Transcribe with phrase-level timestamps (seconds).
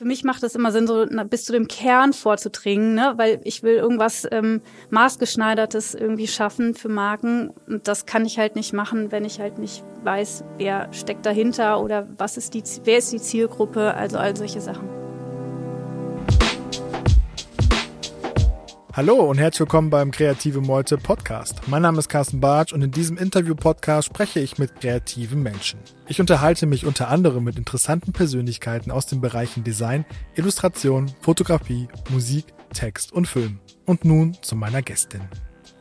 [0.00, 3.12] Für mich macht es immer Sinn, so bis zu dem Kern vorzudringen, ne?
[3.16, 7.50] weil ich will irgendwas ähm, maßgeschneidertes irgendwie schaffen für Marken.
[7.66, 11.82] Und das kann ich halt nicht machen, wenn ich halt nicht weiß, wer steckt dahinter
[11.82, 14.99] oder was ist die, wer ist die Zielgruppe, also all solche Sachen.
[18.92, 21.68] Hallo und herzlich willkommen beim Kreative Meute Podcast.
[21.68, 25.78] Mein Name ist Carsten Bartsch und in diesem Interview-Podcast spreche ich mit kreativen Menschen.
[26.08, 30.04] Ich unterhalte mich unter anderem mit interessanten Persönlichkeiten aus den Bereichen Design,
[30.34, 33.60] Illustration, Fotografie, Musik, Text und Film.
[33.86, 35.22] Und nun zu meiner Gästin.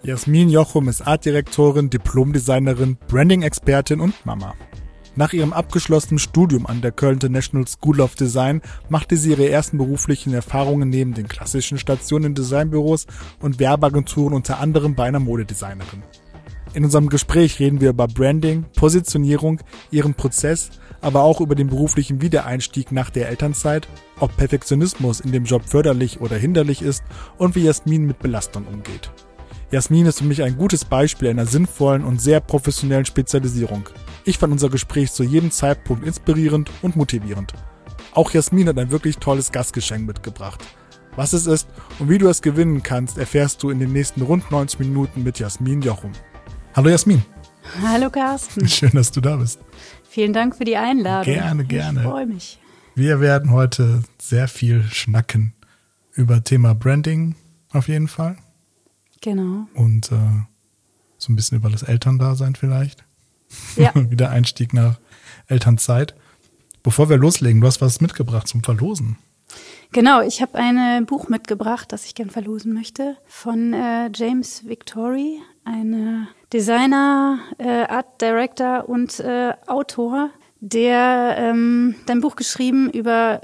[0.04, 4.54] Jasmin Jochum ist Artdirektorin, Diplomdesignerin, Branding-Expertin und Mama.
[5.20, 9.78] Nach ihrem abgeschlossenen Studium an der Köln International School of Design machte sie ihre ersten
[9.78, 13.06] beruflichen Erfahrungen neben den klassischen Stationen in Designbüros
[13.42, 16.04] und Werbeagenturen unter anderem bei einer Modedesignerin.
[16.74, 19.60] In unserem Gespräch reden wir über Branding, Positionierung,
[19.92, 20.70] ihren Prozess,
[21.02, 23.90] aber auch über den beruflichen Wiedereinstieg nach der Elternzeit,
[24.22, 27.04] ob Perfektionismus in dem Job förderlich oder hinderlich ist
[27.38, 29.12] und wie Jasmin mit Belastung umgeht.
[29.72, 33.88] Jasmin ist für mich ein gutes Beispiel einer sinnvollen und sehr professionellen Spezialisierung.
[34.26, 37.54] Ich fand unser Gespräch zu jedem Zeitpunkt inspirierend und motivierend.
[38.14, 40.66] Auch Jasmin hat ein wirklich tolles Gastgeschenk mitgebracht.
[41.16, 41.68] Was es ist
[42.00, 45.38] und wie du es gewinnen kannst, erfährst du in den nächsten rund 90 Minuten mit
[45.38, 46.14] Jasmin Jochum.
[46.76, 47.24] Hallo Jasmin.
[47.84, 48.68] Hallo Carsten.
[48.68, 49.60] Schön, dass du da bist.
[50.10, 51.32] Vielen Dank für die Einladung.
[51.32, 52.00] Gerne, gerne.
[52.00, 52.60] Ich freue mich.
[52.96, 55.54] Wir werden heute sehr viel schnacken
[56.14, 57.36] über Thema Branding
[57.72, 58.36] auf jeden Fall.
[59.22, 59.68] Genau.
[59.74, 60.46] Und äh,
[61.18, 63.04] so ein bisschen über das Elterndasein vielleicht.
[63.76, 63.92] Ja.
[64.10, 65.00] Wieder Einstieg nach
[65.48, 66.16] Elternzeit.
[66.84, 69.18] Bevor wir loslegen, du hast was mitgebracht zum Verlosen.
[69.92, 75.40] Genau, ich habe ein Buch mitgebracht, das ich gern verlosen möchte, von äh, James Victory,
[75.66, 80.30] ein Designer, äh, Art Director und äh, Autor,
[80.62, 83.40] der ähm, ein Buch geschrieben über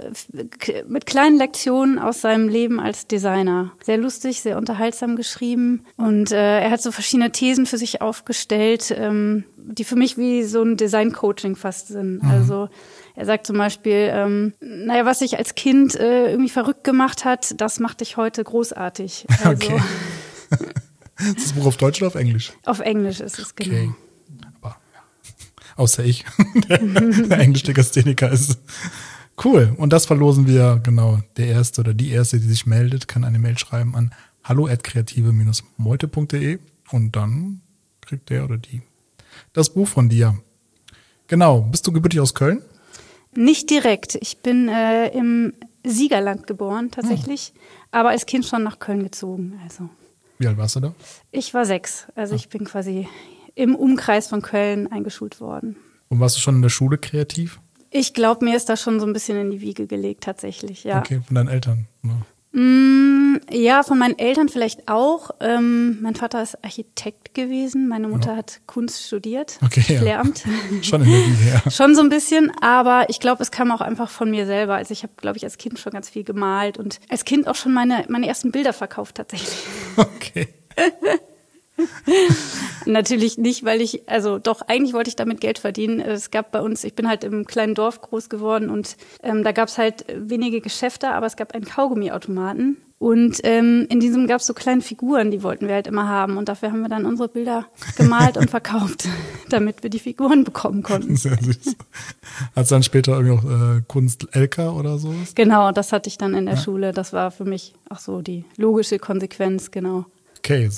[0.88, 3.72] mit kleinen Lektionen aus seinem Leben als Designer.
[3.84, 8.94] Sehr lustig, sehr unterhaltsam geschrieben und äh, er hat so verschiedene Thesen für sich aufgestellt,
[8.98, 12.22] ähm, die für mich wie so ein Design-Coaching fast sind.
[12.22, 12.30] Mhm.
[12.30, 12.70] Also
[13.16, 17.60] er sagt zum Beispiel, ähm, naja, was sich als Kind äh, irgendwie verrückt gemacht hat,
[17.62, 19.26] das macht dich heute großartig.
[19.44, 19.82] Also, okay.
[21.38, 22.54] ist das Buch auf Deutsch oder auf Englisch?
[22.66, 23.76] Auf Englisch ist es, genau.
[23.76, 23.86] Okay.
[23.86, 24.05] Ja.
[25.76, 26.26] Außer ich,
[26.70, 28.60] der, der Englisch-Legastheniker ist.
[29.44, 29.74] Cool.
[29.78, 31.20] Und das verlosen wir, genau.
[31.38, 36.60] Der Erste oder die Erste, die sich meldet, kann eine Mail schreiben an hallo.kreative-meute.de
[36.92, 37.62] und dann
[38.02, 38.82] kriegt der oder die
[39.54, 40.38] das Buch von dir.
[41.28, 41.62] Genau.
[41.62, 42.62] Bist du gebürtig aus Köln?
[43.34, 44.16] Nicht direkt.
[44.16, 45.54] Ich bin äh, im
[45.84, 47.56] Siegerland geboren, tatsächlich, hm.
[47.92, 49.60] aber als Kind schon nach Köln gezogen.
[49.64, 49.90] Also.
[50.38, 50.96] Wie alt warst du da?
[51.32, 52.08] Ich war sechs.
[52.16, 52.38] Also ah.
[52.38, 53.08] ich bin quasi
[53.56, 55.78] im Umkreis von Köln eingeschult worden.
[56.10, 57.60] Und warst du schon in der Schule kreativ?
[57.90, 61.00] Ich glaube, mir ist das schon so ein bisschen in die Wiege gelegt, tatsächlich, ja.
[61.00, 61.88] Okay, von deinen Eltern.
[62.02, 62.22] Ne?
[62.52, 65.32] Mm, ja, von meinen Eltern vielleicht auch.
[65.42, 68.38] Ähm, mein Vater ist Architekt gewesen, meine Mutter ja.
[68.38, 70.46] hat Kunst studiert, okay, Lehramt.
[70.46, 70.52] Ja.
[70.84, 71.72] schon in der Wiege, ja.
[71.72, 74.76] Schon so ein bisschen, aber ich glaube, es kam auch einfach von mir selber.
[74.76, 77.56] Also ich habe, glaube ich, als Kind schon ganz viel gemalt und als Kind auch
[77.56, 79.56] schon meine, meine ersten Bilder verkauft tatsächlich.
[79.98, 80.50] Okay.
[82.86, 86.00] Natürlich nicht, weil ich, also doch, eigentlich wollte ich damit Geld verdienen.
[86.00, 89.52] Es gab bei uns, ich bin halt im kleinen Dorf groß geworden und ähm, da
[89.52, 92.78] gab es halt wenige Geschäfte, aber es gab einen Kaugummiautomaten.
[92.98, 96.38] Und ähm, in diesem gab es so kleine Figuren, die wollten wir halt immer haben.
[96.38, 97.66] Und dafür haben wir dann unsere Bilder
[97.98, 99.08] gemalt und verkauft,
[99.50, 101.16] damit wir die Figuren bekommen konnten.
[101.18, 101.76] Sehr süß.
[102.56, 103.44] Hat dann später irgendwie auch
[103.78, 105.14] äh, Kunst LK oder so?
[105.36, 106.62] Genau, das hatte ich dann in der ja.
[106.62, 106.94] Schule.
[106.94, 110.06] Das war für mich auch so die logische Konsequenz, genau
[110.46, 110.70] okay,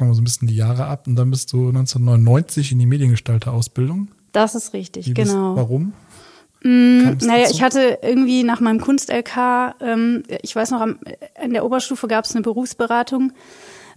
[0.00, 2.86] wir mal so ein bisschen die Jahre ab und dann bist du 1999 in die
[2.86, 4.08] Mediengestalter-Ausbildung.
[4.32, 5.54] Das ist richtig, Wie genau.
[5.54, 5.92] Bist, warum?
[6.62, 10.98] Mm, naja, ich hatte irgendwie nach meinem Kunst-LK, ähm, ich weiß noch, am,
[11.42, 13.32] in der Oberstufe gab es eine Berufsberatung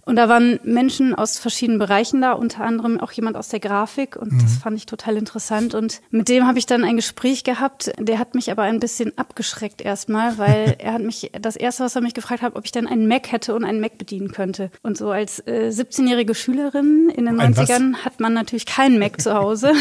[0.04, 4.16] und da waren Menschen aus verschiedenen Bereichen da, unter anderem auch jemand aus der Grafik
[4.16, 4.38] und mhm.
[4.40, 5.74] das fand ich total interessant.
[5.74, 7.92] Und mit dem habe ich dann ein Gespräch gehabt.
[7.98, 11.94] Der hat mich aber ein bisschen abgeschreckt erstmal, weil er hat mich, das erste, was
[11.94, 14.70] er mich gefragt hat, ob ich dann einen Mac hätte und einen Mac bedienen könnte.
[14.82, 18.04] Und so als äh, 17-jährige Schülerin in den ein 90ern was?
[18.04, 19.72] hat man natürlich keinen Mac zu Hause.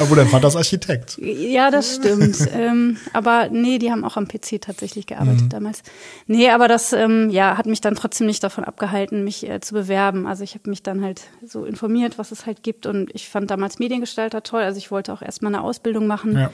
[0.00, 1.18] Aber dein Vater ist Architekt.
[1.18, 2.36] Ja, das stimmt.
[2.54, 5.48] ähm, aber nee, die haben auch am PC tatsächlich gearbeitet mhm.
[5.48, 5.82] damals.
[6.26, 9.74] Nee, aber das ähm, ja, hat mich dann trotzdem nicht davon abgehalten, mich äh, zu
[9.74, 10.26] bewerben.
[10.26, 12.86] Also ich habe mich dann halt so informiert, was es halt gibt.
[12.86, 14.62] Und ich fand damals Mediengestalter toll.
[14.62, 16.36] Also ich wollte auch erstmal eine Ausbildung machen.
[16.36, 16.50] Ja.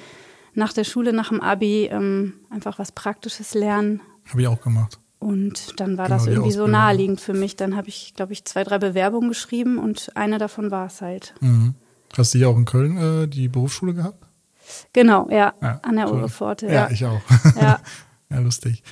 [0.54, 4.00] Nach der Schule, nach dem Abi, ähm, einfach was Praktisches lernen.
[4.28, 4.98] Habe ich auch gemacht.
[5.20, 7.56] Und dann war genau, das irgendwie so naheliegend für mich.
[7.56, 11.34] Dann habe ich, glaube ich, zwei, drei Bewerbungen geschrieben und eine davon war es halt.
[11.40, 11.74] Mhm.
[12.16, 14.26] Hast du hier auch in Köln äh, die Berufsschule gehabt?
[14.92, 16.18] Genau, ja, ja an der cool.
[16.18, 16.66] Urepforte.
[16.66, 17.20] Ja, ja, ich auch.
[17.60, 17.80] Ja,
[18.30, 18.82] ja lustig.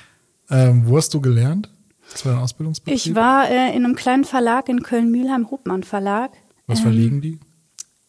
[0.49, 1.69] Ähm, wo hast du gelernt?
[2.11, 2.95] Was war dein Ausbildungsbetrieb?
[2.95, 6.31] Ich war äh, in einem kleinen Verlag in Köln-Mühlheim, Hopmann Verlag.
[6.67, 7.39] Was ähm, verlegen die?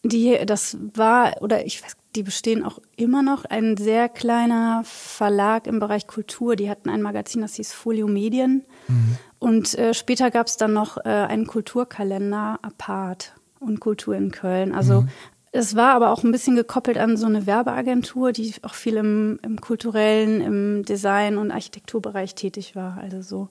[0.03, 5.67] Die, das war, oder ich weiß, die bestehen auch immer noch, ein sehr kleiner Verlag
[5.67, 6.55] im Bereich Kultur.
[6.55, 8.63] Die hatten ein Magazin, das hieß Folio Medien.
[8.87, 9.17] Mhm.
[9.39, 14.73] Und äh, später gab es dann noch äh, einen Kulturkalender Apart und Kultur in Köln.
[14.73, 15.09] Also mhm.
[15.51, 19.39] es war aber auch ein bisschen gekoppelt an so eine Werbeagentur, die auch viel im,
[19.43, 22.97] im kulturellen, im Design- und Architekturbereich tätig war.
[22.97, 23.49] Also so.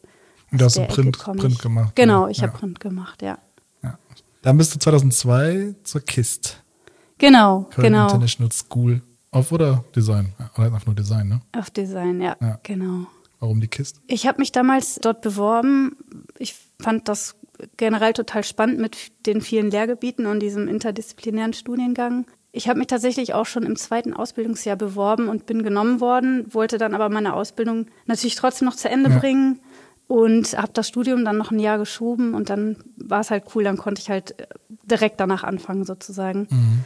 [0.50, 1.94] Und da hast du Print, Print gemacht.
[1.94, 2.44] Genau, ich ja.
[2.44, 3.38] habe Print gemacht, ja.
[3.82, 3.98] ja.
[4.42, 6.62] Dann bist du 2002 zur KIST.
[7.18, 8.04] Genau, Köln genau.
[8.04, 9.02] International School.
[9.30, 10.32] Auf oder Design?
[10.56, 11.40] Oder einfach nur Design, ne?
[11.52, 12.58] Auf Design, ja, ja.
[12.62, 13.06] genau.
[13.40, 14.00] Warum die KIST?
[14.06, 15.96] Ich habe mich damals dort beworben.
[16.38, 17.36] Ich fand das
[17.76, 22.26] generell total spannend mit den vielen Lehrgebieten und diesem interdisziplinären Studiengang.
[22.52, 26.78] Ich habe mich tatsächlich auch schon im zweiten Ausbildungsjahr beworben und bin genommen worden, wollte
[26.78, 29.18] dann aber meine Ausbildung natürlich trotzdem noch zu Ende ja.
[29.18, 29.60] bringen
[30.08, 33.62] und habe das Studium dann noch ein Jahr geschoben und dann war es halt cool,
[33.62, 34.34] dann konnte ich halt
[34.84, 36.48] direkt danach anfangen sozusagen.
[36.50, 36.84] Mhm.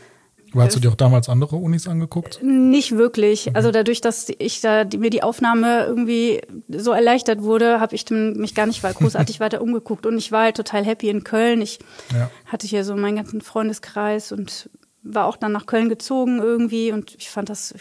[0.54, 2.42] Hast du dir auch damals andere Unis angeguckt?
[2.42, 3.46] Nicht wirklich.
[3.46, 3.56] Mhm.
[3.56, 8.08] Also dadurch, dass ich da die, mir die Aufnahme irgendwie so erleichtert wurde, habe ich
[8.10, 10.04] mich gar nicht großartig weiter umgeguckt.
[10.04, 11.62] Und ich war halt total happy in Köln.
[11.62, 11.78] Ich
[12.12, 12.30] ja.
[12.46, 14.68] hatte hier so meinen ganzen Freundeskreis und
[15.02, 16.92] war auch dann nach Köln gezogen irgendwie.
[16.92, 17.74] Und ich fand das,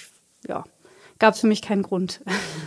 [0.48, 0.64] ja,
[1.20, 2.22] gab es für mich keinen Grund.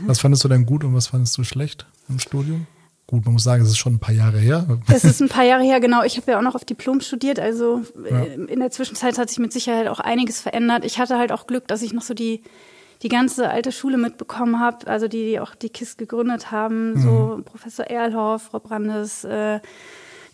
[0.06, 1.86] Was fandest du denn gut und was fandest du schlecht?
[2.08, 2.66] Im Studium?
[3.06, 4.66] Gut, man muss sagen, es ist schon ein paar Jahre her.
[4.92, 6.02] Es ist ein paar Jahre her, genau.
[6.04, 8.22] Ich habe ja auch noch auf Diplom studiert, also ja.
[8.22, 10.86] Äh, in der Zwischenzeit hat sich mit Sicherheit auch einiges verändert.
[10.86, 12.42] Ich hatte halt auch Glück, dass ich noch so die,
[13.02, 17.02] die ganze alte Schule mitbekommen habe, also die, die auch die KISS gegründet haben, mhm.
[17.02, 19.60] so Professor Erlhoff, Frau Brandes, äh,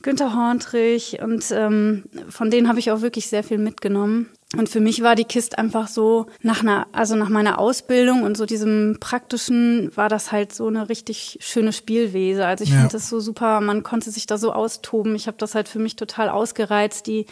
[0.03, 4.31] Günter Horntrich und ähm, von denen habe ich auch wirklich sehr viel mitgenommen.
[4.57, 8.37] Und für mich war die Kist einfach so nach einer, also nach meiner Ausbildung und
[8.37, 12.45] so diesem praktischen war das halt so eine richtig schöne Spielwese.
[12.45, 12.81] Also ich ja.
[12.81, 15.15] fand das so super, man konnte sich da so austoben.
[15.15, 17.27] Ich habe das halt für mich total ausgereizt, die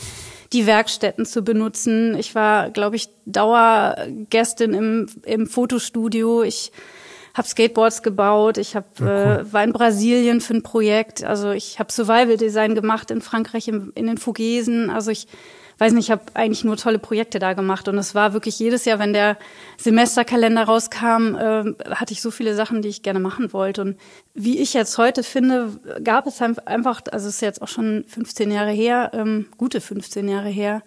[0.52, 2.14] die Werkstätten zu benutzen.
[2.16, 6.44] Ich war, glaube ich, Dauergästin im im Fotostudio.
[6.44, 6.70] Ich
[7.34, 9.40] habe Skateboards gebaut, ich hab, ja, cool.
[9.40, 13.68] äh, war in Brasilien für ein Projekt, also ich habe Survival Design gemacht in Frankreich
[13.68, 15.28] im, in den Vogesen, also ich
[15.78, 17.88] weiß nicht, ich habe eigentlich nur tolle Projekte da gemacht.
[17.88, 19.38] Und es war wirklich jedes Jahr, wenn der
[19.78, 21.64] Semesterkalender rauskam, äh,
[21.94, 23.82] hatte ich so viele Sachen, die ich gerne machen wollte.
[23.82, 23.96] Und
[24.34, 28.50] wie ich jetzt heute finde, gab es einfach, also es ist jetzt auch schon 15
[28.50, 30.82] Jahre her, ähm, gute 15 Jahre her,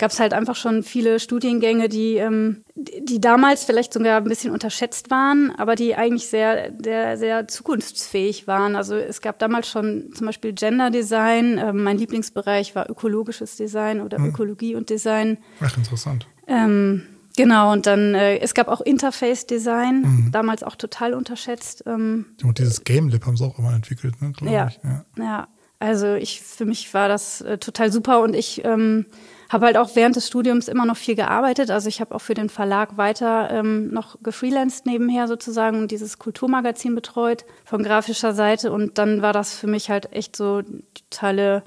[0.00, 4.50] gab es halt einfach schon viele Studiengänge, die, ähm, die damals vielleicht sogar ein bisschen
[4.50, 8.76] unterschätzt waren, aber die eigentlich sehr, sehr, sehr zukunftsfähig waren.
[8.76, 11.58] Also es gab damals schon zum Beispiel Gender Design.
[11.58, 14.30] Ähm, mein Lieblingsbereich war ökologisches Design oder hm.
[14.30, 15.36] Ökologie und Design.
[15.60, 16.26] Ach, interessant.
[16.48, 17.02] Ähm,
[17.36, 20.32] Genau, und dann, äh, es gab auch Interface Design, mhm.
[20.32, 21.84] damals auch total unterschätzt.
[21.86, 24.80] Ähm, und dieses Game Lab haben sie auch immer entwickelt, ne, glaube ja, ich.
[24.82, 25.04] Ja.
[25.16, 25.48] ja,
[25.78, 29.06] also ich, für mich war das äh, total super und ich ähm,
[29.50, 31.70] habe halt auch während des Studiums immer noch viel gearbeitet.
[31.70, 36.18] Also ich habe auch für den Verlag weiter ähm, noch gefreelanced nebenher sozusagen und dieses
[36.18, 38.70] Kulturmagazin betreut von grafischer Seite.
[38.70, 41.64] Und dann war das für mich halt echt so die totale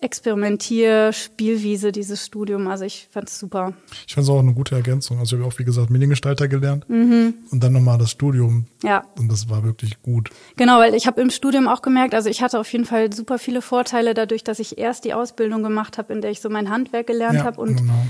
[0.00, 2.66] Experimentier-Spielwiese, dieses Studium.
[2.68, 3.72] Also ich fand es super.
[4.06, 5.18] Ich fand es auch eine gute Ergänzung.
[5.18, 7.34] Also ich habe auch, wie gesagt, Mediengestalter gelernt mhm.
[7.50, 8.66] und dann nochmal das Studium.
[8.82, 9.04] Ja.
[9.18, 10.30] Und das war wirklich gut.
[10.56, 13.38] Genau, weil ich habe im Studium auch gemerkt, also ich hatte auf jeden Fall super
[13.38, 16.70] viele Vorteile dadurch, dass ich erst die Ausbildung gemacht habe, in der ich so mein
[16.70, 18.04] Handwerk gelernt ja, habe und genau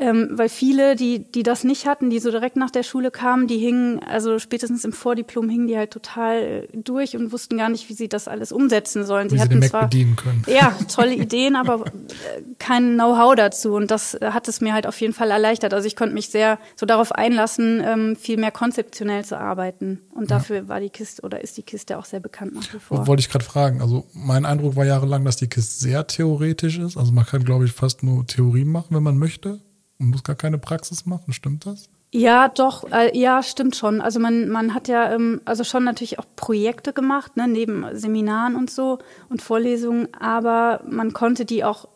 [0.00, 3.46] ähm, weil viele, die, die das nicht hatten, die so direkt nach der Schule kamen,
[3.46, 7.68] die hingen, also spätestens im Vordiplom hingen die halt total äh, durch und wussten gar
[7.68, 9.30] nicht, wie sie das alles umsetzen sollen.
[9.30, 10.42] Wie sie hatten den Mac zwar, bedienen können.
[10.46, 11.90] Ja, tolle Ideen, aber äh,
[12.58, 13.74] kein Know-how dazu.
[13.74, 15.74] Und das hat es mir halt auf jeden Fall erleichtert.
[15.74, 20.00] Also ich konnte mich sehr so darauf einlassen, ähm, viel mehr konzeptionell zu arbeiten.
[20.14, 20.68] Und dafür ja.
[20.68, 23.06] war die Kiste oder ist die Kiste auch sehr bekannt nach wie vor.
[23.06, 23.82] Wollte ich gerade fragen.
[23.82, 26.96] Also mein Eindruck war jahrelang, dass die Kiste sehr theoretisch ist.
[26.96, 29.60] Also man kann, glaube ich, fast nur Theorie machen, wenn man möchte.
[30.00, 31.90] Man muss gar keine Praxis machen, stimmt das?
[32.12, 34.00] Ja, doch, äh, ja, stimmt schon.
[34.00, 38.56] Also man, man hat ja ähm, also schon natürlich auch Projekte gemacht, ne, neben Seminaren
[38.56, 41.86] und so und Vorlesungen, aber man konnte die auch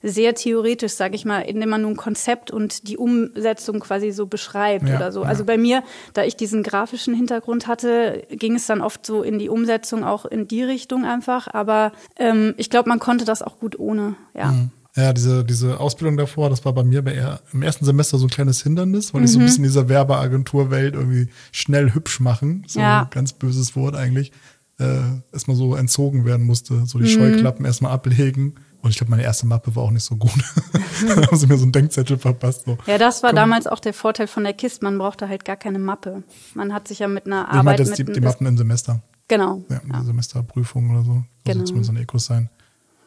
[0.00, 4.88] sehr theoretisch, sage ich mal, indem man nun Konzept und die Umsetzung quasi so beschreibt
[4.88, 5.24] ja, oder so.
[5.24, 5.82] Also bei mir,
[6.14, 10.24] da ich diesen grafischen Hintergrund hatte, ging es dann oft so in die Umsetzung auch
[10.24, 11.48] in die Richtung einfach.
[11.52, 14.52] Aber ähm, ich glaube, man konnte das auch gut ohne, ja.
[14.52, 14.70] Mhm.
[14.96, 18.26] Ja, diese, diese Ausbildung davor, das war bei mir bei eher, im ersten Semester so
[18.26, 19.24] ein kleines Hindernis, weil mhm.
[19.24, 19.46] ich so ein mhm.
[19.46, 23.02] bisschen in dieser Werbeagenturwelt irgendwie schnell hübsch machen, so ja.
[23.02, 24.30] ein ganz böses Wort eigentlich,
[24.78, 25.00] äh,
[25.32, 27.08] erstmal so entzogen werden musste, so die mhm.
[27.18, 30.30] Scheuklappen erstmal ablegen Und ich glaube, meine erste Mappe war auch nicht so gut.
[31.08, 32.66] da haben sie mir so einen Denkzettel verpasst.
[32.66, 32.76] So.
[32.86, 33.36] Ja, das war Komm.
[33.36, 34.82] damals auch der Vorteil von der KIST.
[34.82, 36.22] Man brauchte halt gar keine Mappe.
[36.54, 38.58] Man hat sich ja mit einer Ich Arbeit das mit die, die das- Mappen im
[38.58, 39.00] Semester.
[39.26, 39.64] Genau.
[39.70, 40.00] Ja, Ja.
[40.00, 41.12] die Semesterprüfung oder so.
[41.12, 41.64] Also Genau.
[41.64, 42.50] zumindest an Ecos sein.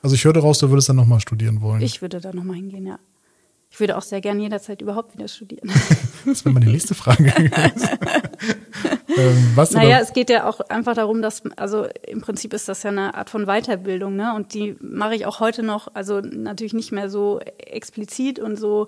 [0.07, 1.81] Also ich hörte raus, du würdest dann nochmal studieren wollen.
[1.81, 2.97] Ich würde da nochmal hingehen, ja.
[3.69, 5.69] Ich würde auch sehr gerne jederzeit überhaupt wieder studieren.
[6.25, 7.25] Das wäre meine nächste Frage
[9.17, 12.83] ähm, was Naja, es geht ja auch einfach darum, dass, also im Prinzip ist das
[12.83, 14.33] ja eine Art von Weiterbildung, ne?
[14.33, 18.87] Und die mache ich auch heute noch, also natürlich nicht mehr so explizit und so,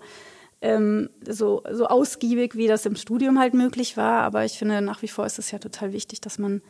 [0.61, 4.21] ähm, so, so ausgiebig, wie das im Studium halt möglich war.
[4.21, 6.61] Aber ich finde, nach wie vor ist es ja total wichtig, dass man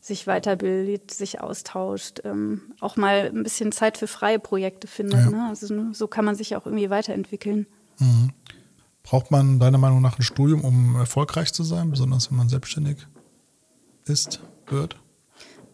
[0.00, 5.20] sich weiterbildet, sich austauscht, ähm, auch mal ein bisschen Zeit für freie Projekte findet.
[5.20, 5.30] Ja.
[5.30, 5.46] Ne?
[5.48, 7.66] Also so kann man sich auch irgendwie weiterentwickeln.
[9.02, 12.96] braucht man deiner Meinung nach ein Studium, um erfolgreich zu sein, besonders wenn man selbstständig
[14.06, 14.96] ist, wird?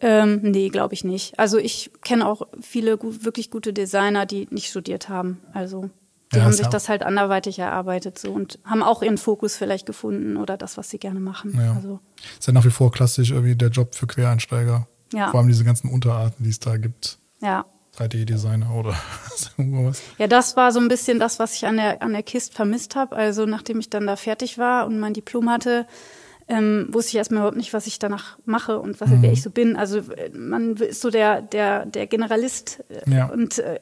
[0.01, 1.39] Ähm, nee, glaube ich nicht.
[1.39, 5.41] Also ich kenne auch viele gu wirklich gute Designer, die nicht studiert haben.
[5.53, 5.91] Also
[6.37, 9.87] die Ja, haben sich das halt anderweitig erarbeitet so und haben auch ihren Fokus vielleicht
[9.87, 11.55] gefunden oder das, was sie gerne machen.
[11.59, 11.73] Ja.
[11.75, 12.01] Also
[12.39, 14.87] Ist ja nach wie vor klassisch irgendwie der Job für Quereinsteiger.
[15.13, 15.31] Ja.
[15.31, 17.19] Vor allem diese ganzen Unterarten, die es da gibt.
[17.41, 17.65] ja.
[17.99, 18.95] 3D-Designer oder
[19.57, 20.03] irgendwas.
[20.19, 22.95] Ja, das war so ein bisschen das, was ich an der, an der KIST vermisst
[22.95, 23.17] habe.
[23.17, 25.87] Also nachdem ich dann da fertig war und mein Diplom hatte,
[26.49, 29.51] ähm, wusste ich erstmal überhaupt nicht, was ich danach mache und was, wer ich so
[29.51, 29.75] bin.
[29.77, 33.27] Also äh, man ist so der, der, der Generalist äh, Ja.
[33.27, 33.81] und äh,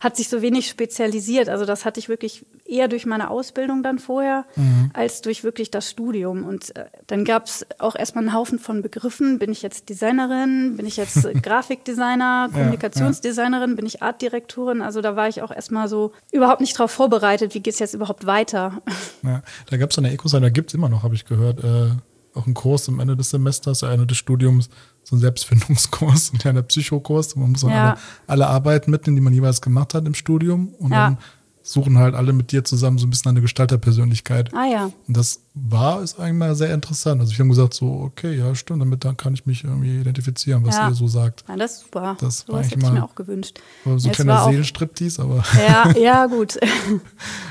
[0.00, 1.48] hat sich so wenig spezialisiert.
[1.48, 4.44] Also das hatte ich wirklich eher durch meine Ausbildung dann vorher,
[4.92, 6.44] als durch wirklich das Studium.
[6.44, 9.38] Und äh, dann gab es auch erstmal einen Haufen von Begriffen.
[9.38, 10.76] Bin ich jetzt Designerin?
[10.76, 13.76] Bin ich jetzt Grafikdesigner, Kommunikationsdesignerin?
[13.76, 14.82] Bin ich Artdirektorin?
[14.82, 17.54] Also da war ich auch erstmal so überhaupt nicht drauf vorbereitet.
[17.54, 18.82] Wie geht's jetzt überhaupt weiter?
[19.22, 21.90] Ja, da gab es der Ecosign, da gibt es immer noch, habe ich gehört, äh,
[22.34, 24.68] auch einen Kurs am Ende des Semesters, Ende des Studiums,
[25.02, 27.34] so ein Selbstfindungskurs, ein kleiner Psychokurs.
[27.36, 27.82] Man muss dann Ja.
[27.90, 30.68] alle, alle Arbeiten mitnehmen, die man jeweils gemacht hat im Studium.
[30.78, 31.06] Und Ja.
[31.08, 31.18] dann
[31.62, 34.52] suchen halt alle mit dir zusammen so ein bisschen eine Gestalterpersönlichkeit.
[34.54, 34.84] Ah ja.
[35.06, 37.20] Und das war, ist eigentlich mal sehr interessant.
[37.20, 40.64] Also ich habe gesagt so, okay, ja, stimmt, damit dann kann ich mich irgendwie identifizieren,
[40.64, 40.88] was Ja.
[40.88, 41.44] ihr so sagt.
[41.48, 42.16] Ja, das ist super.
[42.20, 43.60] Das war Sowas eigentlich hätte ich mir auch gewünscht.
[43.84, 46.58] So ein kleiner war Seelenstriptease, aber Ja, ja, gut.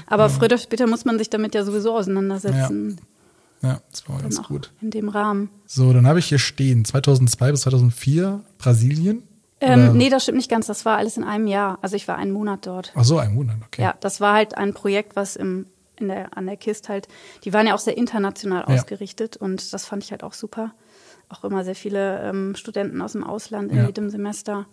[0.07, 2.97] Aber früher oder später muss man sich damit ja sowieso auseinandersetzen.
[2.97, 3.03] ja,
[3.61, 4.71] das war ganz gut.
[4.81, 5.49] In dem Rahmen.
[5.65, 9.23] So, dann habe ich hier stehen, 2002 bis 2004 Brasilien.
[9.61, 10.67] Ähm, nee, das stimmt nicht ganz.
[10.67, 11.77] Das war alles in einem Jahr.
[11.81, 12.93] Also ich war einen Monat dort.
[12.95, 13.81] Ach so, ein Monat, okay.
[13.81, 15.65] Ja, das war halt ein Projekt, was im,
[15.97, 17.09] in der, an der KIST halt,
[17.43, 18.75] die waren ja auch sehr international Ja.
[18.75, 20.73] ausgerichtet und das fand ich halt auch super.
[21.27, 23.85] Auch immer sehr viele ähm, Studenten aus dem Ausland in Ja.
[23.87, 24.65] jedem Semester.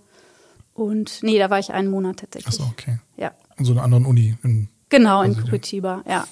[0.72, 2.54] Und nee, da war ich einen Monat Ach tatsächlich.
[2.54, 2.98] so, okay.
[3.16, 4.36] Ja, In so einer anderen Uni.
[4.42, 5.34] In, genau, in.
[5.34, 6.26] Curitiba, ja.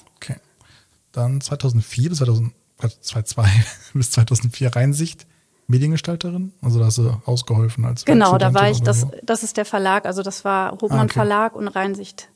[1.14, 2.52] Dann 2004 bis 2000,
[2.82, 3.48] äh, 2002
[3.94, 5.26] bis 2004 Reinsicht,
[5.66, 6.52] Mediengestalterin.
[6.60, 9.12] Also da hast du ausgeholfen als Genau, da war ich, das, so.
[9.22, 11.14] das ist der Verlag, also das war Hofmann Ah, okay.
[11.14, 12.28] Verlag und Reinsicht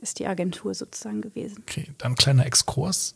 [0.00, 1.64] ist die Agentur sozusagen gewesen.
[1.66, 3.14] Okay, dann kleiner Exkurs.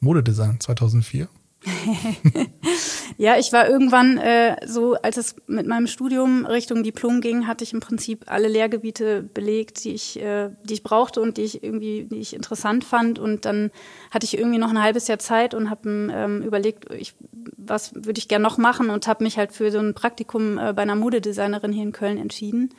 [0.00, 1.28] Modedesign 2004.
[3.20, 7.64] Ja, ich war irgendwann äh, so, als es mit meinem Studium Richtung Diplom ging, hatte
[7.64, 11.62] ich im Prinzip alle Lehrgebiete belegt, die ich, äh, die ich brauchte und die ich
[11.62, 13.18] irgendwie, die ich interessant fand.
[13.18, 13.70] Und dann
[14.10, 17.14] hatte ich irgendwie noch ein halbes Jahr Zeit und habe ähm, überlegt, ich,
[17.58, 20.72] was würde ich gern noch machen und habe mich halt für so ein Praktikum äh,
[20.72, 22.70] bei einer Modedesignerin hier in Köln entschieden,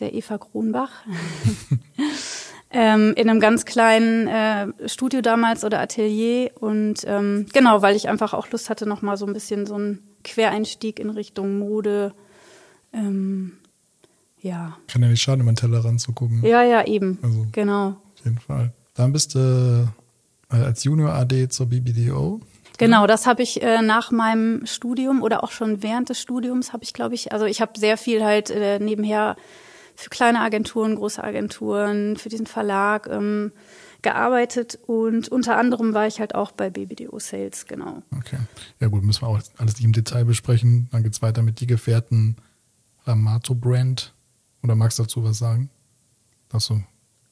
[0.00, 1.04] der Eva Kronbach.
[2.78, 8.08] ähm, in einem ganz kleinen äh, Studio damals oder Atelier und ähm, genau, weil ich
[8.08, 12.12] einfach auch Lust hatte, noch mal so ein bisschen so einen Quereinstieg in Richtung Mode.
[12.92, 13.52] Ähm,
[14.40, 16.42] ja, Kann ja nicht schaden, über den Tellerrand zu gucken.
[16.44, 17.88] ja, ja, eben, Also- genau.
[18.18, 18.72] Auf jeden Fall.
[18.94, 19.88] Dann bist du
[20.52, 22.40] äh, als Junior AD zur BBDO.
[22.78, 26.84] Genau, das habe ich äh, nach meinem Studium oder auch schon während des Studiums habe
[26.84, 29.36] ich, glaube ich, also ich habe sehr viel halt äh, nebenher
[29.96, 33.52] für kleine Agenturen, große Agenturen, für diesen Verlag ähm,
[34.02, 38.02] gearbeitet und unter anderem war ich halt auch bei BBDO Sales, genau.
[38.16, 38.38] Okay.
[38.78, 40.88] Ja gut, müssen wir auch alles nicht im Detail besprechen.
[40.92, 42.36] Dann geht's weiter mit die Gefährten
[43.04, 44.12] Ramato Brand.
[44.62, 45.70] Oder magst du dazu was sagen?
[46.52, 46.82] Achso.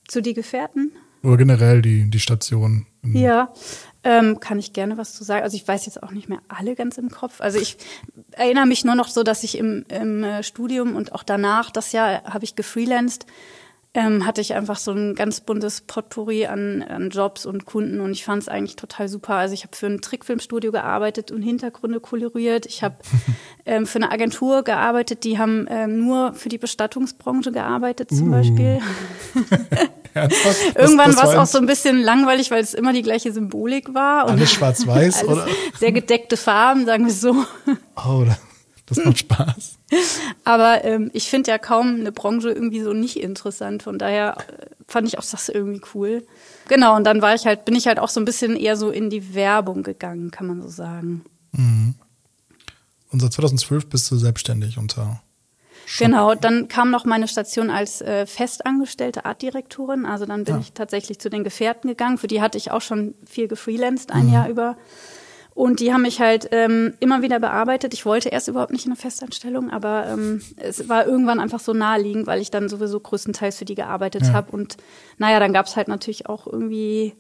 [0.09, 0.93] Zu die Gefährten?
[1.23, 2.87] Oder generell die, die Station.
[3.03, 3.53] Ja,
[4.05, 5.43] ähm, kann ich gerne was zu sagen.
[5.43, 7.41] Also ich weiß jetzt auch nicht mehr alle ganz im Kopf.
[7.41, 7.79] Also ich
[8.33, 11.93] erinnere mich nur noch so, dass ich im, im äh, Studium und auch danach, das
[11.93, 13.27] Jahr habe ich gefreelanced,
[13.95, 18.11] ähm, hatte ich einfach so ein ganz buntes Potpourri an, an Jobs und Kunden und
[18.11, 19.37] ich fand es eigentlich total super.
[19.37, 22.67] Also ich habe für ein Trickfilmstudio gearbeitet und Hintergründe koloriert.
[22.67, 22.97] Ich habe
[23.65, 28.33] ähm, für eine Agentur gearbeitet, die haben ähm, nur für die Bestattungsbranche gearbeitet zum Uh.
[28.33, 28.81] Beispiel.
[30.23, 30.77] Ernsthaft?
[30.77, 34.25] Irgendwann war es auch so ein bisschen langweilig, weil es immer die gleiche Symbolik war.
[34.27, 35.47] Und Alles schwarz-weiß, oder?
[35.79, 37.45] Sehr gedeckte Farben, sagen wir so.
[37.97, 38.39] Oh, da-
[38.87, 39.79] Das macht Spaß.
[40.45, 43.83] Aber ähm, ich finde ja kaum eine Branche irgendwie so nicht interessant.
[43.83, 46.27] Von daher äh, fand ich auch das irgendwie cool.
[46.69, 48.91] Genau, und dann war ich halt, bin ich halt auch so ein bisschen eher so
[48.91, 51.25] in die Werbung gegangen, kann man so sagen.
[51.53, 51.95] Mhm.
[53.11, 55.23] Und seit 2012 bist du selbstständig unter
[55.99, 60.07] Genau, dann kam noch meine Station als äh, festangestellte Artdirektorin.
[60.07, 60.61] Also dann bin ja.
[60.61, 62.19] ich tatsächlich zu den Gefährten gegangen.
[62.19, 64.33] Für die hatte ich auch schon viel gefreelanced ein mhm.
[64.33, 64.77] Jahr über.
[65.55, 67.95] Und die haben mich halt ähm, immer wieder bearbeitet.
[67.95, 71.73] Ich wollte erst überhaupt nicht in eine Festanstellung, aber ähm, es war irgendwann einfach so
[71.73, 74.33] naheliegend, weil ich dann sowieso größtenteils für die gearbeitet ja.
[74.33, 74.51] habe.
[74.51, 74.77] Und
[75.19, 77.15] naja, dann gab es halt natürlich auch irgendwie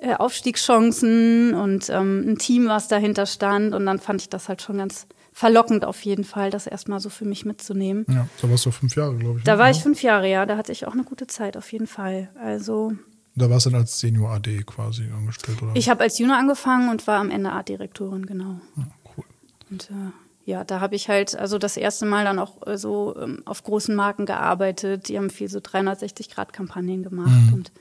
[0.00, 3.74] äh, Aufstiegschancen und ähm, ein Team, was dahinter stand.
[3.74, 7.10] Und dann fand ich das halt schon ganz verlockend auf jeden Fall, das erstmal so
[7.10, 8.06] für mich mitzunehmen.
[8.08, 9.44] Ja, da warst du fünf Jahre, glaube ich.
[9.44, 9.58] Da ne?
[9.58, 10.46] war ich fünf Jahre, ja.
[10.46, 12.30] Da hatte ich auch eine gute Zeit, auf jeden Fall.
[12.40, 12.92] Also.
[13.34, 15.72] Da warst du dann als Senior AD quasi angestellt, oder?
[15.74, 18.60] Ich habe als Junior angefangen und war am Ende Art-Direktorin, genau.
[18.76, 18.86] Ja,
[19.16, 19.24] cool.
[19.72, 23.16] Und äh, ja, da habe ich halt also das erste Mal dann auch äh, so
[23.20, 25.08] ähm, auf großen Marken gearbeitet.
[25.08, 27.54] Die haben viel so 360-Grad-Kampagnen gemacht mhm.
[27.54, 27.72] und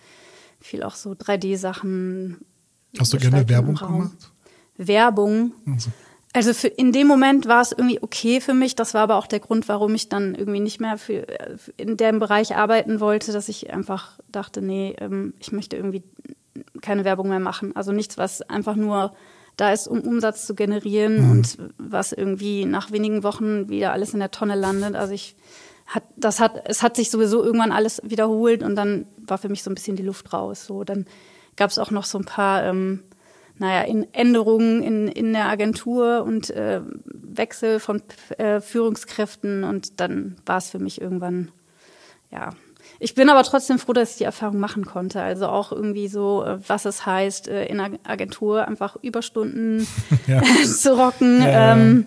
[0.60, 2.44] viel auch so 3D-Sachen.
[2.98, 4.32] Hast du gerne Werbung gemacht?
[4.76, 5.54] Werbung.
[5.68, 5.92] Also.
[6.36, 8.76] Also für, in dem Moment war es irgendwie okay für mich.
[8.76, 11.28] Das war aber auch der Grund, warum ich dann irgendwie nicht mehr für,
[11.78, 16.04] in dem Bereich arbeiten wollte, dass ich einfach dachte, nee, ähm, ich möchte irgendwie
[16.82, 17.76] keine Werbung mehr machen.
[17.76, 19.14] Also nichts, was einfach nur
[19.58, 21.32] da ist, um Umsatz zu generieren mhm.
[21.32, 24.96] und was irgendwie nach wenigen Wochen wieder alles in der Tonne landet.
[24.96, 25.36] Also ich
[25.86, 29.62] hat, das hat, es hat sich sowieso irgendwann alles wiederholt und dann war für mich
[29.62, 30.66] so ein bisschen die Luft raus.
[30.66, 31.06] So, dann
[31.56, 33.04] gab es auch noch so ein paar ähm,
[33.58, 38.02] naja, in Änderungen in, in der Agentur und äh, Wechsel von
[38.38, 41.52] äh, Führungskräften und dann war es für mich irgendwann,
[42.32, 42.52] ja.
[43.00, 45.22] Ich bin aber trotzdem froh, dass ich die Erfahrung machen konnte.
[45.22, 49.88] Also auch irgendwie so, äh, was es heißt, äh, in der Agentur einfach Überstunden
[50.28, 50.42] ja.
[50.64, 52.06] zu rocken, ja, ähm,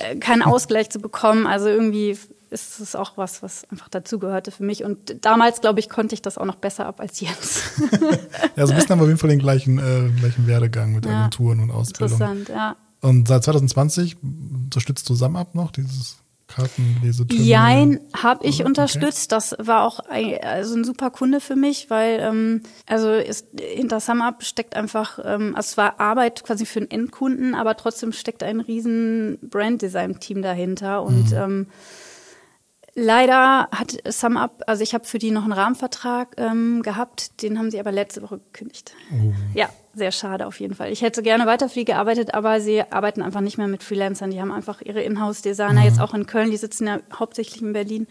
[0.00, 1.46] äh, keinen Ausgleich zu bekommen.
[1.46, 2.18] Also irgendwie
[2.54, 4.84] ist es auch was, was einfach dazugehörte für mich.
[4.84, 7.64] Und damals, glaube ich, konnte ich das auch noch besser ab als jetzt.
[8.56, 11.04] ja, so ein bisschen haben wir auf jeden Fall den gleichen, äh, gleichen Werdegang mit
[11.04, 12.18] ja, Agenturen und Ausbildung.
[12.18, 12.76] Interessant, ja.
[13.00, 17.46] Und seit 2020 unterstützt du SumUp noch, dieses Kartenleseterminal?
[17.46, 19.32] Jein, habe ich unterstützt.
[19.32, 24.00] Das war auch ein, also ein super Kunde für mich, weil ähm, also ist, hinter
[24.00, 28.42] SumUp steckt einfach, ähm, also es war Arbeit quasi für einen Endkunden, aber trotzdem steckt
[28.42, 31.36] ein riesen Brand-Design-Team dahinter und mhm.
[31.36, 31.66] ähm,
[32.96, 37.70] Leider hat SumUp, also ich habe für die noch einen Rahmenvertrag ähm, gehabt, den haben
[37.70, 38.94] sie aber letzte Woche gekündigt.
[39.12, 39.32] Oh.
[39.52, 40.92] Ja, sehr schade auf jeden Fall.
[40.92, 44.30] Ich hätte gerne weiter für die gearbeitet, aber sie arbeiten einfach nicht mehr mit Freelancern.
[44.30, 45.86] Die haben einfach ihre Inhouse-Designer mhm.
[45.86, 48.06] jetzt auch in Köln, die sitzen ja hauptsächlich in Berlin.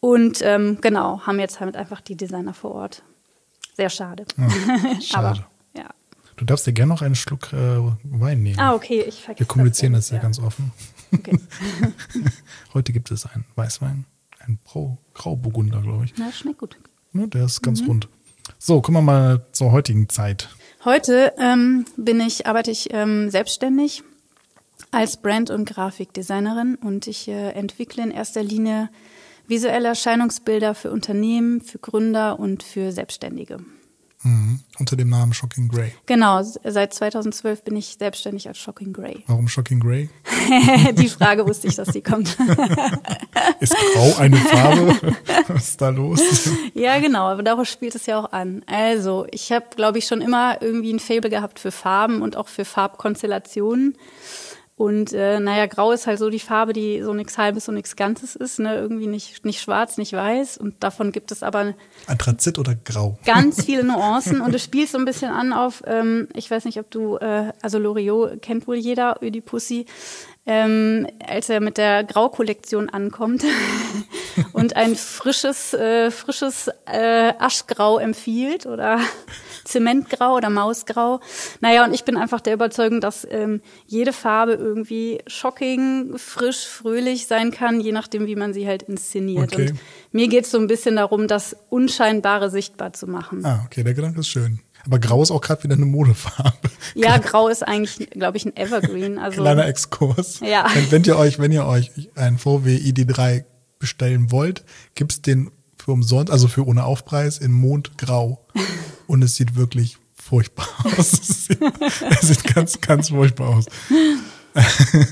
[0.00, 3.04] Und ähm, genau, haben jetzt halt einfach die Designer vor Ort.
[3.76, 4.24] Sehr schade.
[4.36, 5.26] Ja, schade.
[5.28, 5.46] aber,
[5.76, 5.90] ja.
[6.36, 8.58] Du darfst dir gerne noch einen Schluck äh, Wein nehmen.
[8.58, 10.72] Ah, okay, ich vergesse Wir kommunizieren das, ja, ja ganz offen.
[11.12, 11.38] Okay.
[12.74, 14.04] Heute gibt es einen Weißwein,
[14.40, 16.14] einen Brau, Grauburgunder, glaube ich.
[16.16, 16.76] Na, schmeckt gut.
[17.12, 17.88] Ja, der ist ganz mhm.
[17.88, 18.08] rund.
[18.58, 20.48] So, kommen wir mal zur heutigen Zeit.
[20.84, 24.04] Heute ähm, bin ich, arbeite ich ähm, selbstständig
[24.90, 28.88] als Brand- und Grafikdesignerin und ich äh, entwickle in erster Linie
[29.48, 33.58] visuelle Erscheinungsbilder für Unternehmen, für Gründer und für Selbstständige.
[34.22, 34.60] Mhm.
[34.78, 35.92] Unter dem Namen Shocking Grey.
[36.06, 39.22] Genau, seit 2012 bin ich selbstständig als Shocking Grey.
[39.26, 40.10] Warum Shocking Grey?
[40.92, 42.36] Die Frage wusste ich, dass sie kommt.
[43.60, 45.14] ist Grau eine Farbe?
[45.48, 46.20] Was ist da los?
[46.74, 48.62] Ja, genau, aber darauf spielt es ja auch an.
[48.66, 52.48] Also, ich habe, glaube ich, schon immer irgendwie ein Fable gehabt für Farben und auch
[52.48, 53.96] für Farbkonstellationen.
[54.76, 57.96] Und äh, naja, grau ist halt so die Farbe, die so nichts Halbes und nichts
[57.96, 58.76] Ganzes ist, ne?
[58.76, 60.58] Irgendwie nicht, nicht schwarz, nicht weiß.
[60.58, 61.72] Und davon gibt es aber
[62.06, 63.18] Anthrazit oder grau?
[63.24, 66.78] Ganz viele Nuancen und es spielt so ein bisschen an auf, ähm, ich weiß nicht,
[66.78, 69.86] ob du, äh, also Loriot kennt wohl jeder, Ödipussy,
[70.44, 73.44] ähm, als er mit der Graukollektion ankommt
[74.52, 79.00] und ein frisches, äh, frisches äh, Aschgrau empfiehlt oder
[79.66, 81.20] Zementgrau oder Mausgrau.
[81.60, 87.26] Naja, und ich bin einfach der Überzeugung, dass ähm, jede Farbe irgendwie shocking, frisch, fröhlich
[87.26, 89.52] sein kann, je nachdem, wie man sie halt inszeniert.
[89.52, 89.70] Okay.
[89.70, 89.80] Und
[90.12, 93.44] mir geht es so ein bisschen darum, das Unscheinbare sichtbar zu machen.
[93.44, 94.60] Ah, okay, der Gedanke ist schön.
[94.84, 96.70] Aber Grau ist auch gerade wieder eine Modefarbe.
[96.94, 99.18] Ja, Grau ist eigentlich, glaube ich, ein Evergreen.
[99.26, 100.40] Also Kleiner Exkurs.
[100.40, 100.66] Ja.
[100.74, 103.44] Wenn, wenn ihr euch, wenn ihr euch ein VW ID3
[103.78, 105.50] bestellen wollt, gibt's den
[105.86, 108.44] für umsonst, also für ohne Aufpreis in Mondgrau.
[109.06, 111.12] Und es sieht wirklich furchtbar aus.
[111.12, 111.60] Es sieht,
[112.10, 113.66] es sieht ganz, ganz furchtbar aus.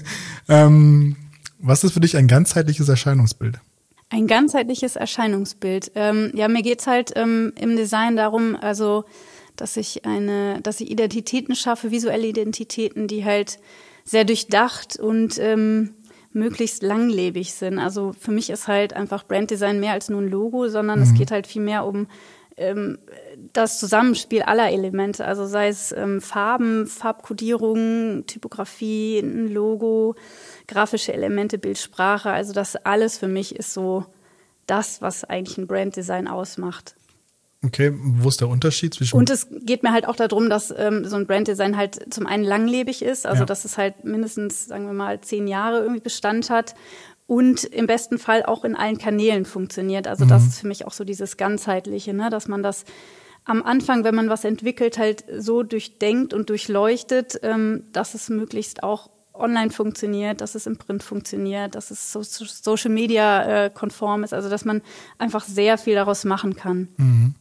[0.48, 1.16] ähm,
[1.60, 3.60] was ist für dich ein ganzheitliches Erscheinungsbild?
[4.10, 5.92] Ein ganzheitliches Erscheinungsbild.
[5.94, 9.04] Ähm, ja, mir geht's halt ähm, im Design darum, also
[9.54, 13.60] dass ich eine, dass ich Identitäten schaffe, visuelle Identitäten, die halt
[14.04, 15.94] sehr durchdacht und ähm,
[16.35, 17.79] möglichst langlebig sind.
[17.79, 21.05] Also für mich ist halt einfach Branddesign mehr als nur ein Logo, sondern mhm.
[21.05, 22.07] es geht halt viel mehr um
[22.57, 22.99] ähm,
[23.53, 30.14] das Zusammenspiel aller Elemente, also sei es ähm, Farben, Farbkodierung, Typografie, ein Logo,
[30.68, 32.31] grafische Elemente, Bildsprache.
[32.31, 34.07] Also das alles für mich ist so
[34.66, 36.94] das, was eigentlich ein Branddesign ausmacht.
[37.64, 39.16] Okay, wo ist der Unterschied zwischen?
[39.16, 42.44] Und es geht mir halt auch darum, dass ähm, so ein Branddesign halt zum einen
[42.44, 43.46] langlebig ist, also ja.
[43.46, 46.74] dass es halt mindestens, sagen wir mal, zehn Jahre irgendwie Bestand hat
[47.27, 50.07] und im besten Fall auch in allen Kanälen funktioniert.
[50.07, 50.29] Also mhm.
[50.29, 52.85] das ist für mich auch so dieses ganzheitliche, ne, dass man das
[53.44, 58.83] am Anfang, wenn man was entwickelt, halt so durchdenkt und durchleuchtet, ähm, dass es möglichst
[58.83, 64.22] auch online funktioniert, dass es im Print funktioniert, dass es so Social Media äh, konform
[64.24, 64.81] ist, also dass man
[65.18, 66.88] einfach sehr viel daraus machen kann.
[66.96, 67.35] Mhm.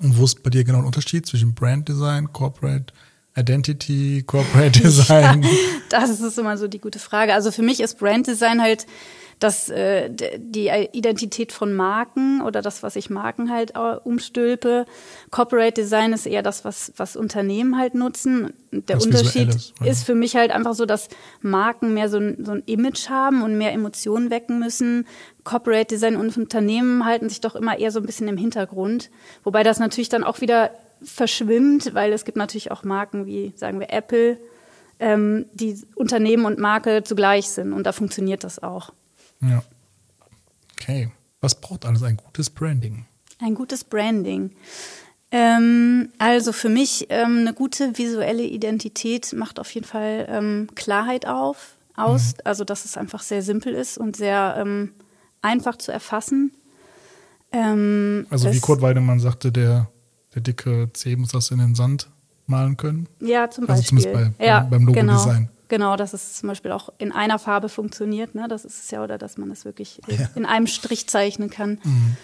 [0.00, 2.92] Und wo ist bei dir genau ein Unterschied zwischen Brand Design, Corporate
[3.36, 5.42] Identity, Corporate Design?
[5.42, 5.48] ja,
[5.90, 7.34] das ist immer so die gute Frage.
[7.34, 8.86] Also für mich ist Brand Design halt
[9.40, 14.84] das, äh, die Identität von Marken oder das, was ich Marken halt äh, umstülpe.
[15.30, 18.52] Corporate Design ist eher das, was, was Unternehmen halt nutzen.
[18.70, 21.08] Der das Unterschied ist, ist für mich halt einfach so, dass
[21.40, 25.06] Marken mehr so ein, so ein Image haben und mehr Emotionen wecken müssen.
[25.42, 29.10] Corporate Design und Unternehmen halten sich doch immer eher so ein bisschen im Hintergrund.
[29.42, 30.70] Wobei das natürlich dann auch wieder
[31.02, 34.38] verschwimmt, weil es gibt natürlich auch Marken wie, sagen wir, Apple,
[34.98, 37.72] ähm, die Unternehmen und Marke zugleich sind.
[37.72, 38.92] Und da funktioniert das auch.
[39.40, 39.62] Ja.
[40.72, 41.10] Okay.
[41.40, 43.06] Was braucht alles ein gutes Branding?
[43.38, 44.50] Ein gutes Branding.
[45.30, 51.26] Ähm, also für mich ähm, eine gute visuelle Identität macht auf jeden Fall ähm, Klarheit
[51.26, 52.34] auf, aus.
[52.34, 52.40] Mhm.
[52.44, 54.92] Also dass es einfach sehr simpel ist und sehr ähm,
[55.40, 56.52] einfach zu erfassen.
[57.52, 59.88] Ähm, also wie Kurt Weidemann sagte, der
[60.34, 62.08] der dicke C muss das in den Sand
[62.46, 63.08] malen können.
[63.20, 63.98] Ja, zum Beispiel.
[63.98, 65.48] Also zumindest bei, ja, beim Logo-Design.
[65.48, 65.59] Genau.
[65.70, 68.48] Genau, dass es zum Beispiel auch in einer Farbe funktioniert, ne?
[68.48, 70.28] Das ist es ja, oder dass man es wirklich ja.
[70.34, 71.78] in einem Strich zeichnen kann.
[71.84, 72.16] Mhm.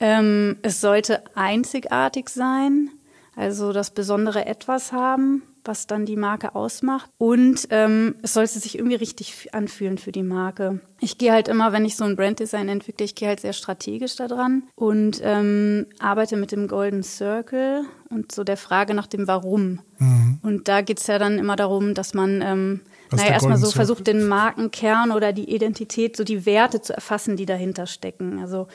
[0.00, 2.90] Ähm, es sollte einzigartig sein,
[3.36, 7.10] also das besondere Etwas haben was dann die Marke ausmacht.
[7.18, 10.80] Und ähm, es sollte sich irgendwie richtig anfühlen für die Marke.
[10.98, 14.16] Ich gehe halt immer, wenn ich so ein Branddesign entwickle, ich gehe halt sehr strategisch
[14.16, 19.80] daran und ähm, arbeite mit dem Golden Circle und so der Frage nach dem Warum.
[19.98, 20.38] Mhm.
[20.42, 24.26] Und da geht's ja dann immer darum, dass man ähm, naja, erstmal so versucht, den
[24.26, 28.38] Markenkern oder die Identität, so die Werte zu erfassen, die dahinter stecken.
[28.40, 28.68] Also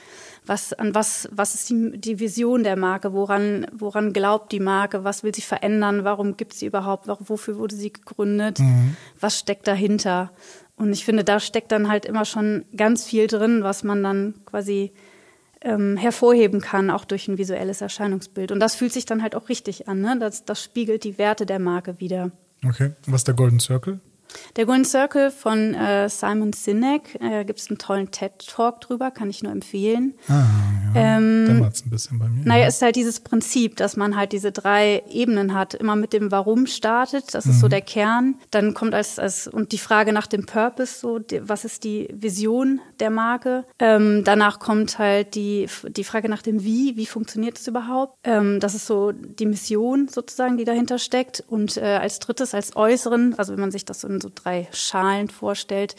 [0.45, 3.13] was, an was, was ist die, die Vision der Marke?
[3.13, 5.03] Woran, woran glaubt die Marke?
[5.03, 6.03] Was will sie verändern?
[6.03, 7.07] Warum gibt sie überhaupt?
[7.07, 8.59] Wofür wurde sie gegründet?
[8.59, 8.95] Mhm.
[9.19, 10.31] Was steckt dahinter?
[10.75, 14.33] Und ich finde, da steckt dann halt immer schon ganz viel drin, was man dann
[14.45, 14.91] quasi
[15.61, 18.51] ähm, hervorheben kann, auch durch ein visuelles Erscheinungsbild.
[18.51, 20.01] Und das fühlt sich dann halt auch richtig an.
[20.01, 20.17] Ne?
[20.19, 22.31] Das, das spiegelt die Werte der Marke wieder.
[22.65, 23.99] Okay, was ist der Golden Circle?
[24.55, 29.29] Der Golden Circle von äh, Simon Sinek, äh, gibt es einen tollen TED-Talk drüber, kann
[29.29, 30.13] ich nur empfehlen.
[30.27, 30.45] Ah.
[30.95, 32.45] Ähm, Dämmert's ein bisschen bei mir.
[32.45, 36.31] Naja, ist halt dieses Prinzip, dass man halt diese drei Ebenen hat, immer mit dem
[36.31, 37.61] Warum startet, das ist mhm.
[37.61, 38.35] so der Kern.
[38.51, 42.07] Dann kommt als, als und die Frage nach dem Purpose, so die, was ist die
[42.13, 43.65] Vision der Marke.
[43.79, 48.17] Ähm, danach kommt halt die, die Frage nach dem Wie, wie funktioniert es überhaupt.
[48.23, 51.43] Ähm, das ist so die Mission sozusagen, die dahinter steckt.
[51.47, 54.67] Und äh, als drittes, als Äußeren, also wenn man sich das so in so drei
[54.71, 55.95] Schalen vorstellt.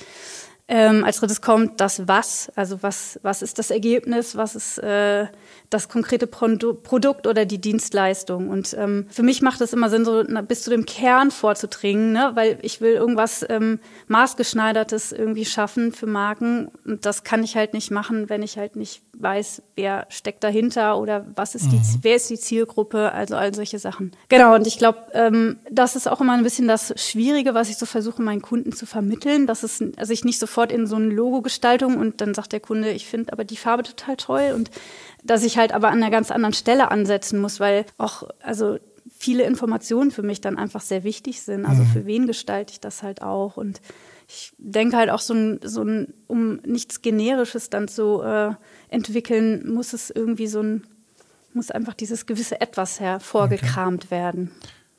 [0.66, 5.27] Ähm, als drittes kommt das Was, also was, was ist das Ergebnis, was ist äh,
[5.74, 8.48] das konkrete Produkt oder die Dienstleistung.
[8.48, 12.12] Und ähm, für mich macht es immer Sinn, so na, bis zu dem Kern vorzudringen,
[12.12, 12.30] ne?
[12.34, 16.68] weil ich will irgendwas ähm, maßgeschneidertes irgendwie schaffen für Marken.
[16.84, 20.98] Und das kann ich halt nicht machen, wenn ich halt nicht weiß, wer steckt dahinter
[20.98, 21.98] oder was ist die, mhm.
[22.02, 24.12] wer ist die Zielgruppe, also all solche Sachen.
[24.28, 27.76] Genau, und ich glaube, ähm, das ist auch immer ein bisschen das Schwierige, was ich
[27.76, 31.06] so versuche, meinen Kunden zu vermitteln, dass es, also ich nicht sofort in so eine
[31.06, 34.70] Logo-Gestaltung und dann sagt der Kunde, ich finde aber die Farbe total toll und
[35.24, 38.78] dass ich halt aber an einer ganz anderen Stelle ansetzen muss, weil auch, also
[39.18, 41.64] viele Informationen für mich dann einfach sehr wichtig sind.
[41.64, 41.88] Also mhm.
[41.88, 43.56] für wen gestalte ich das halt auch?
[43.56, 43.80] Und
[44.28, 48.52] ich denke halt auch so ein, so ein um nichts Generisches dann zu äh,
[48.88, 50.84] entwickeln, muss es irgendwie so ein,
[51.54, 54.10] muss einfach dieses gewisse Etwas hervorgekramt okay.
[54.10, 54.50] werden.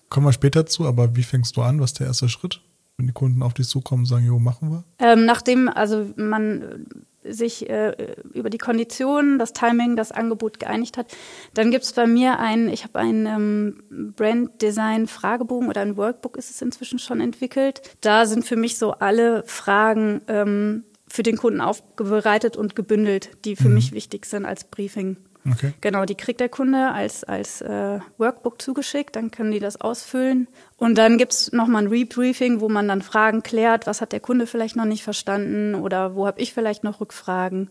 [0.10, 1.80] Kommen wir später zu, aber wie fängst du an?
[1.80, 2.62] Was ist der erste Schritt?
[2.98, 4.84] Wenn die Kunden auf dich zukommen und sagen, jo, machen wir?
[5.00, 6.86] Ähm, nachdem, also man
[7.28, 11.08] sich äh, über die Konditionen, das Timing, das Angebot geeinigt hat.
[11.54, 15.98] Dann gibt es bei mir ein, ich habe einen ähm, Brand Design Fragebogen oder ein
[15.98, 17.82] Workbook ist es inzwischen schon entwickelt.
[18.02, 23.56] Da sind für mich so alle Fragen ähm, für den Kunden aufbereitet und gebündelt, die
[23.56, 23.76] für mhm.
[23.76, 25.18] mich wichtig sind als Briefing.
[25.50, 25.74] Okay.
[25.82, 30.48] Genau, die kriegt der Kunde als, als äh, Workbook zugeschickt, dann können die das ausfüllen.
[30.78, 34.48] Und dann gibt's nochmal ein Rebriefing, wo man dann Fragen klärt, was hat der Kunde
[34.48, 37.70] vielleicht noch nicht verstanden oder wo habe ich vielleicht noch Rückfragen.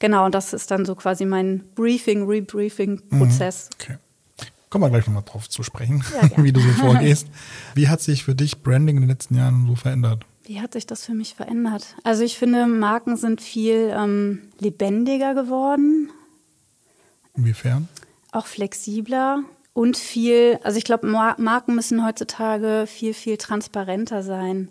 [0.00, 3.70] Genau, und das ist dann so quasi mein Briefing, Rebriefing-Prozess.
[3.70, 3.94] Mhm.
[3.94, 3.98] Okay.
[4.68, 7.28] Kommen wir gleich nochmal drauf zu sprechen, Ja, wie du so vorgehst.
[7.74, 10.24] Wie hat sich für dich Branding in den letzten Jahren so verändert?
[10.44, 11.94] Wie hat sich das für mich verändert?
[12.04, 16.10] Also ich finde, Marken sind viel ähm, lebendiger geworden,
[17.36, 17.88] Inwiefern?
[18.32, 24.68] auch flexibler und viel, also ich glaube, Mar Marken müssen heutzutage viel, viel transparenter sein.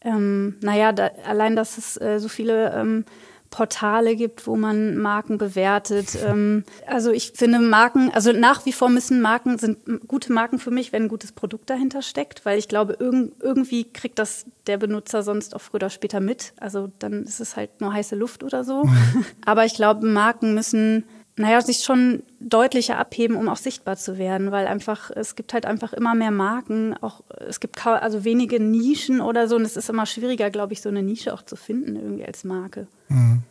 [0.00, 3.04] Ähm, naja, da, allein, dass es äh, so viele ähm,
[3.50, 6.18] Portale gibt, wo man Marken bewertet.
[6.24, 9.78] Ähm, also ich finde Marken, also nach wie vor müssen Marken, sind
[10.08, 13.84] gute Marken für mich, wenn ein gutes Produkt dahinter steckt, weil ich glaube, irg irgendwie
[13.84, 16.54] kriegt das der Benutzer sonst auch früher oder später mit.
[16.58, 18.88] Also dann ist es halt nur heiße Luft oder so.
[19.44, 21.04] Aber ich glaube, Marken müssen
[21.36, 25.66] naja, sich schon deutlicher abheben, um auch sichtbar zu werden, weil einfach, es gibt halt
[25.66, 29.76] einfach immer mehr Marken, auch, es gibt kaum, also wenige Nischen oder so, und es
[29.76, 32.86] ist immer schwieriger, glaube ich, so eine Nische auch zu finden, irgendwie als Marke.
[33.08, 33.42] Mhm.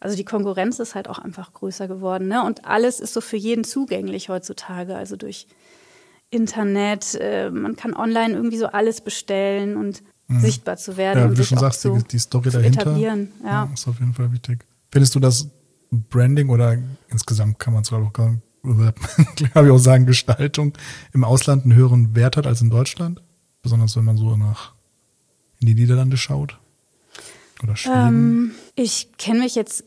[0.00, 2.44] Also die Konkurrenz ist halt auch einfach größer geworden, ne?
[2.44, 5.48] Und alles ist so für jeden zugänglich heutzutage, also durch
[6.30, 11.26] Internet, äh, man kann online irgendwie so alles bestellen und sichtbar zu werden Mhm.
[11.26, 13.68] Ja, wie du schon sagst, die, die Story dahinter etablieren, ja.
[13.72, 14.64] ist auf jeden Fall wichtig.
[14.90, 15.48] Findest du, dass
[15.90, 16.76] Branding oder
[17.08, 18.10] insgesamt kann man es glaube
[19.38, 20.72] ich, auch- sagen, Gestaltung
[21.12, 23.22] im Ausland einen höheren Wert hat als in Deutschland?
[23.62, 24.74] Besonders wenn man so nach
[25.60, 26.58] in die Niederlande schaut?
[27.62, 27.96] Oder Schweden?
[27.96, 29.84] Ähm, ich kenne mich jetzt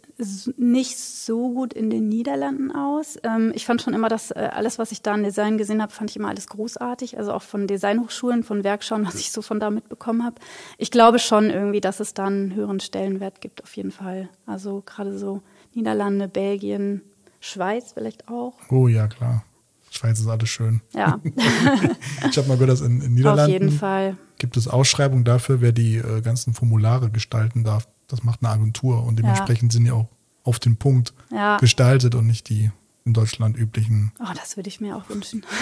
[0.57, 3.17] nicht so gut in den Niederlanden aus.
[3.23, 5.91] Ähm, ich fand schon immer, dass äh, alles, was ich da an Design gesehen habe,
[5.91, 7.17] fand ich immer alles großartig.
[7.17, 10.35] Also auch von Designhochschulen, von Werkschauen, was ich so von da mitbekommen habe.
[10.77, 14.29] Ich glaube schon irgendwie, dass es da einen höheren Stellenwert gibt, auf jeden Fall.
[14.45, 15.41] Also gerade so
[15.73, 17.01] Niederlande, Belgien,
[17.39, 18.53] Schweiz vielleicht auch.
[18.69, 19.43] oh ja, klar.
[19.89, 20.81] Schweiz ist alles schön.
[20.93, 21.19] Ja,
[22.29, 24.17] Ich habe mal gehört, dass in, in auf Niederlanden jeden Fall.
[24.37, 27.87] gibt es Ausschreibungen dafür, wer die äh, ganzen Formulare gestalten darf.
[28.07, 30.07] Das macht eine Agentur und dementsprechend sind die auch
[30.43, 31.57] auf den Punkt Ja.
[31.57, 32.71] gestaltet und nicht die
[33.05, 34.11] in Deutschland üblichen.
[34.19, 35.45] Oh, das würde ich mir auch wünschen.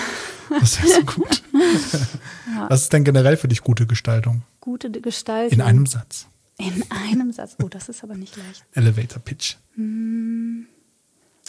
[0.59, 1.43] Das ist so gut.
[2.69, 4.41] Was ist denn generell für dich gute Gestaltung?
[4.61, 5.53] Gute Gestaltung.
[5.53, 6.27] In einem Satz.
[6.59, 7.55] In einem Satz.
[7.63, 8.65] Oh, das ist aber nicht leicht.
[8.73, 9.55] Elevator Pitch.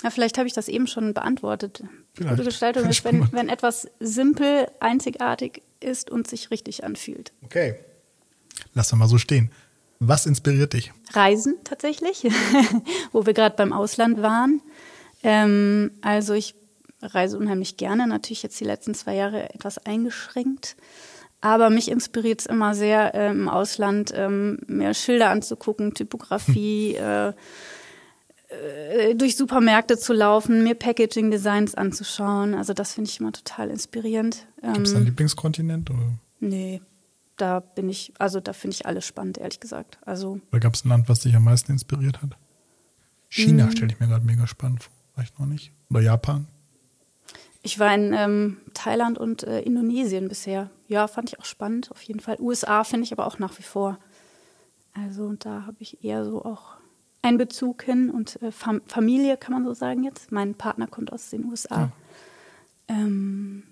[0.02, 1.82] Ja, vielleicht habe ich das eben schon beantwortet.
[2.14, 2.36] Vielleicht.
[2.36, 7.32] Gute Gestaltung ist, wenn, wenn etwas simpel, einzigartig ist und sich richtig anfühlt.
[7.42, 7.74] Okay.
[8.72, 9.50] Lass mal so stehen.
[9.98, 10.92] Was inspiriert dich?
[11.12, 12.22] Reisen tatsächlich,
[13.12, 14.62] wo wir gerade beim Ausland waren.
[15.22, 16.54] Ähm, also ich
[17.02, 20.76] reise unheimlich gerne, natürlich jetzt die letzten zwei Jahre etwas eingeschränkt.
[21.42, 27.32] Aber mich inspiriert es immer sehr, äh, im Ausland ähm, mir Schilder anzugucken, Typografie, äh,
[28.48, 32.54] äh, durch Supermärkte zu laufen, mir Packaging-Designs anzuschauen.
[32.54, 34.46] Also das finde ich immer total inspirierend.
[34.60, 36.82] Gibt es Ähm, einen Lieblingskontinent oder, nee,
[37.36, 39.98] da bin ich, also da finde ich alles spannend, ehrlich gesagt.
[40.04, 42.30] Also oder gab es ein Land, was dich am meisten inspiriert hat?
[43.28, 43.70] China Hm.
[43.70, 44.92] stelle ich mir gerade mega spannend vor.
[45.14, 45.72] Vielleicht noch nicht.
[45.90, 46.46] Oder Japan?
[47.62, 50.70] Ich war in ähm, Thailand und äh, Indonesien bisher.
[50.88, 52.36] Ja, fand ich auch spannend, auf jeden Fall.
[52.40, 53.98] USA finde ich aber auch nach wie vor.
[54.94, 56.76] Also da habe ich eher so auch
[57.22, 60.32] einen Bezug hin und äh, Fam Familie kann man so sagen jetzt.
[60.32, 61.92] Mein Partner kommt aus den USA.
[62.88, 63.62] Ähm,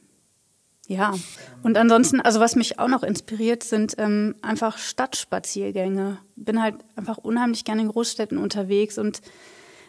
[0.86, 1.14] ja,
[1.62, 6.18] und ansonsten, also was mich auch noch inspiriert, sind ähm, einfach Stadtspaziergänge.
[6.36, 9.20] Bin halt einfach unheimlich gerne in Großstädten unterwegs und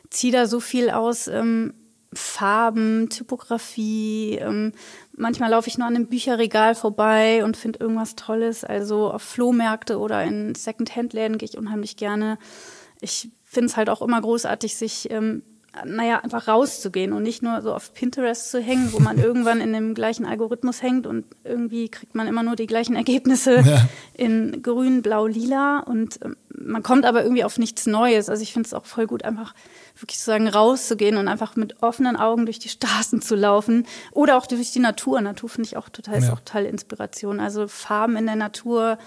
[0.09, 1.73] ziehe da so viel aus ähm,
[2.13, 4.37] Farben, Typografie.
[4.39, 4.73] Ähm,
[5.15, 8.63] manchmal laufe ich nur an einem Bücherregal vorbei und finde irgendwas Tolles.
[8.63, 12.37] Also auf Flohmärkte oder in Secondhand-Läden gehe ich unheimlich gerne.
[13.01, 15.43] Ich finde es halt auch immer großartig, sich ähm,
[15.85, 19.71] naja, einfach rauszugehen und nicht nur so auf Pinterest zu hängen, wo man irgendwann in
[19.71, 23.87] dem gleichen Algorithmus hängt und irgendwie kriegt man immer nur die gleichen Ergebnisse Ja.
[24.13, 28.29] in grün, blau, lila und ähm, man kommt aber irgendwie auf nichts Neues.
[28.29, 29.53] Also ich finde es auch voll gut, einfach
[29.95, 34.37] wirklich zu sagen, rauszugehen und einfach mit offenen Augen durch die Straßen zu laufen oder
[34.37, 35.21] auch durch die Natur.
[35.21, 36.33] Natur finde ich auch total, ist Ja.
[36.33, 37.39] auch total Inspiration.
[37.39, 38.97] Also Farben in der Natur,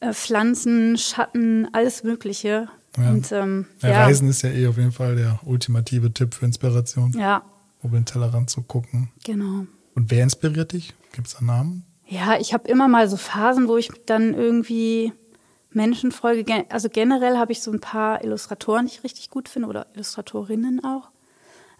[0.00, 2.68] äh, Pflanzen, Schatten, alles Mögliche.
[2.96, 3.10] Ja.
[3.10, 6.44] Und ähm, Ja, ja, Reisen ist ja eh auf jeden Fall der ultimative Tipp für
[6.46, 7.42] Inspiration, ja,
[7.82, 9.10] über den Tellerrand zu gucken.
[9.24, 9.66] genau.
[9.94, 10.94] Und wer inspiriert dich?
[11.12, 11.84] Gibt es da Namen?
[12.06, 15.12] Ja, ich habe immer mal so Phasen, wo ich dann irgendwie
[15.72, 16.64] Menschen folge.
[16.70, 20.82] Also generell habe ich so ein paar Illustratoren, die ich richtig gut finde oder Illustratorinnen
[20.84, 21.10] auch.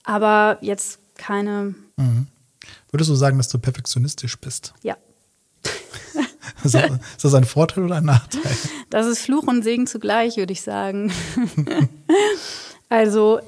[0.04, 2.26] Aber jetzt keine, Mhm.
[2.90, 4.74] Würdest du sagen, dass du perfektionistisch bist?
[4.82, 4.96] ja.
[6.64, 6.76] Ist
[7.22, 8.42] das, ein Vorteil oder ein Nachteil?
[8.90, 11.12] Das ist Fluch und Segen zugleich, würde ich sagen.
[12.88, 13.40] also,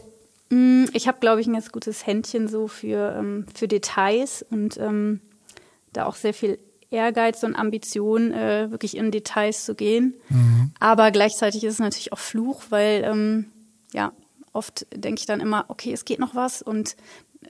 [0.52, 4.76] Mm, ich habe, glaube ich, ein ganz gutes Händchen so für, ähm, für Details und
[4.76, 5.20] ähm,
[5.94, 6.58] da auch sehr viel
[6.90, 10.14] Ehrgeiz und Ambition, äh, wirklich in Details zu gehen.
[10.28, 10.72] Mhm.
[10.78, 13.46] Aber gleichzeitig ist es natürlich auch Fluch, weil ähm,
[13.94, 14.12] ja,
[14.52, 16.96] oft denke ich dann immer, okay, es geht noch was und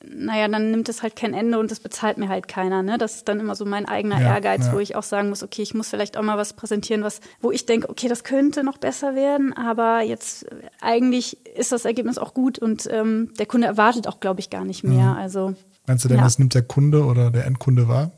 [0.05, 2.83] naja, dann nimmt es halt kein Ende und das bezahlt mir halt keiner.
[2.83, 2.99] Ne?
[2.99, 4.73] Das ist dann immer so mein eigener ja, Ehrgeiz, ja.
[4.73, 7.51] wo ich auch sagen muss, okay, ich muss vielleicht auch mal was präsentieren, was, wo
[7.51, 10.47] ich denke, okay, das könnte noch besser werden, aber jetzt
[10.81, 14.65] eigentlich ist das Ergebnis auch gut und ähm, der Kunde erwartet auch, glaube ich, gar
[14.65, 15.12] nicht mehr.
[15.12, 15.19] Mhm.
[15.19, 15.55] Also
[15.87, 16.25] Meinst du denn, ja.
[16.25, 18.12] das nimmt der Kunde oder der Endkunde wahr?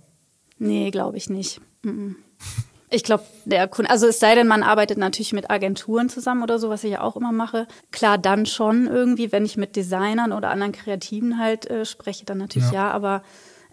[0.59, 1.61] Nee, glaube ich nicht.
[1.83, 2.17] Mhm.
[2.95, 6.61] Ich glaube, der Kunde, also es sei denn, man arbeitet natürlich mit Agenturen zusammen oder
[6.61, 7.67] so, was ich ja auch immer mache.
[7.91, 12.39] Klar, dann schon irgendwie, wenn ich mit Designern oder anderen Kreativen halt äh, spreche, dann
[12.39, 12.89] natürlich ja.
[12.89, 13.23] ja, aber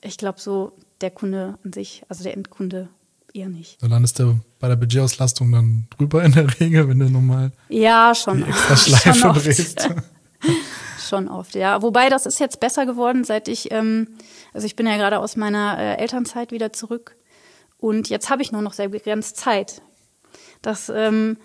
[0.02, 2.90] ich glaube so, der Kunde an sich, also der Endkunde
[3.34, 3.80] eher nicht.
[3.80, 8.16] So landest du bei der Budgetauslastung dann drüber in der Regel, wenn du nochmal ja,
[8.16, 9.90] schon, die extra Schleife schon drehst.
[11.08, 11.84] schon oft, ja.
[11.84, 14.08] Wobei das ist jetzt besser geworden, seit ich, ähm,
[14.52, 17.16] also ich bin ja gerade aus meiner äh, Elternzeit wieder zurück
[17.82, 19.82] und jetzt habe ich nur noch sehr begrenzt Zeit.
[20.62, 21.38] Das ähm,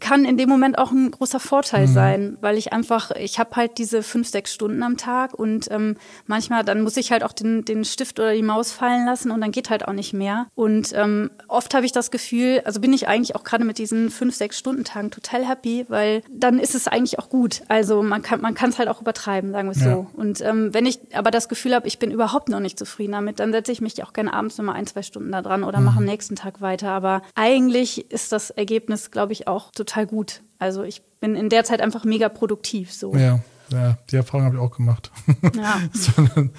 [0.00, 1.92] kann in dem Moment auch ein großer Vorteil mhm.
[1.92, 5.96] sein, weil ich einfach, ich habe halt diese fünf, sechs Stunden am Tag und ähm,
[6.26, 9.40] manchmal dann muss ich halt auch den, den Stift oder die Maus fallen lassen und
[9.40, 10.46] dann geht halt auch nicht mehr.
[10.54, 14.10] Und ähm, oft habe ich das Gefühl, also bin ich eigentlich auch gerade mit diesen
[14.10, 17.62] fünf, sechs Stunden Tagen total happy, weil dann ist es eigentlich auch gut.
[17.68, 19.92] Also man kann man kann es halt auch übertreiben, sagen wir es ja.
[19.92, 20.06] so.
[20.14, 23.40] Und ähm, wenn ich aber das Gefühl habe, ich bin überhaupt noch nicht zufrieden damit,
[23.40, 25.86] dann setze ich mich auch gerne abends nochmal ein, zwei Stunden da dran oder mhm.
[25.86, 26.90] mache am nächsten Tag weiter.
[26.90, 30.42] Aber eigentlich ist das Ergebnis, glaube ich, auch total total gut.
[30.58, 32.92] Also ich bin in der Zeit einfach mega produktiv.
[32.92, 33.14] So.
[33.14, 35.10] Ja, ja die Erfahrung habe ich auch gemacht.
[35.54, 35.80] Ja.
[35.92, 36.50] Dass man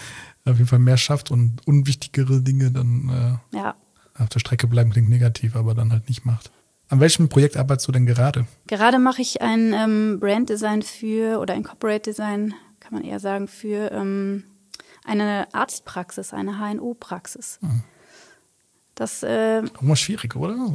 [0.46, 3.76] auf jeden Fall mehr schafft und unwichtigere Dinge dann äh, ja.
[4.18, 6.52] auf der Strecke bleiben klingt negativ, aber dann halt nicht macht.
[6.88, 8.48] An welchem Projekt arbeitest du denn gerade?
[8.66, 13.48] Gerade mache ich ein ähm, Branddesign für oder ein Corporate Design, kann man eher sagen,
[13.48, 14.44] für ähm,
[15.06, 17.60] eine Arztpraxis, eine HNO-Praxis.
[17.62, 17.84] Mhm.
[19.00, 20.58] Das äh, auch mal schwierig, oder?
[20.58, 20.74] So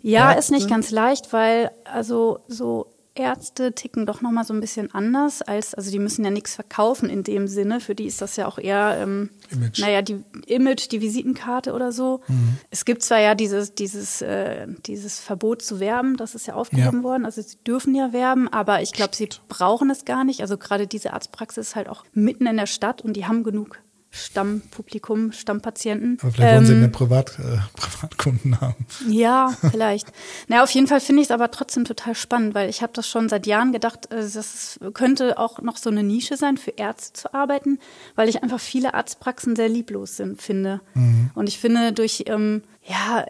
[0.00, 0.38] ja, Ärzte.
[0.38, 4.94] ist nicht ganz leicht, weil also so Ärzte ticken doch noch mal so ein bisschen
[4.94, 7.80] anders als, also die müssen ja nichts verkaufen in dem Sinne.
[7.80, 9.80] Für die ist das ja auch eher, ähm, Image.
[9.80, 12.22] naja, die Image, die Visitenkarte oder so.
[12.28, 12.56] Mhm.
[12.70, 17.00] Es gibt zwar ja dieses, dieses, äh, dieses Verbot zu werben, das ist ja aufgehoben
[17.00, 17.04] ja.
[17.04, 17.26] worden.
[17.26, 20.40] Also sie dürfen ja werben, aber ich glaube, sie brauchen es gar nicht.
[20.40, 23.78] Also gerade diese Arztpraxis ist halt auch mitten in der Stadt und die haben genug
[24.18, 26.18] Stammpublikum, Stammpatienten.
[26.20, 28.86] Aber vielleicht wollen sie ähm, mehr Privat, äh, Privatkunden haben.
[29.08, 30.12] Ja, vielleicht.
[30.48, 33.08] naja, auf jeden Fall finde ich es aber trotzdem total spannend, weil ich habe das
[33.08, 37.12] schon seit Jahren gedacht, äh, das könnte auch noch so eine Nische sein, für Ärzte
[37.12, 37.78] zu arbeiten,
[38.14, 40.80] weil ich einfach viele Arztpraxen sehr lieblos sind, finde.
[40.94, 41.30] Mhm.
[41.34, 43.24] Und ich finde, durch ähm, ja,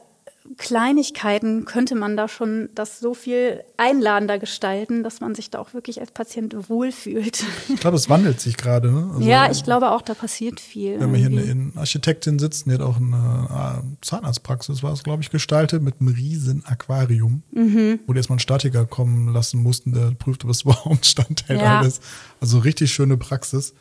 [0.57, 5.75] Kleinigkeiten könnte man da schon das so viel einladender gestalten, dass man sich da auch
[5.75, 7.45] wirklich als Patient wohlfühlt.
[7.69, 8.91] Ich glaube, es wandelt sich gerade.
[8.91, 9.11] Ne?
[9.15, 10.99] Also, ja, ich glaube auch, da passiert viel.
[10.99, 15.23] Wenn wir hier eine Architektin sitzen, die hat auch eine äh, Zahnarztpraxis, war es, glaube
[15.23, 18.01] ich, gestaltet mit einem riesen Aquarium, mhm.
[18.07, 21.81] wo die erstmal einen Statiker kommen lassen mussten, der prüft, ob es überhaupt standhält ja.
[21.81, 22.01] alles.
[22.41, 23.75] Also richtig schöne Praxis.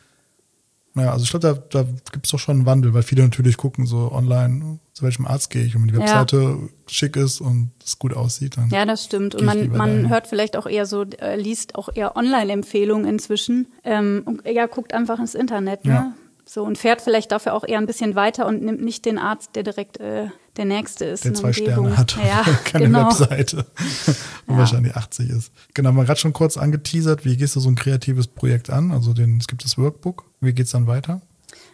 [0.98, 3.56] Naja, also ich glaube, da, da gibt es doch schon einen Wandel, weil viele natürlich
[3.56, 5.76] gucken so online, zu welchem Arzt gehe ich.
[5.76, 6.56] Und wenn die Webseite ja.
[6.88, 8.68] schick ist und es gut aussieht, dann.
[8.70, 9.36] Ja, das stimmt.
[9.36, 13.68] Und man, man hört vielleicht auch eher so, äh, liest auch eher Online-Empfehlungen inzwischen.
[13.84, 15.92] Ähm, und ja, guckt einfach ins Internet, ne?
[15.92, 16.14] Ja.
[16.44, 19.50] So und fährt vielleicht dafür auch eher ein bisschen weiter und nimmt nicht den Arzt,
[19.54, 21.24] der direkt äh, der nächste ist.
[21.24, 23.06] Der zwei Sterne hat, ja, keine genau.
[23.06, 23.58] Webseite
[24.46, 24.58] und ja.
[24.58, 25.52] wahrscheinlich 80 ist.
[25.74, 28.90] Genau, man gerade schon kurz angeteasert, wie gehst du so ein kreatives Projekt an?
[28.90, 30.24] Also den, es gibt das Workbook.
[30.40, 31.20] Wie geht's dann weiter?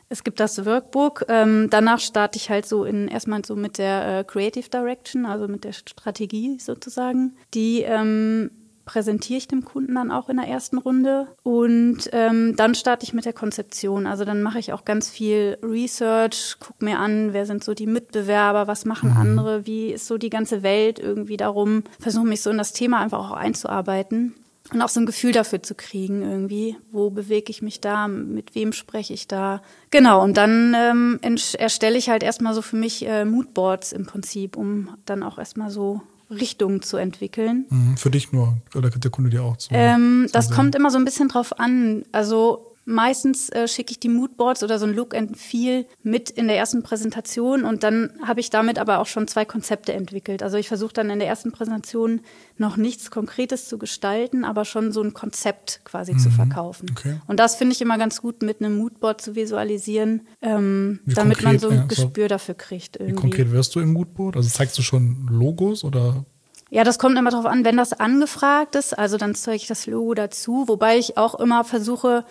[0.08, 1.24] Es gibt das Workbook.
[1.28, 5.48] Ähm, danach starte ich halt so in erstmal so mit der äh, Creative Direction, also
[5.48, 7.36] mit der Strategie sozusagen.
[7.54, 8.50] Die ähm,
[8.84, 13.14] präsentiere ich dem Kunden dann auch in der ersten Runde und ähm, dann starte ich
[13.14, 14.06] mit der Konzeption.
[14.06, 17.86] Also dann mache ich auch ganz viel Research, gucke mir an, wer sind so die
[17.86, 19.16] Mitbewerber, was machen mhm.
[19.16, 23.00] andere, wie ist so die ganze Welt irgendwie darum, versuche mich so in das Thema
[23.00, 24.34] einfach auch einzuarbeiten
[24.72, 28.54] und auch so ein Gefühl dafür zu kriegen irgendwie, wo bewege ich mich da, mit
[28.54, 29.62] wem spreche ich da.
[29.90, 31.20] Genau, und dann ähm,
[31.58, 35.70] erstelle ich halt erstmal so für mich äh, Moodboards im Prinzip, um dann auch erstmal
[35.70, 36.00] so
[36.30, 37.66] Richtung zu entwickeln.
[37.68, 39.68] Mhm, für dich nur oder der Kunde dir auch zu?
[39.72, 40.56] Ähm, das sehen?
[40.56, 42.04] kommt immer so ein bisschen drauf an.
[42.12, 46.48] Also Meistens äh, schicke ich die Moodboards oder so ein Look and Feel mit in
[46.48, 50.42] der ersten Präsentation und dann habe ich damit aber auch schon zwei Konzepte entwickelt.
[50.42, 52.20] Also ich versuche dann in der ersten Präsentation
[52.58, 56.18] noch nichts Konkretes zu gestalten, aber schon so ein Konzept quasi mhm.
[56.18, 56.90] zu verkaufen.
[56.90, 57.20] Okay.
[57.26, 61.44] Und das finde ich immer ganz gut, mit einem Moodboard zu visualisieren, ähm, damit konkret,
[61.44, 62.96] man so ein ja, Gespür so dafür kriegt.
[62.96, 63.12] Irgendwie.
[63.12, 64.36] Wie konkret wirst du im Moodboard?
[64.36, 66.26] Also zeigst du schon Logos oder
[66.70, 69.86] Ja, das kommt immer darauf an, wenn das angefragt ist, also dann zeige ich das
[69.86, 72.24] Logo dazu, wobei ich auch immer versuche,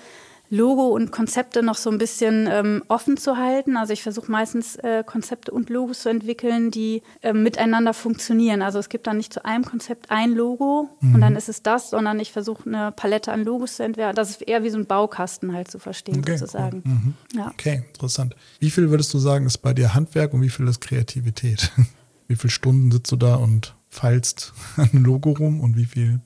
[0.54, 3.76] Logo und Konzepte noch so ein bisschen ähm, offen zu halten.
[3.76, 8.62] Also ich versuche meistens äh, Konzepte und Logos zu entwickeln, die äh, miteinander funktionieren.
[8.62, 11.16] Also es gibt dann nicht zu einem Konzept ein Logo mhm.
[11.16, 14.16] und dann ist es das, sondern ich versuche eine Palette an Logos zu entwerfen.
[14.16, 16.84] Das ist eher wie so ein Baukasten halt zu verstehen okay, sozusagen.
[16.86, 16.92] Cool.
[16.92, 17.14] Mhm.
[17.36, 17.48] Ja.
[17.48, 18.36] Okay, interessant.
[18.60, 21.72] Wie viel würdest du sagen, ist bei dir Handwerk und wie viel ist Kreativität?
[22.28, 26.22] wie viele Stunden sitzt du da und feilst an ein Logo rum und wie viel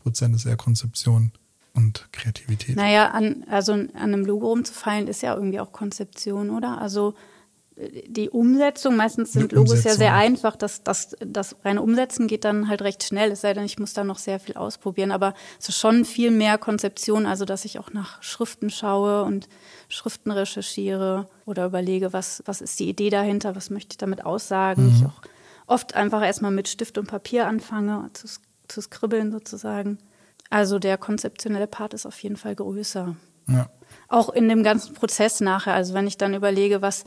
[0.00, 1.32] Prozent ist eher Konzeption?
[1.74, 2.76] Und Kreativität.
[2.76, 6.80] Naja, an, also an einem Logo rumzufallen ist ja irgendwie auch Konzeption, oder?
[6.80, 7.14] Also
[7.76, 12.44] äh, die Umsetzung, meistens sind Logos ja sehr einfach, das, das, das reine Umsetzen geht
[12.44, 15.34] dann halt recht schnell, es sei denn, ich muss da noch sehr viel ausprobieren, aber
[15.60, 19.48] es ist schon viel mehr Konzeption, also dass ich auch nach Schriften schaue und
[19.88, 24.86] Schriften recherchiere oder überlege, was, was ist die Idee dahinter, was möchte ich damit aussagen.
[24.86, 24.94] Mhm.
[24.96, 25.22] Ich auch
[25.66, 28.26] oft einfach erstmal mit Stift und Papier anfange zu,
[28.66, 29.98] zu skribbeln sozusagen.
[30.50, 33.14] Also der konzeptionelle Part ist auf jeden Fall größer.
[33.46, 33.70] Ja.
[34.08, 35.74] Auch in dem ganzen Prozess nachher.
[35.74, 37.04] Also wenn ich dann überlege, was,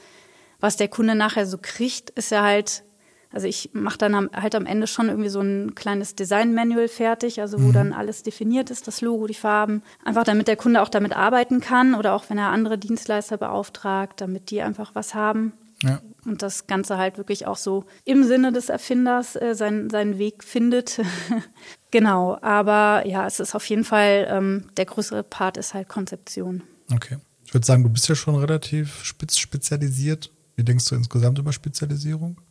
[0.59, 2.83] was der Kunde nachher so kriegt, ist er halt,
[3.31, 7.61] also ich mache dann halt am Ende schon irgendwie so ein kleines Design-Manual fertig, also
[7.61, 7.73] wo mhm.
[7.73, 9.83] dann alles definiert ist, das Logo, die Farben.
[10.05, 14.21] Einfach damit der Kunde auch damit arbeiten kann oder auch wenn er andere Dienstleister beauftragt,
[14.21, 15.51] damit die einfach was haben.
[15.81, 16.01] Ja.
[16.25, 20.45] Und das Ganze halt wirklich auch so im Sinne des Erfinders äh, sein, seinen Weg
[20.45, 21.01] findet.
[21.93, 26.63] genau, aber ja, es ist auf jeden Fall, ähm, der größere Part ist halt Konzeption.
[26.91, 27.17] Okay.
[27.45, 30.31] Ich würde sagen, du bist ja schon relativ spitz spezialisiert.
[30.55, 32.41] Wie denkst du insgesamt über Spezialisierung?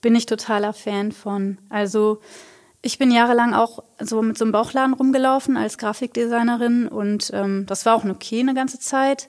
[0.00, 1.58] Bin ich totaler Fan von.
[1.68, 2.20] Also
[2.80, 7.84] ich bin jahrelang auch so mit so einem Bauchladen rumgelaufen als Grafikdesignerin und ähm, das
[7.84, 9.28] war auch okay eine ganze Zeit.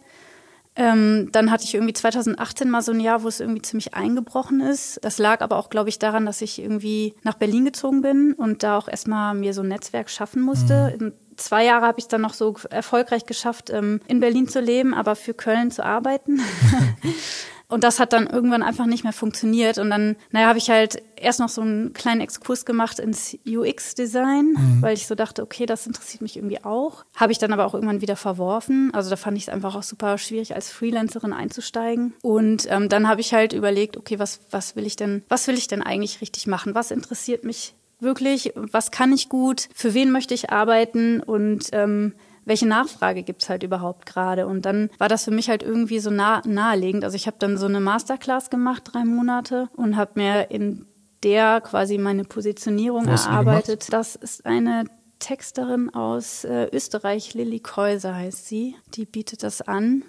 [0.76, 4.60] Ähm, dann hatte ich irgendwie 2018 mal so ein Jahr, wo es irgendwie ziemlich eingebrochen
[4.60, 5.00] ist.
[5.04, 8.64] Das lag aber auch, glaube ich, daran, dass ich irgendwie nach Berlin gezogen bin und
[8.64, 10.96] da auch erstmal mir so ein Netzwerk schaffen musste.
[10.98, 11.06] Mhm.
[11.06, 14.62] In zwei Jahre habe ich es dann noch so erfolgreich geschafft, ähm, in Berlin zu
[14.62, 16.42] leben, aber für Köln zu arbeiten.
[17.74, 19.80] Und das hat dann irgendwann einfach nicht mehr funktioniert.
[19.80, 24.54] Und dann, naja, habe ich halt erst noch so einen kleinen Exkurs gemacht ins UX-Design,
[24.56, 24.78] mhm.
[24.82, 27.04] weil ich so dachte, okay, das interessiert mich irgendwie auch.
[27.16, 28.92] Habe ich dann aber auch irgendwann wieder verworfen.
[28.94, 32.14] Also da fand ich es einfach auch super schwierig, als Freelancerin einzusteigen.
[32.22, 35.58] Und ähm, dann habe ich halt überlegt, okay, was, was will ich denn, was will
[35.58, 36.76] ich denn eigentlich richtig machen?
[36.76, 38.54] Was interessiert mich wirklich?
[38.56, 39.68] Was kann ich gut?
[39.74, 41.22] Für wen möchte ich arbeiten?
[41.22, 42.14] Und ähm,
[42.46, 44.48] welche Nachfrage gibt's halt überhaupt gerade?
[44.48, 47.04] Und dann war das für mich halt irgendwie so nah, naheliegend.
[47.04, 50.86] Also ich habe dann so eine Masterclass gemacht, drei Monate, und habe mir in
[51.24, 53.92] der quasi meine Positionierung erarbeitet.
[53.94, 54.86] Das ist eine
[55.20, 58.76] Texterin aus äh, Österreich, Lilly Käuser heißt sie.
[58.94, 60.04] Die bietet das an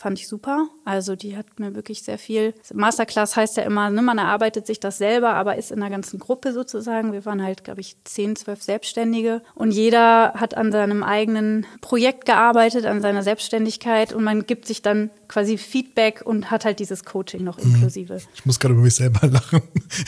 [0.00, 0.68] fand ich super.
[0.86, 2.54] Also die hat mir wirklich sehr viel.
[2.72, 6.18] Masterclass heißt ja immer, ne, man erarbeitet sich das selber, aber ist in einer ganzen
[6.18, 7.12] Gruppe sozusagen.
[7.12, 12.24] Wir waren halt, glaube ich, zehn, zwölf Selbstständige und jeder hat an seinem eigenen Projekt
[12.24, 17.04] gearbeitet, an seiner Selbstständigkeit und man gibt sich dann quasi Feedback und hat halt dieses
[17.04, 17.74] Coaching noch mhm.
[17.74, 18.22] inklusive.
[18.34, 19.60] Ich muss gerade über mich selber lachen.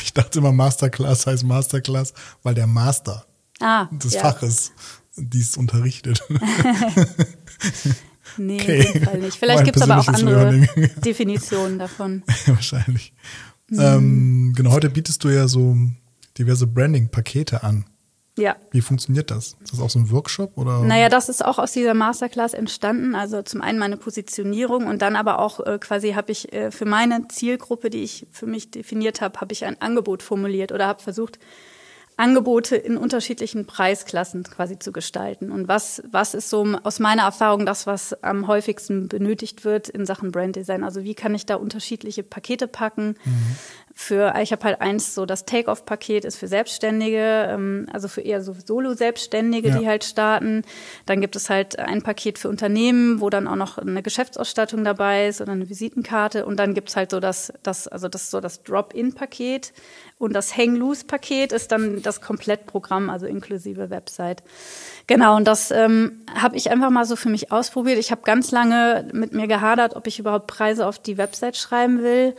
[0.03, 3.27] Ich dachte immer, Masterclass heißt Masterclass, weil der Master
[3.61, 4.23] ah, des ja.
[4.23, 4.73] Faches
[5.17, 6.23] dies unterrichtet.
[8.37, 8.87] Nee, okay.
[8.87, 9.37] in dem Fall nicht.
[9.37, 10.69] Vielleicht gibt es aber auch andere Learning.
[11.05, 12.23] Definitionen davon.
[12.47, 13.13] Wahrscheinlich.
[13.69, 13.81] Mhm.
[13.81, 15.77] Ähm, genau, heute bietest du ja so
[16.39, 17.85] diverse Branding-Pakete an.
[18.39, 18.57] Ja.
[18.71, 19.57] Wie funktioniert das?
[19.63, 20.81] Ist das auch so ein Workshop oder?
[20.81, 23.15] Naja, das ist auch aus dieser Masterclass entstanden.
[23.15, 26.87] Also zum einen meine Positionierung und dann aber auch äh, quasi habe ich äh, für
[26.87, 31.03] meine Zielgruppe, die ich für mich definiert habe, habe ich ein Angebot formuliert oder habe
[31.03, 31.39] versucht,
[32.23, 35.51] Angebote in unterschiedlichen Preisklassen quasi zu gestalten.
[35.51, 40.07] Und was, was ist so aus meiner Erfahrung das, was am häufigsten benötigt wird in
[40.07, 40.85] Sachen Branddesign?
[40.85, 43.17] Also wie kann ich da unterschiedliche Pakete packen?
[43.25, 43.57] Mhm.
[43.95, 48.41] Für, ich habe halt eins, so das Take-off-Paket ist für Selbstständige, ähm, also für eher
[48.43, 49.79] so Solo-Selbstständige, ja.
[49.79, 50.63] die halt starten.
[51.07, 55.27] Dann gibt es halt ein Paket für Unternehmen, wo dann auch noch eine Geschäftsausstattung dabei
[55.27, 56.47] ist oder eine Visitenkarte.
[56.47, 59.73] Und dann gibt's halt so das, das also das so das Drop-in-Paket,
[60.23, 64.45] und das Hang-Loose-Paket ist dann das Komplettprogramm, also inklusive Website.
[65.09, 67.99] Genau, und das ähm, habe ich einfach mal so für mich ausprobiert.
[67.99, 72.05] Ich habe ganz lange mit mir gehadert, ob ich überhaupt Preise auf die Website schreiben
[72.05, 72.37] will.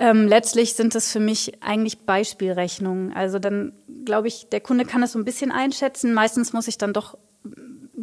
[0.00, 3.12] Ähm, letztlich sind es für mich eigentlich Beispielrechnungen.
[3.12, 3.74] Also dann
[4.06, 6.14] glaube ich, der Kunde kann es so ein bisschen einschätzen.
[6.14, 7.18] Meistens muss ich dann doch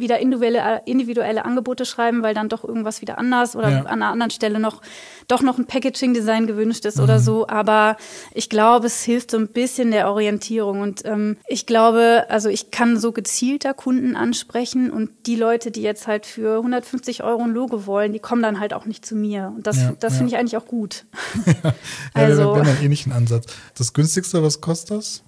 [0.00, 3.78] wieder individuelle, individuelle Angebote schreiben, weil dann doch irgendwas wieder anders oder ja.
[3.80, 4.82] an einer anderen Stelle noch
[5.28, 7.04] doch noch ein Packaging-Design gewünscht ist mhm.
[7.04, 7.46] oder so.
[7.46, 7.96] Aber
[8.32, 10.80] ich glaube, es hilft so ein bisschen der Orientierung.
[10.80, 15.82] Und ähm, ich glaube, also ich kann so gezielter Kunden ansprechen und die Leute, die
[15.82, 19.14] jetzt halt für 150 Euro ein Logo wollen, die kommen dann halt auch nicht zu
[19.14, 19.52] mir.
[19.54, 20.18] Und das, ja, das ja.
[20.18, 21.04] finde ich eigentlich auch gut.
[21.62, 21.72] ja,
[22.14, 23.46] also, wir haben einen ähnlichen Ansatz.
[23.76, 25.22] Das günstigste, was kostet das?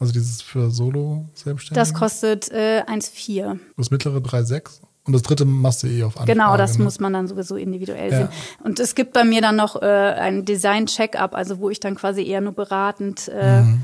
[0.00, 1.78] Also dieses für Solo selbstständig?
[1.80, 3.58] Das kostet äh, 1,4.
[3.76, 4.80] Das mittlere 3,6?
[5.04, 6.32] Und das dritte machst du eh auf Anfrage.
[6.32, 6.84] Genau, das ne?
[6.84, 8.18] muss man dann sowieso individuell Ja.
[8.18, 8.28] sehen.
[8.64, 12.22] Und es gibt bei mir dann noch äh, ein Design-Check-up, also wo ich dann quasi
[12.26, 13.82] eher nur beratend äh, Mhm.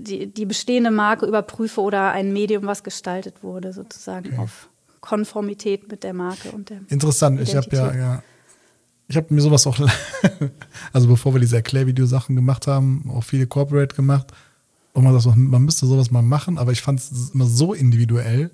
[0.00, 4.68] die, die bestehende Marke überprüfe oder ein Medium, was gestaltet wurde, sozusagen auf
[5.00, 6.80] Konformität mit der Marke und der.
[6.88, 7.40] Interessant.
[7.40, 8.00] Ich habe ja, Identität.
[8.00, 8.22] ja,
[9.08, 9.78] ich habe mir sowas auch,
[10.92, 14.32] also bevor wir diese Erklärvideosachen gemacht haben, auch viele Corporate gemacht.
[14.96, 18.50] Und man sagt, man müsste sowas mal machen, aber ich fand es immer so individuell.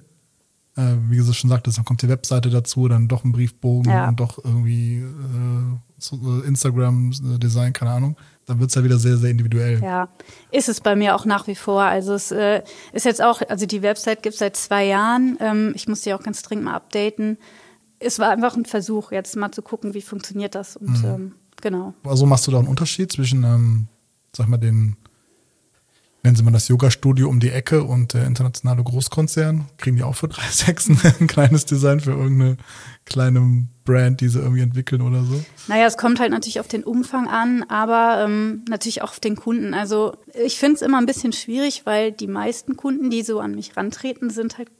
[0.74, 4.08] Äh, wie gesagt, schon sagte, dann kommt die Webseite dazu, dann doch ein Briefbogen Ja.
[4.08, 8.16] und doch irgendwie äh, äh, Instagram-Design, keine Ahnung.
[8.46, 9.80] Dann wird's ja wieder sehr, sehr individuell.
[9.80, 10.08] Ja,
[10.50, 11.82] ist es bei mir auch nach wie vor.
[11.82, 12.62] Also es äh,
[12.92, 15.36] ist jetzt auch, also die Website gibt es seit zwei Jahren.
[15.38, 17.38] Ähm, ich muss die auch ganz dringend mal updaten.
[18.00, 20.76] Es war einfach ein Versuch, jetzt mal zu gucken, wie funktioniert das.
[20.76, 21.94] Und ähm, genau.
[22.02, 23.86] Also machst du da einen Unterschied zwischen, ähm,
[24.32, 24.96] sag mal, den,
[26.22, 29.66] nennen Sie mal das Yoga-Studio um die Ecke und der internationale Großkonzern?
[29.76, 32.56] Kriegen die auch für 3,6 ein kleines Design für irgendeine
[33.04, 35.42] kleine Brand, die sie irgendwie entwickeln oder so?
[35.66, 39.36] Naja, es kommt halt natürlich auf den Umfang an, aber ähm, natürlich auch auf den
[39.36, 39.74] Kunden.
[39.74, 43.54] Also ich finde es immer ein bisschen schwierig, weil die meisten Kunden, die so an
[43.54, 44.70] mich rantreten, sind halt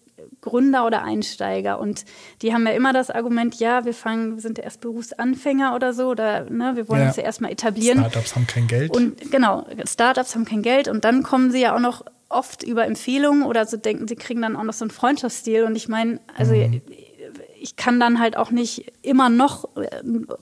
[0.42, 2.04] Gründer oder Einsteiger und
[2.42, 5.94] die haben ja immer das Argument, ja, wir fangen, wir sind ja erst Berufsanfänger oder
[5.94, 7.06] so, oder ne, wir wollen Ja.
[7.08, 8.00] uns ja erstmal etablieren.
[8.00, 8.94] Startups haben kein Geld.
[8.94, 12.86] Und genau, Startups haben kein Geld und dann kommen sie ja auch noch oft über
[12.86, 15.64] Empfehlungen oder so denken, sie kriegen dann auch noch so einen Freundschaftsstil.
[15.64, 16.54] Und ich meine, also
[17.62, 19.88] ich kann dann halt auch nicht immer noch äh,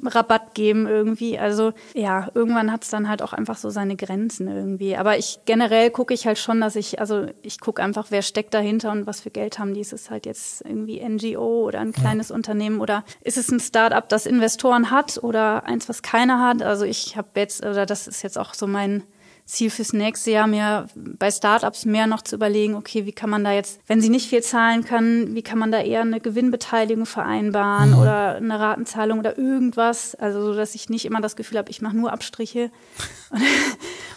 [0.03, 1.39] Rabatt geben irgendwie.
[1.39, 4.97] Also ja, irgendwann hat es dann halt auch einfach so seine Grenzen irgendwie.
[4.97, 8.55] Aber ich generell gucke ich halt schon, dass ich, also ich gucke einfach, wer steckt
[8.55, 9.81] dahinter und was für Geld haben die.
[9.81, 14.09] Ist es halt jetzt irgendwie NGO oder ein kleines Unternehmen oder ist es ein Startup,
[14.09, 16.63] das Investoren hat oder eins, was keiner hat?
[16.63, 19.03] Also ich habe jetzt, oder das ist jetzt auch so mein
[19.51, 23.45] Ziel fürs nächste Jahr, mir bei Startups mehr noch zu überlegen, okay, wie kann man
[23.45, 27.07] da jetzt, wenn sie nicht viel zahlen können, wie kann man da eher eine Gewinnbeteiligung
[27.07, 31.71] vereinbaren oder eine Ratenzahlung oder irgendwas, also so, dass ich nicht immer das Gefühl habe,
[31.71, 32.71] ich mache nur Abstriche
[33.31, 33.43] und,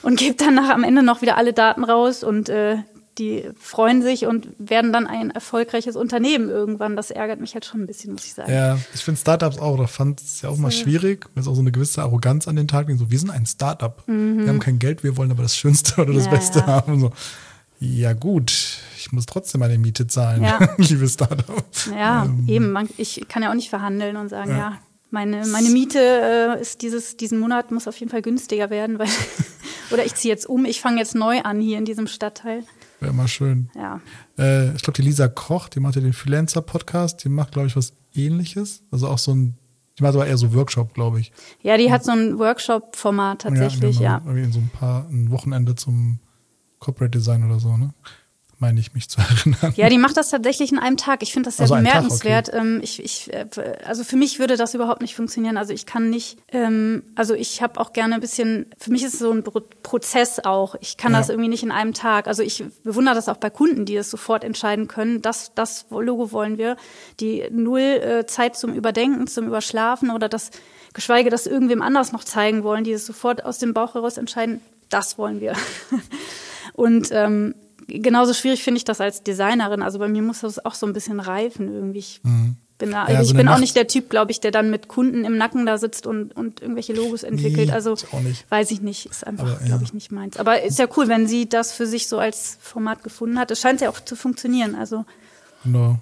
[0.03, 2.77] und gebe dann nach am Ende noch wieder alle Daten raus und äh,
[3.17, 6.95] die freuen sich und werden dann ein erfolgreiches Unternehmen irgendwann.
[6.95, 8.51] Das ärgert mich halt schon ein bisschen, muss ich sagen.
[8.51, 11.55] Ja, ich finde Startups auch, oder fand es ja auch mal schwierig, weil es auch
[11.55, 12.99] so eine gewisse Arroganz an den Tag legt.
[12.99, 14.01] So, wir sind ein Startup.
[14.07, 16.31] Wir haben kein Geld, wir wollen aber das Schönste oder das Mhm.
[16.31, 16.65] Ja, Beste ja.
[16.67, 16.99] haben.
[16.99, 17.11] So,
[17.79, 18.51] ja gut,
[18.97, 20.59] ich muss trotzdem meine Miete zahlen, Ja.
[20.77, 21.63] liebe Startup.
[21.95, 22.71] Ja, Ähm, eben.
[22.71, 24.57] Man, ich kann ja auch nicht verhandeln und sagen, Ja.
[24.57, 24.77] ja,
[25.11, 29.07] meine, meine Miete äh, ist dieses, diesen Monat muss auf jeden Fall günstiger werden, weil
[29.91, 32.63] oder ich ziehe jetzt um, ich fange jetzt neu an hier in diesem Stadtteil.
[33.03, 33.69] Wäre mal schön.
[33.75, 34.01] Ja.
[34.37, 37.75] Äh, ich glaube, die Lisa Koch, die macht ja den Freelancer-Podcast, die macht, glaube ich,
[37.75, 38.83] was ähnliches.
[38.91, 39.57] Also auch so ein,
[39.97, 41.31] die macht aber eher so Workshop, glaube ich.
[41.61, 44.09] Ja, die hat so ein Workshop-Format tatsächlich, genau.
[44.09, 44.21] ja.
[44.25, 46.19] Irgendwie in so ein paar, ein Wochenende zum
[46.79, 47.93] Corporate Design oder so, ne?
[48.63, 49.73] Meine ich mich zu erinnern.
[49.75, 51.21] Ja, die macht das tatsächlich in einem Tag.
[51.21, 52.49] Ich finde das sehr Also bemerkenswert.
[52.53, 53.45] Ähm, ich, ich, äh,
[53.85, 55.57] also für mich würde das überhaupt nicht funktionieren.
[55.57, 59.15] Also ich kann nicht, ähm, also ich habe auch gerne ein bisschen, für mich ist
[59.15, 60.75] es so ein Pro Prozess auch.
[60.79, 61.17] Ich kann Ja.
[61.17, 62.27] das irgendwie nicht in einem Tag.
[62.27, 65.21] Also ich bewundere das auch bei Kunden, die das sofort entscheiden können.
[65.21, 66.77] Das, das Logo wollen wir.
[67.19, 70.51] Die null äh, Zeit zum Überdenken, zum Überschlafen oder das,
[70.93, 74.61] geschweige das irgendwem anders noch zeigen wollen, die es sofort aus dem Bauch heraus entscheiden.
[74.87, 75.53] Das wollen wir.
[76.73, 77.55] Und ähm,
[77.87, 79.81] genauso schwierig finde ich das als Designerin.
[79.81, 81.99] Also bei mir muss das auch so ein bisschen reifen irgendwie.
[81.99, 82.21] Ich
[82.77, 83.13] bin, da, Mhm.
[83.13, 85.37] Ja, ich so bin auch nicht der Typ, glaube ich, der dann mit Kunden im
[85.37, 87.67] Nacken da sitzt und, und irgendwelche Logos entwickelt.
[87.67, 89.65] Nee, also ich weiß ich nicht, ist einfach, ja.
[89.67, 90.37] glaube ich, nicht meins.
[90.37, 93.51] Aber ist ja cool, wenn sie das für sich so als Format gefunden hat.
[93.51, 94.75] Es scheint ja auch zu funktionieren.
[94.75, 95.05] Also
[95.63, 95.97] Genau.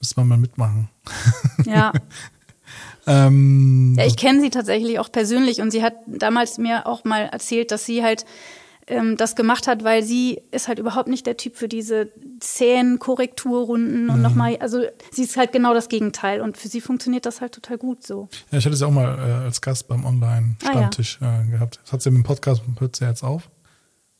[0.00, 0.88] Müssen wir mal mitmachen.
[1.64, 1.92] ja.
[3.06, 7.22] Ähm, Ja, ich kenne sie tatsächlich auch persönlich und sie hat damals mir auch mal
[7.22, 8.24] erzählt, dass sie halt
[8.90, 12.10] ähm, das gemacht hat, weil sie ist halt überhaupt nicht der Typ für diese
[12.40, 14.10] zähen Korrekturrunden Mhm.
[14.10, 14.82] und nochmal, also
[15.12, 18.28] sie ist halt genau das Gegenteil und für sie funktioniert das halt total gut so.
[18.50, 21.80] ja, ich hatte sie auch mal äh, als Gast beim Online-Stammtisch äh, gehabt.
[21.82, 23.48] Das hat sie im Podcast, hört sie jetzt auf.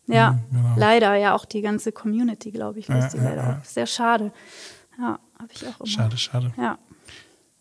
[0.07, 0.75] Ja, genau.
[0.77, 3.59] leider, ja, auch die ganze Community, glaube ich, Ja, löst die ja, leider ja.
[3.59, 3.67] auf.
[3.67, 4.33] Sehr schade.
[4.99, 5.87] Ja, habe ich auch immer.
[5.87, 6.53] Schade, schade.
[6.59, 6.79] Ja.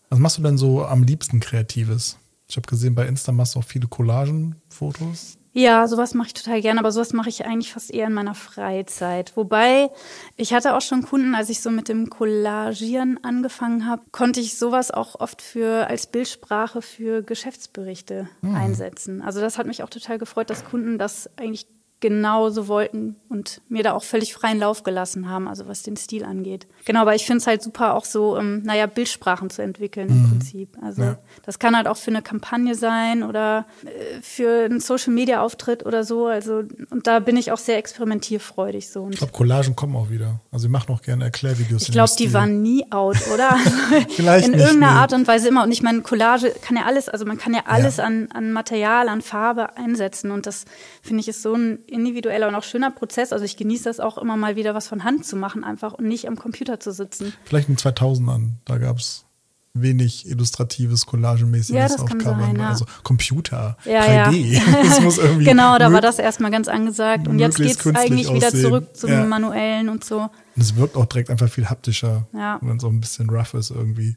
[0.10, 2.18] Was machst du denn so am liebsten Kreatives?
[2.48, 5.38] Ich habe gesehen, bei Insta machst du auch viele Collagen-Fotos.
[5.52, 8.36] Ja, sowas mache ich total gerne, aber sowas mache ich eigentlich fast eher in meiner
[8.36, 9.36] Freizeit.
[9.36, 9.90] Wobei,
[10.38, 14.58] ich hatte auch schon Kunden, als ich so mit dem Collagieren angefangen habe, konnte ich
[14.58, 19.22] sowas auch oft für als Bildsprache für Geschäftsberichte einsetzen.
[19.24, 21.66] Also das hat mich auch total gefreut, dass Kunden das eigentlich
[22.00, 26.24] genauso wollten und mir da auch völlig freien Lauf gelassen haben, also was den Stil
[26.24, 26.66] angeht.
[26.86, 30.24] Genau, aber ich finde es halt super, auch so, ähm, naja, Bildsprachen zu entwickeln mhm.
[30.24, 30.78] im Prinzip.
[30.82, 31.18] Also ja.
[31.46, 36.28] das kann halt auch für eine Kampagne sein oder äh, für einen Social-Media-Auftritt oder so.
[36.28, 39.04] Also und da bin ich auch sehr experimentierfreudig so.
[39.04, 40.40] Und ich glaube, Collagen kommen auch wieder.
[40.52, 41.84] Also ich mache noch gerne Erklärvideos.
[41.84, 43.58] Ich glaube, die waren nie out, oder?
[44.10, 45.00] Vielleicht In nicht, irgendeiner nee.
[45.00, 45.64] Art und Weise immer.
[45.64, 48.06] Und ich meine, Collage kann ja alles, also man kann ja alles ja.
[48.06, 50.64] An, an Material, an Farbe einsetzen und das
[51.02, 53.34] finde ich ist so ein individueller und auch schöner Prozess.
[53.34, 56.08] Also ich genieße das auch immer mal wieder was von Hand zu machen einfach und
[56.08, 57.34] nicht am Computer zu sitzen.
[57.46, 59.26] Vielleicht in 2000ern, da gab es
[59.74, 62.24] wenig illustratives, collagenmäßiges ja, das.
[62.24, 62.70] Sein, ja.
[62.70, 64.36] Also Computer, ja, 3D.
[64.36, 64.62] Ja.
[64.84, 67.28] das muss irgendwie genau, da war das erstmal ganz angesagt.
[67.28, 68.36] Und jetzt geht es eigentlich aussehen.
[68.36, 69.24] wieder zurück zum ja.
[69.24, 70.22] Manuellen und so.
[70.22, 72.60] Und es wirkt auch direkt einfach viel haptischer, ja.
[72.62, 74.16] wenn es so ein bisschen rough ist irgendwie.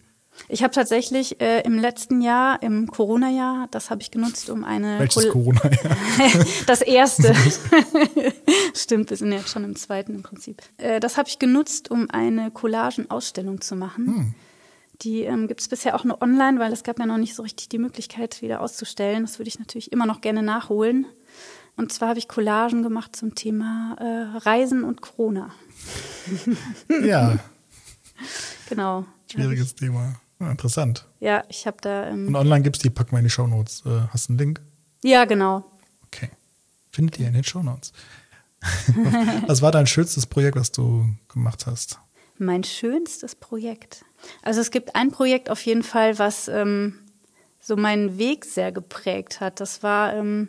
[0.49, 4.99] Ich habe tatsächlich äh, im letzten Jahr, im Corona-Jahr, das habe ich genutzt, um eine.
[4.99, 5.97] Welches Corona-Jahr?
[6.67, 7.35] das erste.
[8.75, 10.63] Stimmt, wir sind jetzt schon im zweiten im Prinzip.
[10.79, 14.07] Äh, das habe ich genutzt, um eine Collagen-Ausstellung zu machen.
[14.07, 14.35] Hm.
[15.03, 17.43] Die ähm, gibt es bisher auch nur online, weil es gab ja noch nicht so
[17.43, 19.23] richtig die Möglichkeit, wieder auszustellen.
[19.23, 21.07] Das würde ich natürlich immer noch gerne nachholen.
[21.77, 25.51] Und zwar habe ich Collagen gemacht zum Thema äh, Reisen und Corona.
[27.03, 27.39] ja.
[28.69, 29.07] genau.
[29.33, 30.15] Schwieriges Thema.
[30.41, 31.07] Ja, interessant.
[31.21, 32.09] Ja, ich habe da.
[32.09, 33.83] Ähm, Und online gibt es die, pack mal in die Shownotes.
[33.87, 34.61] Äh, hast du einen Link?
[35.03, 35.65] Ja, genau.
[36.07, 36.31] Okay.
[36.91, 37.93] Findet ihr in den Shownotes.
[39.47, 41.99] was war dein schönstes Projekt, was du gemacht hast?
[42.39, 44.05] Mein schönstes Projekt.
[44.43, 46.99] Also es gibt ein Projekt auf jeden Fall, was ähm,
[47.61, 49.61] so meinen Weg sehr geprägt hat.
[49.61, 50.49] Das war ähm,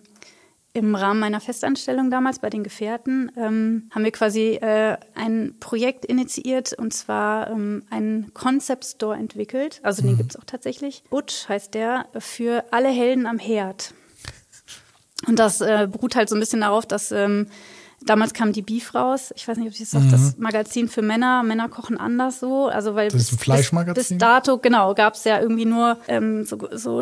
[0.73, 6.03] im Rahmen meiner Festanstellung damals bei den Gefährten ähm, haben wir quasi äh, ein Projekt
[6.03, 9.79] initiiert und zwar ähm, einen Concept Store entwickelt.
[9.83, 10.17] Also den mhm.
[10.17, 11.03] gibt's auch tatsächlich.
[11.11, 13.93] Butch heißt der für alle Helden am Herd.
[15.27, 17.47] Und das äh, beruht halt so ein bisschen darauf, dass ähm,
[18.05, 19.33] Damals kam die Beef raus.
[19.35, 20.11] Ich weiß nicht, ob ich das mhm.
[20.11, 21.43] das Magazin für Männer.
[21.43, 22.67] Männer kochen anders so.
[22.67, 24.17] Also weil das ist ein Fleischmagazin.
[24.17, 27.01] Bis, dato genau gab es ja irgendwie nur ähm, so, so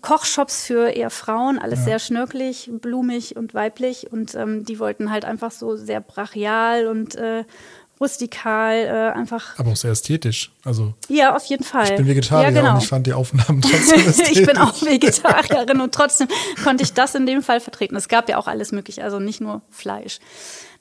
[0.00, 1.58] Kochshops für eher Frauen.
[1.58, 1.84] Alles ja.
[1.86, 4.12] sehr schnörkelig, blumig und weiblich.
[4.12, 7.44] Und ähm, die wollten halt einfach so sehr brachial und äh,
[8.00, 9.58] rustikal, äh, einfach.
[9.58, 10.50] Aber auch sehr ästhetisch.
[10.64, 11.90] Also ja, auf jeden Fall.
[11.90, 12.74] Ich bin Vegetarier ja, genau.
[12.74, 14.38] und ich fand die Aufnahmen trotzdem ästhetisch.
[14.38, 16.28] ich bin auch Vegetarierin und trotzdem
[16.64, 17.96] konnte ich das in dem Fall vertreten.
[17.96, 20.18] Es gab ja auch alles mögliche, also nicht nur Fleisch.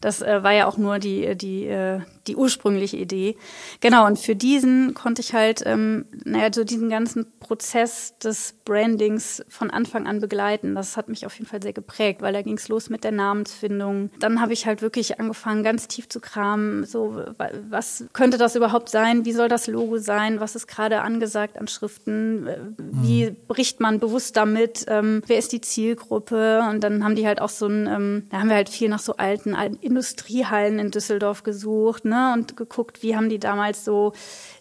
[0.01, 1.99] Das äh, war ja auch nur die, die, äh,
[2.29, 3.35] die ursprüngliche Idee.
[3.81, 9.43] Genau, und für diesen konnte ich halt, ähm, naja, so diesen ganzen Prozess des Brandings
[9.49, 10.75] von Anfang an begleiten.
[10.75, 13.11] Das hat mich auf jeden Fall sehr geprägt, weil da ging es los mit der
[13.11, 14.11] Namensfindung.
[14.19, 17.23] Dann habe ich halt wirklich angefangen, ganz tief zu kramen, so,
[17.69, 19.25] was könnte das überhaupt sein?
[19.25, 20.39] Wie soll das Logo sein?
[20.39, 22.75] Was ist gerade angesagt an Schriften?
[22.77, 23.37] Wie mhm.
[23.47, 24.85] bricht man bewusst damit?
[24.87, 26.61] Ähm, wer ist die Zielgruppe?
[26.69, 28.99] Und dann haben die halt auch so ein, ähm, da haben wir halt viel nach
[28.99, 34.13] so alten, alten Industriehallen in Düsseldorf gesucht und geguckt, wie haben die damals so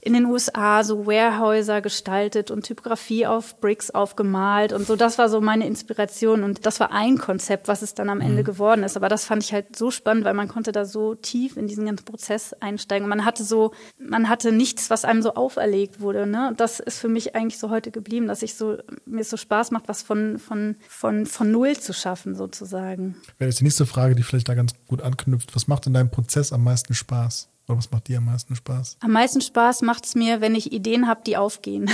[0.09, 4.96] in den USA so Warehäuser gestaltet und Typografie auf Bricks aufgemalt und so.
[4.96, 8.40] Das war so meine Inspiration und das war ein Konzept, was es dann am Ende
[8.40, 8.46] mhm.
[8.46, 8.96] geworden ist.
[8.96, 11.84] Aber das fand ich halt so spannend, weil man konnte da so tief in diesen
[11.84, 13.04] ganzen Prozess einsteigen.
[13.04, 16.26] Und man hatte so, man hatte nichts, was einem so auferlegt wurde.
[16.26, 16.48] Ne?
[16.48, 19.36] Und das ist für mich eigentlich so heute geblieben, dass ich so mir es so
[19.36, 23.16] Spaß macht, was von von von von null zu schaffen sozusagen.
[23.36, 25.54] Wäre jetzt die nächste Frage, die vielleicht da ganz gut anknüpft.
[25.54, 27.50] Was macht in deinem Prozess am meisten Spaß?
[27.68, 28.96] Oder was macht dir am meisten Spaß?
[29.00, 31.90] Am meisten Spaß macht es mir, wenn ich Ideen habe, die aufgehen.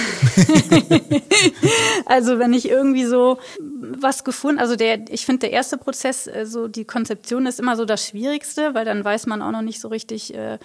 [2.06, 6.46] also wenn ich irgendwie so was gefunden, also der, ich finde der erste Prozess, äh,
[6.46, 9.80] so die Konzeption ist immer so das Schwierigste, weil dann weiß man auch noch nicht
[9.80, 10.58] so richtig, äh,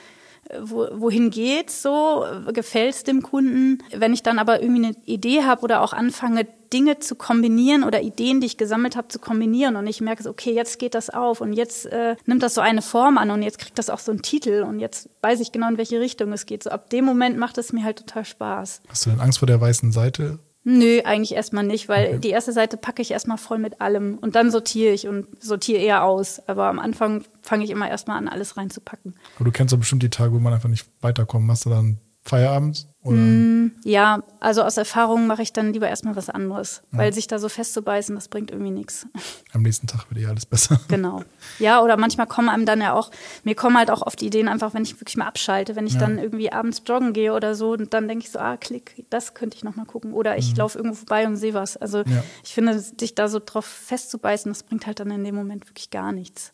[0.62, 3.80] wo, wohin geht's so, gefällt's dem Kunden.
[3.96, 8.02] Wenn ich dann aber irgendwie eine Idee habe oder auch anfange, Dinge zu kombinieren oder
[8.02, 11.42] Ideen, die ich gesammelt habe, zu kombinieren und ich merke, okay, jetzt geht das auf
[11.42, 14.12] und jetzt äh, nimmt das so eine Form an und jetzt kriegt das auch so
[14.12, 16.64] einen Titel und jetzt weiß ich genau, in welche Richtung es geht.
[16.64, 18.82] So ab dem Moment macht es mir halt total Spaß.
[18.88, 20.40] Hast du denn Angst vor der weißen Seite?
[20.72, 22.20] Nö, eigentlich erstmal nicht, weil okay.
[22.20, 25.82] die erste Seite packe ich erstmal voll mit allem und dann sortiere ich und sortiere
[25.82, 26.48] eher aus.
[26.48, 29.16] Aber am Anfang fange ich immer erstmal an, alles reinzupacken.
[29.38, 31.48] Aber du kennst doch bestimmt die Tage, wo man einfach nicht weiterkommt.
[31.48, 32.88] Machst du dann Feierabend?
[33.04, 37.00] Mm, ja, also aus Erfahrung mache ich dann lieber erstmal was anderes, ja.
[37.00, 39.08] weil sich da so festzubeißen, das bringt irgendwie nichts.
[39.54, 40.82] Am nächsten Tag wird ja alles besser.
[40.90, 41.24] Genau.
[41.60, 43.10] Ja, oder manchmal kommen einem dann ja auch,
[43.46, 46.00] mir kommen halt auch oft Ideen einfach, wenn ich wirklich mal abschalte, wenn ich ja.
[46.00, 49.34] dann irgendwie abends joggen gehe oder so, und dann denke ich so, ah, klick, das
[49.34, 50.14] könnte ich nochmal gucken.
[50.14, 50.58] Oder ich mhm.
[50.58, 51.78] laufe irgendwo vorbei und sehe was.
[51.78, 52.24] Also ja.
[52.44, 55.90] ich finde, sich da so drauf festzubeißen, das bringt halt dann in dem Moment wirklich
[55.90, 56.52] gar nichts.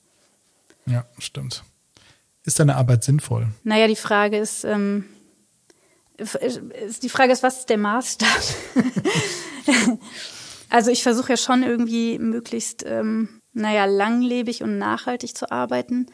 [0.85, 1.63] Ja, stimmt.
[2.43, 3.47] Ist deine Arbeit sinnvoll?
[3.63, 5.05] Naja, die Frage ist, ähm,
[6.17, 8.27] die Frage ist, was ist der Maßstab?
[10.69, 16.07] also ich versuche ja schon irgendwie möglichst ähm, naja, langlebig und nachhaltig zu arbeiten.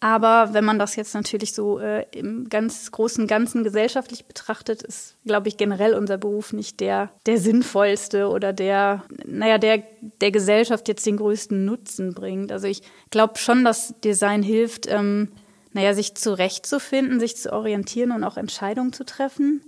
[0.00, 5.16] Aber wenn man das jetzt natürlich so äh, im ganz großen Ganzen gesellschaftlich betrachtet, ist,
[5.24, 9.82] glaube ich, generell unser Beruf nicht der, der sinnvollste oder der, naja, der,
[10.20, 12.52] der Gesellschaft jetzt den größten Nutzen bringt.
[12.52, 15.32] Also ich glaube schon, dass Design hilft, ähm,
[15.72, 19.62] naja, sich zurechtzufinden, sich zu orientieren und auch Entscheidungen zu treffen.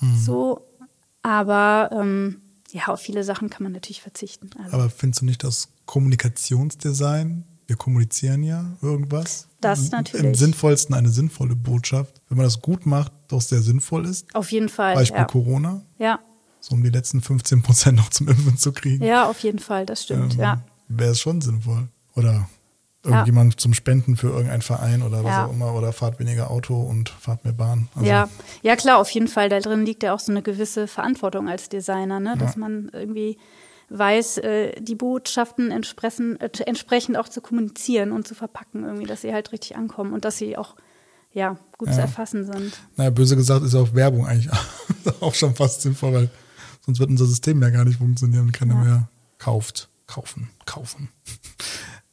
[0.00, 0.18] Mhm.
[0.18, 0.66] So.
[1.22, 4.50] Aber ähm, ja, auf viele Sachen kann man natürlich verzichten.
[4.62, 4.76] Also.
[4.76, 9.48] Aber findest du nicht, dass Kommunikationsdesign wir kommunizieren ja irgendwas.
[9.60, 10.24] Das natürlich.
[10.24, 12.20] Im sinnvollsten eine sinnvolle Botschaft.
[12.28, 14.32] Wenn man das gut macht, doch sehr sinnvoll ist.
[14.34, 14.94] Auf jeden Fall.
[14.94, 15.24] Beispiel ja.
[15.24, 15.82] Corona.
[15.98, 16.20] Ja.
[16.60, 19.04] So um die letzten 15 Prozent noch zum Impfen zu kriegen.
[19.04, 20.62] Ja, auf jeden Fall, das stimmt, ähm, ja.
[20.88, 21.88] Wäre es schon sinnvoll.
[22.14, 22.48] Oder
[23.06, 23.58] irgendjemand ja.
[23.58, 25.46] zum Spenden für irgendeinen Verein oder was ja.
[25.46, 27.88] auch immer oder fahrt weniger Auto und fahrt mehr Bahn.
[27.94, 28.28] Also ja,
[28.62, 29.48] ja klar, auf jeden Fall.
[29.48, 32.36] Da drin liegt ja auch so eine gewisse Verantwortung als Designer, ne?
[32.38, 32.60] dass ja.
[32.60, 33.38] man irgendwie
[33.88, 39.22] weiß, äh, die Botschaften entsprechend, äh, entsprechend auch zu kommunizieren und zu verpacken, irgendwie, dass
[39.22, 40.74] sie halt richtig ankommen und dass sie auch
[41.32, 42.72] ja, gut zu erfassen sind.
[42.96, 44.50] Naja, böse gesagt ist auch Werbung eigentlich
[45.20, 46.30] auch schon fast sinnvoll, weil
[46.84, 49.90] sonst wird unser System ja gar nicht funktionieren und keiner mehr kauft.
[50.06, 51.08] Kaufen, kaufen.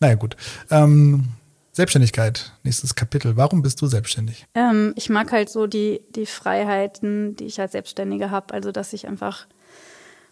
[0.04, 0.36] Naja, gut.
[0.70, 1.30] Ähm,
[1.72, 3.38] Selbstständigkeit, nächstes Kapitel.
[3.38, 4.46] Warum bist du selbstständig?
[4.54, 8.54] Ähm, ich mag halt so die, die Freiheiten, die ich als Selbstständige habe.
[8.54, 9.48] Also, dass ich einfach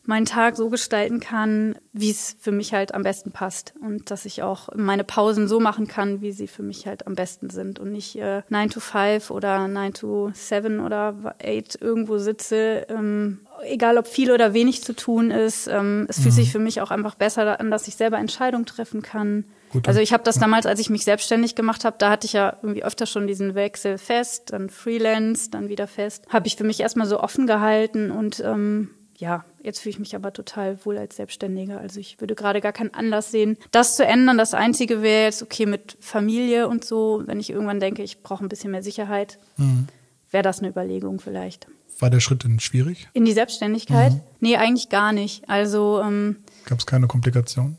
[0.03, 3.74] meinen Tag so gestalten kann, wie es für mich halt am besten passt.
[3.82, 7.15] Und dass ich auch meine Pausen so machen kann, wie sie für mich halt am
[7.15, 7.80] besten sind.
[7.80, 12.88] Und nicht äh, 9 to 5 oder 9 to 7 oder 8 irgendwo sitze.
[12.89, 15.67] Ähm, egal ob viel oder wenig zu tun ist.
[15.67, 16.39] Ähm, es fühlt mhm.
[16.39, 19.45] sich für mich auch einfach besser an, dass ich selber Entscheidungen treffen kann.
[19.72, 22.34] Gut, also ich habe das damals, als ich mich selbstständig gemacht habe, da hatte ich
[22.34, 26.26] ja irgendwie öfter schon diesen Wechsel fest, dann Freelance, dann wieder fest.
[26.30, 28.89] Habe ich für mich erstmal so offen gehalten und ähm,
[29.22, 31.78] ja, jetzt fühle ich mich aber total wohl als Selbstständige.
[31.78, 34.38] Also ich würde gerade gar keinen Anlass sehen, das zu ändern.
[34.38, 38.43] Das Einzige wäre jetzt, okay, mit Familie und so, wenn ich irgendwann denke, ich brauche
[38.43, 39.88] ein bisschen mehr Sicherheit, mhm.
[40.32, 41.67] wäre das eine Überlegung vielleicht.
[41.99, 43.09] War der Schritt denn schwierig?
[43.13, 44.13] In die Selbstständigkeit?
[44.13, 44.22] Mhm.
[44.39, 45.47] Nee, eigentlich gar nicht.
[45.47, 47.78] Also ähm, gab es keine Komplikationen?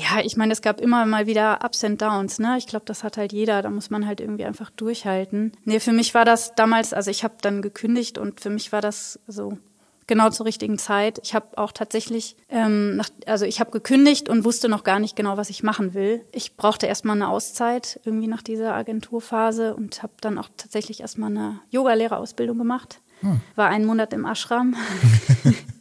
[0.00, 2.56] Ja, ich meine, es gab immer mal wieder Ups and Downs, ne?
[2.56, 5.52] Ich glaube, das hat halt jeder, da muss man halt irgendwie einfach durchhalten.
[5.64, 8.80] Nee, für mich war das damals, also ich habe dann gekündigt und für mich war
[8.80, 9.58] das so
[10.06, 11.20] genau zur richtigen Zeit.
[11.22, 15.16] Ich habe auch tatsächlich, ähm, nach, also ich habe gekündigt und wusste noch gar nicht
[15.16, 16.24] genau, was ich machen will.
[16.32, 21.30] Ich brauchte erstmal eine Auszeit irgendwie nach dieser Agenturphase und habe dann auch tatsächlich erstmal
[21.30, 23.00] eine Yogalehrerausbildung gemacht.
[23.20, 23.40] Hm.
[23.54, 24.74] War einen Monat im Ashram.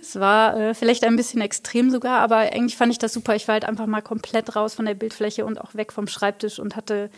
[0.00, 3.34] es war äh, vielleicht ein bisschen extrem sogar, aber eigentlich fand ich das super.
[3.34, 6.58] Ich war halt einfach mal komplett raus von der Bildfläche und auch weg vom Schreibtisch
[6.58, 7.10] und hatte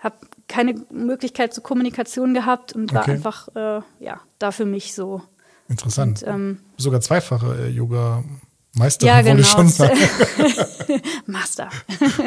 [0.00, 0.16] habe
[0.48, 3.12] keine Möglichkeit zur Kommunikation gehabt und war okay.
[3.12, 5.22] einfach äh, ja da für mich so.
[5.68, 6.22] Interessant.
[6.22, 8.22] Und, ähm, Sogar zweifache äh, Yoga.
[8.76, 9.40] Meister, ja, genau.
[9.40, 9.96] ich schon sagen.
[11.26, 11.70] Master.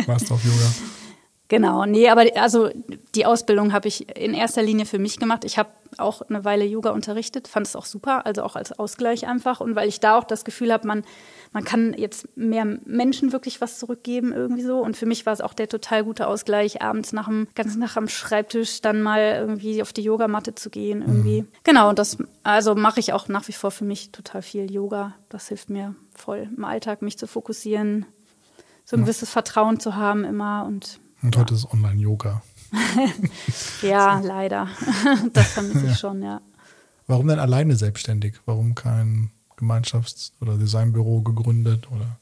[0.07, 0.71] Master of Yoga.
[1.49, 2.69] Genau, nee, aber also
[3.15, 5.45] die Ausbildung habe ich in erster Linie für mich gemacht.
[5.45, 9.27] Ich habe auch eine Weile Yoga unterrichtet, fand es auch super, also auch als Ausgleich
[9.27, 11.03] einfach und weil ich da auch das Gefühl habe, man
[11.53, 14.79] man kann jetzt mehr Menschen wirklich was zurückgeben irgendwie so.
[14.79, 17.97] Und für mich war es auch der total gute Ausgleich, abends nach dem ganzen Tag
[17.97, 21.43] am Schreibtisch dann mal irgendwie auf die Yogamatte zu gehen irgendwie.
[21.43, 21.47] Mhm.
[21.63, 25.15] Genau, und das also mache ich auch nach wie vor für mich total viel Yoga.
[25.29, 28.05] Das hilft mir voll im Alltag, mich zu fokussieren,
[28.85, 32.41] so ein gewisses Vertrauen zu haben immer und und heute ist Online-Yoga.
[33.81, 34.67] ja, leider.
[35.33, 36.41] das vermisse ich schon, ja.
[37.07, 38.35] Warum denn alleine selbstständig?
[38.45, 42.19] Warum kein Gemeinschafts- oder Designbüro gegründet oder?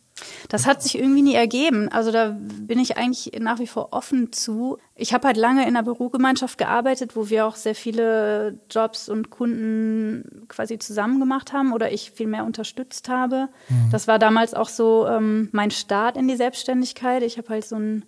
[0.48, 1.90] Das hat sich irgendwie nie ergeben.
[1.90, 4.78] Also da bin ich eigentlich nach wie vor offen zu.
[4.96, 9.30] Ich habe halt lange in einer Bürogemeinschaft gearbeitet, wo wir auch sehr viele Jobs und
[9.30, 13.50] Kunden quasi zusammen gemacht haben oder ich viel mehr unterstützt habe.
[13.68, 13.90] Mhm.
[13.92, 17.22] Das war damals auch so ähm, mein Start in die Selbstständigkeit.
[17.22, 18.06] Ich habe halt so ein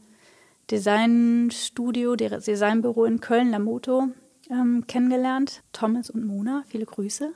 [0.70, 4.10] Designstudio, Designbüro in Köln, Lamoto,
[4.50, 5.64] ähm, kennengelernt.
[5.72, 7.32] Thomas und Mona, viele Grüße.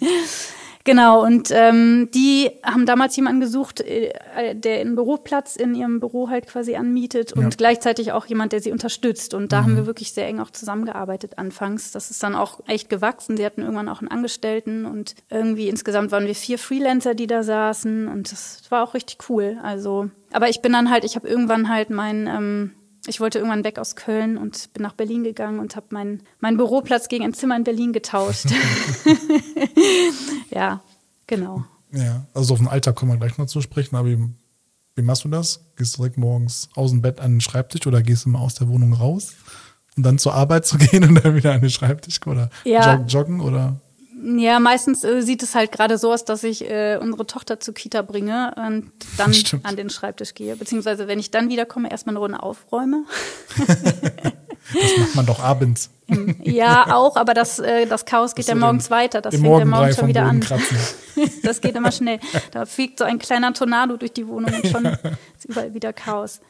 [0.86, 6.30] Genau, und ähm, die haben damals jemanden gesucht, äh, der einen Büroplatz in ihrem Büro
[6.30, 7.48] halt quasi anmietet und ja.
[7.56, 9.34] gleichzeitig auch jemand, der sie unterstützt.
[9.34, 9.64] Und da mhm.
[9.64, 11.90] haben wir wirklich sehr eng auch zusammengearbeitet anfangs.
[11.90, 13.36] Das ist dann auch echt gewachsen.
[13.36, 17.42] Sie hatten irgendwann auch einen Angestellten und irgendwie insgesamt waren wir vier Freelancer, die da
[17.42, 19.58] saßen und das war auch richtig cool.
[19.64, 22.70] Also, aber ich bin dann halt, ich habe irgendwann halt mein ähm,
[23.06, 26.56] ich wollte irgendwann weg aus Köln und bin nach Berlin gegangen und habe meinen mein
[26.56, 28.46] Büroplatz gegen ein Zimmer in Berlin getauscht.
[30.50, 30.80] ja,
[31.26, 31.64] genau.
[31.92, 34.18] Ja, also auf den Alltag kommen wir gleich noch zu sprechen, aber wie,
[34.96, 35.60] wie machst du das?
[35.76, 38.54] Gehst du direkt morgens aus dem Bett an den Schreibtisch oder gehst du mal aus
[38.54, 39.34] der Wohnung raus,
[39.96, 43.04] um dann zur Arbeit zu gehen und dann wieder an den Schreibtisch oder ja.
[43.06, 43.80] joggen oder?
[44.22, 47.74] Ja, meistens äh, sieht es halt gerade so aus, dass ich äh, unsere Tochter zur
[47.74, 49.66] Kita bringe und dann Stimmt.
[49.66, 50.56] an den Schreibtisch gehe.
[50.56, 53.04] Beziehungsweise, wenn ich dann wiederkomme, erstmal eine Runde aufräume.
[54.74, 55.90] Das macht man doch abends.
[56.42, 59.20] ja, auch, aber das, äh, das Chaos geht ja morgens weiter.
[59.20, 60.44] Das fängt ja morgens schon wieder an.
[61.44, 62.18] Das geht immer schnell.
[62.50, 66.40] Da fliegt so ein kleiner Tornado durch die Wohnung und schon ist überall wieder Chaos.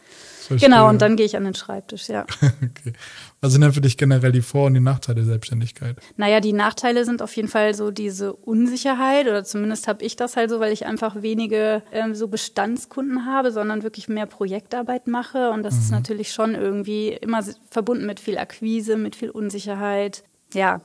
[0.47, 0.69] Verstehe.
[0.69, 2.27] Genau, und dann gehe ich an den Schreibtisch, ja.
[2.57, 2.93] Okay.
[3.41, 5.97] Was sind denn für dich generell die Vor- und die Nachteile der Selbstständigkeit?
[6.17, 10.37] Naja, die Nachteile sind auf jeden Fall so diese Unsicherheit oder zumindest habe ich das
[10.37, 15.51] halt so, weil ich einfach wenige ähm, so Bestandskunden habe, sondern wirklich mehr Projektarbeit mache
[15.51, 20.25] und das ist natürlich schon irgendwie immer verbunden mit viel Akquise, mit viel Unsicherheit.
[20.55, 20.81] Ja,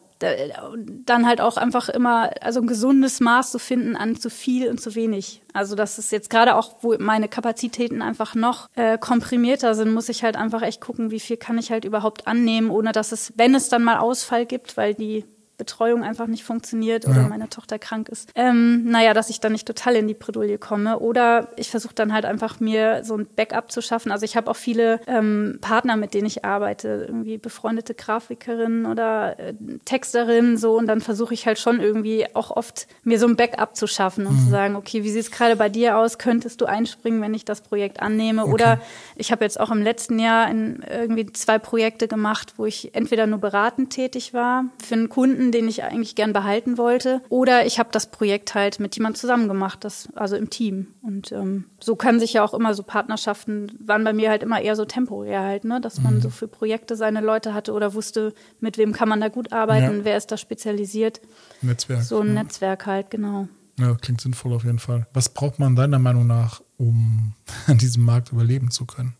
[1.05, 4.79] dann halt auch einfach immer, also ein gesundes Maß zu finden an zu viel und
[4.79, 5.41] zu wenig.
[5.53, 10.09] Also das ist jetzt gerade auch, wo meine Kapazitäten einfach noch äh, komprimierter sind, muss
[10.09, 13.33] ich halt einfach echt gucken, wie viel kann ich halt überhaupt annehmen, ohne dass es,
[13.35, 15.25] wenn es dann mal Ausfall gibt, weil die
[15.65, 17.27] Betreuung einfach nicht funktioniert oder Ja.
[17.27, 18.29] meine Tochter krank ist.
[18.33, 20.97] Ähm, naja, dass ich dann nicht total in die Bredouille komme.
[20.97, 24.11] Oder ich versuche dann halt einfach mir so ein Backup zu schaffen.
[24.11, 29.39] Also ich habe auch viele ähm, Partner, mit denen ich arbeite, irgendwie befreundete Grafikerinnen oder
[29.39, 29.53] äh,
[29.85, 30.77] Texterinnen so.
[30.77, 34.25] Und dann versuche ich halt schon irgendwie auch oft mir so ein Backup zu schaffen
[34.25, 36.17] und zu sagen, okay, wie sieht es gerade bei dir aus?
[36.17, 38.45] Könntest du einspringen, wenn ich das Projekt annehme?
[38.47, 38.79] Oder
[39.15, 43.27] ich habe jetzt auch im letzten Jahr in irgendwie zwei Projekte gemacht, wo ich entweder
[43.27, 47.79] nur beratend tätig war für einen Kunden, den ich eigentlich gern behalten wollte, oder ich
[47.79, 50.87] habe das Projekt halt mit jemand zusammen gemacht, das, also im Team.
[51.01, 54.61] Und ähm, so können sich ja auch immer so Partnerschaften, waren bei mir halt immer
[54.61, 58.33] eher so temporär halt, ne, dass man so für Projekte seine Leute hatte oder wusste,
[58.59, 60.05] mit wem kann man da gut arbeiten, Ja.
[60.05, 61.21] wer ist da spezialisiert.
[61.61, 62.03] Netzwerk.
[62.03, 63.47] So ein Netzwerk halt, genau.
[63.79, 65.07] Ja, klingt sinnvoll auf jeden Fall.
[65.13, 67.33] Was braucht man deiner Meinung nach, um
[67.67, 69.15] an diesem Markt überleben zu können?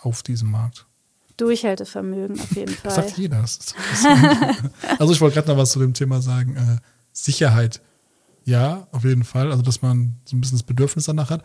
[0.00, 0.86] Auf diesem Markt.
[1.36, 3.04] Durchhaltevermögen auf jeden Das Fall.
[3.08, 3.40] sagt jeder.
[3.40, 3.58] Das
[4.98, 6.56] also ich wollte gerade noch was zu dem Thema sagen.
[6.56, 6.78] Äh,
[7.12, 7.80] Sicherheit.
[8.44, 9.50] Ja, auf jeden Fall.
[9.50, 11.42] Also dass man so ein bisschen das Bedürfnis danach hat.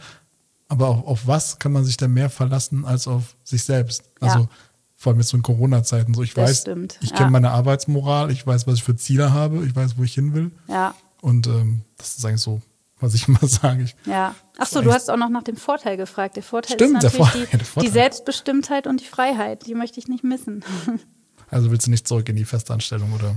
[0.67, 4.03] Aber auf, auf was kann man sich denn mehr verlassen als auf sich selbst?
[4.19, 4.49] Also Ja.
[4.95, 6.13] vor allem jetzt so in Corona-Zeiten.
[6.13, 7.17] So, ich Das weiß, stimmt, ich ja.
[7.17, 10.33] kenne meine Arbeitsmoral, ich weiß, was ich für Ziele habe, ich weiß, wo ich hin
[10.33, 10.51] will.
[10.67, 12.61] Ja, Und ähm, das ist eigentlich so,
[13.01, 13.83] was ich immer sage.
[13.83, 14.35] Ich, ja.
[14.57, 16.35] Ach so, du hast auch noch nach dem Vorteil gefragt.
[16.37, 17.83] Der Vorteil Stimmt, ist natürlich Vor- die, Vorteil.
[17.89, 19.65] die Selbstbestimmtheit und die Freiheit.
[19.67, 20.63] Die möchte ich nicht missen.
[21.49, 23.35] also willst du nicht zurück in die Festanstellung oder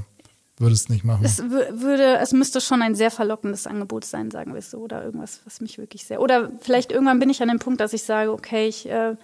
[0.58, 1.24] würdest nicht machen?
[1.24, 4.78] Es wü- würde, es müsste schon ein sehr verlockendes Angebot sein, sagen wir es so,
[4.78, 6.20] oder irgendwas, was mich wirklich sehr.
[6.20, 9.16] Oder vielleicht irgendwann bin ich an dem Punkt, dass ich sage, okay, ich äh,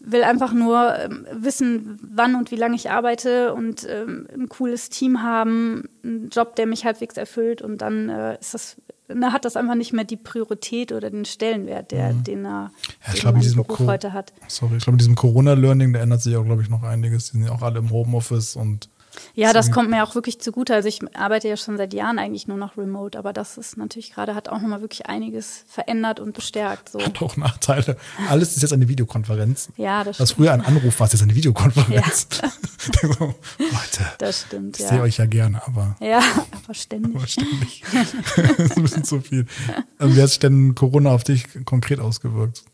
[0.00, 4.88] will einfach nur ähm, wissen, wann und wie lange ich arbeite und ähm, ein cooles
[4.88, 8.76] Team haben, einen Job, der mich halbwegs erfüllt und dann äh, ist das,
[9.08, 12.70] dann hat das einfach nicht mehr die Priorität oder den Stellenwert, der, den er
[13.06, 14.32] Ja, ich glaube, in diesem Beruf Co- heute hat.
[14.48, 17.26] Sorry, ich glaube, mit diesem Corona-Learning, da ändert sich auch, glaube ich, noch einiges.
[17.30, 18.88] Die sind ja auch alle im Homeoffice und
[19.34, 20.74] Ja, das Deswegen- kommt mir auch wirklich zugute.
[20.74, 24.12] Also ich arbeite ja schon seit Jahren eigentlich nur noch remote, aber das ist natürlich
[24.12, 26.88] gerade, hat auch nochmal wirklich einiges verändert und bestärkt.
[26.90, 27.00] So.
[27.00, 27.96] hat auch Nachteile.
[28.28, 29.68] Alles ist jetzt eine Videokonferenz.
[29.76, 30.46] Ja, das Was stimmt.
[30.46, 32.28] früher ein Anruf war, ist jetzt eine Videokonferenz.
[33.02, 33.34] so, Leute,
[34.18, 34.88] Das stimmt, ich ja.
[34.90, 36.20] sehe euch ja gerne, aber Ja,
[36.64, 37.16] aber ständig.
[37.16, 37.82] aber ständig.
[37.92, 39.46] das ist ein bisschen zu viel.
[39.98, 42.64] Also, wie hat sich denn Corona auf dich konkret ausgewirkt?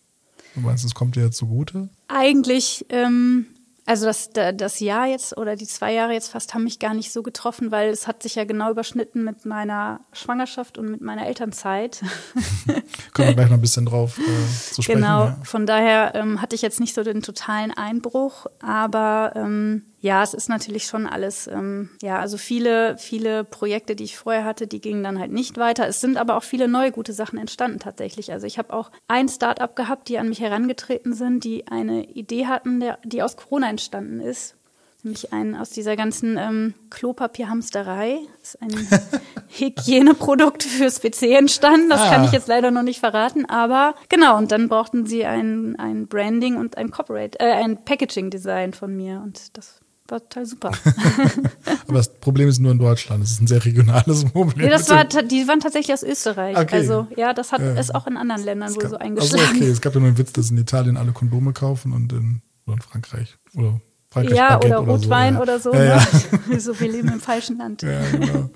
[0.54, 1.88] Du meinst, es kommt dir zugute?
[2.08, 3.46] Eigentlich, ähm,
[3.84, 6.94] also das, da- das Jahr jetzt oder die zwei Jahre jetzt fast haben mich gar
[6.94, 11.00] nicht so getroffen, weil es hat sich ja genau überschnitten mit meiner Schwangerschaft und mit
[11.00, 12.02] meiner Elternzeit.
[13.14, 15.00] Können wir gleich noch ein bisschen drauf äh, zu sprechen.
[15.00, 15.38] Genau, Ja.
[15.44, 20.34] von daher ähm, hatte ich jetzt nicht so den totalen Einbruch, aber ähm, ja, es
[20.34, 24.80] ist natürlich schon alles, ähm, ja, also viele, viele Projekte, die ich vorher hatte, die
[24.80, 25.86] gingen dann halt nicht weiter.
[25.86, 28.32] Es sind aber auch viele neue gute Sachen entstanden tatsächlich.
[28.32, 32.46] Also ich habe auch ein Start-up gehabt, die an mich herangetreten sind, die eine Idee
[32.46, 34.56] hatten, der, die aus Corona entstanden ist.
[35.04, 38.18] Nämlich ein aus dieser ganzen ähm, Klopapierhamsterei.
[38.40, 38.88] Das ist ein
[39.48, 41.90] Hygieneprodukt fürs PC entstanden.
[41.90, 42.24] Das kann Ah.
[42.24, 44.36] ich jetzt leider noch nicht verraten, aber genau.
[44.38, 49.20] Und dann brauchten sie ein, ein Branding und ein Corporate, äh, ein Packaging-Design von mir.
[49.24, 49.80] Und das
[50.12, 50.70] war total super.
[51.88, 53.22] Aber das Problem ist nur in Deutschland.
[53.22, 54.64] Das ist ein sehr regionales Problem.
[54.64, 56.56] nee, das war, die waren tatsächlich aus Österreich.
[56.56, 56.76] Okay.
[56.76, 57.74] Also ja, das hat Ja.
[57.74, 59.56] ist auch in anderen Ländern wohl so also eingeschlagen.
[59.56, 62.42] okay, es gab ja nur einen Witz, dass in Italien alle Kondome kaufen und in,
[62.66, 63.38] oder in Frankreich.
[63.56, 65.42] Oder Frankreich Ja, Baguette oder Rotwein so, ja.
[65.42, 65.74] oder so.
[65.74, 66.06] Ja, ja.
[66.46, 66.60] Ne?
[66.60, 67.82] so, wir leben im falschen Land.
[67.82, 68.50] Ja, genau.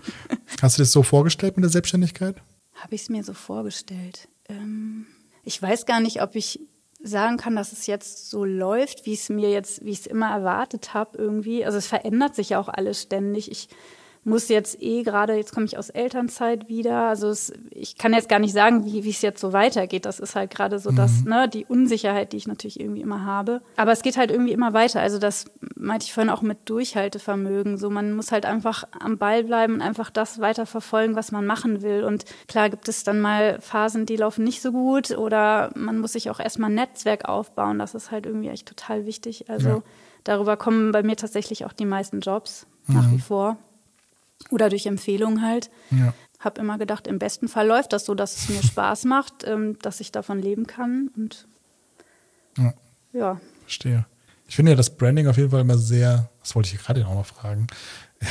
[0.61, 2.37] Hast du das so vorgestellt mit der Selbstständigkeit?
[2.75, 4.29] Habe ich es mir so vorgestellt.
[4.49, 5.07] Ähm,
[5.43, 6.61] ich weiß gar nicht, ob ich
[7.07, 10.31] sagen kann, dass es jetzt so läuft, wie es mir jetzt, wie ich es immer
[10.31, 11.65] erwartet habe irgendwie.
[11.65, 13.51] Also es verändert sich ja auch alles ständig.
[13.51, 13.69] Ich
[14.27, 17.09] muss jetzt eh gerade, jetzt komme ich aus Elternzeit wieder.
[17.09, 20.05] Also es, ich kann jetzt gar nicht sagen, wie wie es jetzt so weitergeht.
[20.05, 21.29] Das ist halt gerade so das, Mhm.
[21.31, 23.63] ne, die Unsicherheit, die ich natürlich irgendwie immer habe.
[23.77, 25.01] Aber es geht halt irgendwie immer weiter.
[25.01, 25.47] Also das
[25.77, 27.79] meinte ich vorhin auch mit Durchhaltevermögen.
[27.79, 31.47] So, man muss halt einfach am Ball bleiben und einfach das weiter verfolgen, was man
[31.47, 32.05] machen will.
[32.05, 36.13] Und klar gibt es dann mal Phasen, die laufen nicht so gut oder man muss
[36.13, 37.79] sich auch erstmal ein Netzwerk aufbauen.
[37.79, 39.49] Das ist halt irgendwie echt total wichtig.
[39.49, 39.83] Also Ja.
[40.25, 43.57] darüber kommen bei mir tatsächlich auch die meisten Jobs nach wie vor.
[44.51, 45.71] Oder durch Empfehlungen halt.
[45.91, 46.15] Ja.
[46.39, 49.79] Hab immer gedacht, im besten Fall läuft das so, dass es mir Spaß macht, ähm,
[49.81, 51.11] dass ich davon leben kann.
[51.17, 51.49] Und
[52.59, 52.75] ja.
[53.13, 54.07] ja, Verstehe.
[54.49, 57.15] Ich finde ja das Branding auf jeden Fall immer sehr, das wollte ich gerade auch
[57.15, 57.67] noch fragen,
[58.23, 58.29] ja,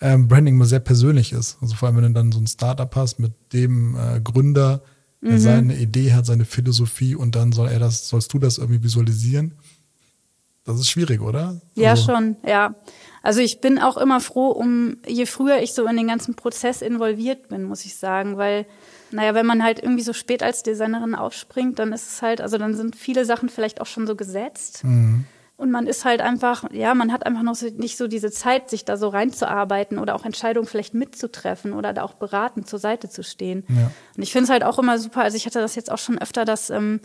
[0.00, 1.58] ähm, Branding immer sehr persönlich ist.
[1.60, 4.82] Also vor allem, wenn du dann so ein Startup hast mit dem äh, Gründer,
[5.22, 5.38] der Mhm.
[5.38, 9.54] seine Idee hat, seine Philosophie und dann soll er das, sollst du das irgendwie visualisieren.
[10.64, 11.60] Das ist schwierig, oder?
[11.74, 12.74] ja Also, schon, ja.
[13.26, 16.80] Also ich bin auch immer froh, um je früher ich so in den ganzen Prozess
[16.80, 18.66] involviert bin, muss ich sagen, weil
[19.10, 22.56] naja, wenn man halt irgendwie so spät als Designerin aufspringt, dann ist es halt, also
[22.56, 24.84] dann sind viele Sachen vielleicht auch schon so gesetzt.
[24.84, 25.24] Mhm.
[25.56, 28.70] Und man ist halt einfach, ja, man hat einfach noch so, nicht so diese Zeit,
[28.70, 33.08] sich da so reinzuarbeiten oder auch Entscheidungen vielleicht mitzutreffen oder da auch beratend zur Seite
[33.08, 33.64] zu stehen.
[33.68, 33.90] Ja.
[34.16, 36.16] Und ich finde es halt auch immer super, also ich hatte das jetzt auch schon
[36.18, 37.00] öfter, dass, ähm,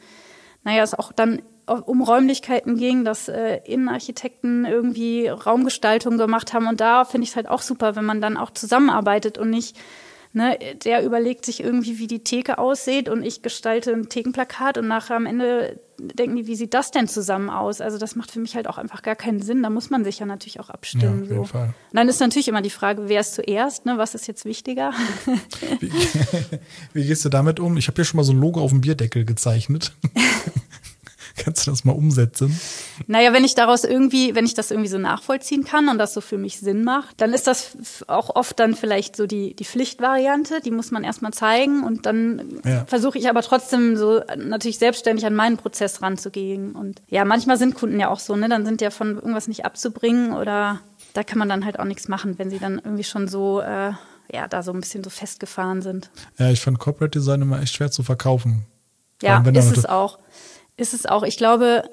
[0.63, 1.41] naja, es auch dann
[1.79, 6.67] um Räumlichkeiten ging, dass äh, Innenarchitekten irgendwie Raumgestaltung gemacht haben.
[6.67, 9.77] Und da finde ich es halt auch super, wenn man dann auch zusammenarbeitet und nicht,
[10.33, 14.87] ne, der überlegt sich irgendwie, wie die Theke aussieht und ich gestalte ein Thekenplakat und
[14.87, 17.79] nachher am Ende denken die, wie sieht das denn zusammen aus?
[17.79, 19.61] Also das macht für mich halt auch einfach gar keinen Sinn.
[19.61, 21.21] Da muss man sich ja natürlich auch Ja, abstimmen.
[21.21, 21.43] auf jeden so.
[21.43, 21.65] Fall.
[21.67, 23.99] Und dann ist natürlich immer die Frage, wer ist zuerst, ne?
[23.99, 24.93] was ist jetzt wichtiger?
[25.79, 25.91] Wie,
[26.93, 27.77] wie gehst du damit um?
[27.77, 29.93] Ich habe hier schon mal so ein Logo auf dem Bierdeckel gezeichnet.
[31.37, 32.59] Kannst du das mal umsetzen?
[33.07, 36.21] Naja, wenn ich daraus irgendwie, wenn ich das irgendwie so nachvollziehen kann und das so
[36.21, 37.77] für mich Sinn macht, dann ist das
[38.07, 42.61] auch oft dann vielleicht so die, die Pflichtvariante, die muss man erstmal zeigen und dann
[42.65, 42.85] Ja.
[42.85, 46.73] versuche ich aber trotzdem so natürlich selbstständig an meinen Prozess ranzugehen.
[46.73, 48.49] Und ja, manchmal sind Kunden ja auch so, ne?
[48.49, 50.79] Dann sind ja von irgendwas nicht abzubringen oder
[51.13, 53.91] da kann man dann halt auch nichts machen, wenn sie dann irgendwie schon so, äh,
[54.33, 56.09] ja, da so ein bisschen so festgefahren sind.
[56.37, 58.65] Ja, ich fand Corporate Design immer echt schwer zu verkaufen.
[59.21, 60.19] Ja, ist es auch.
[60.81, 61.21] Ist es auch.
[61.21, 61.83] Ich glaube,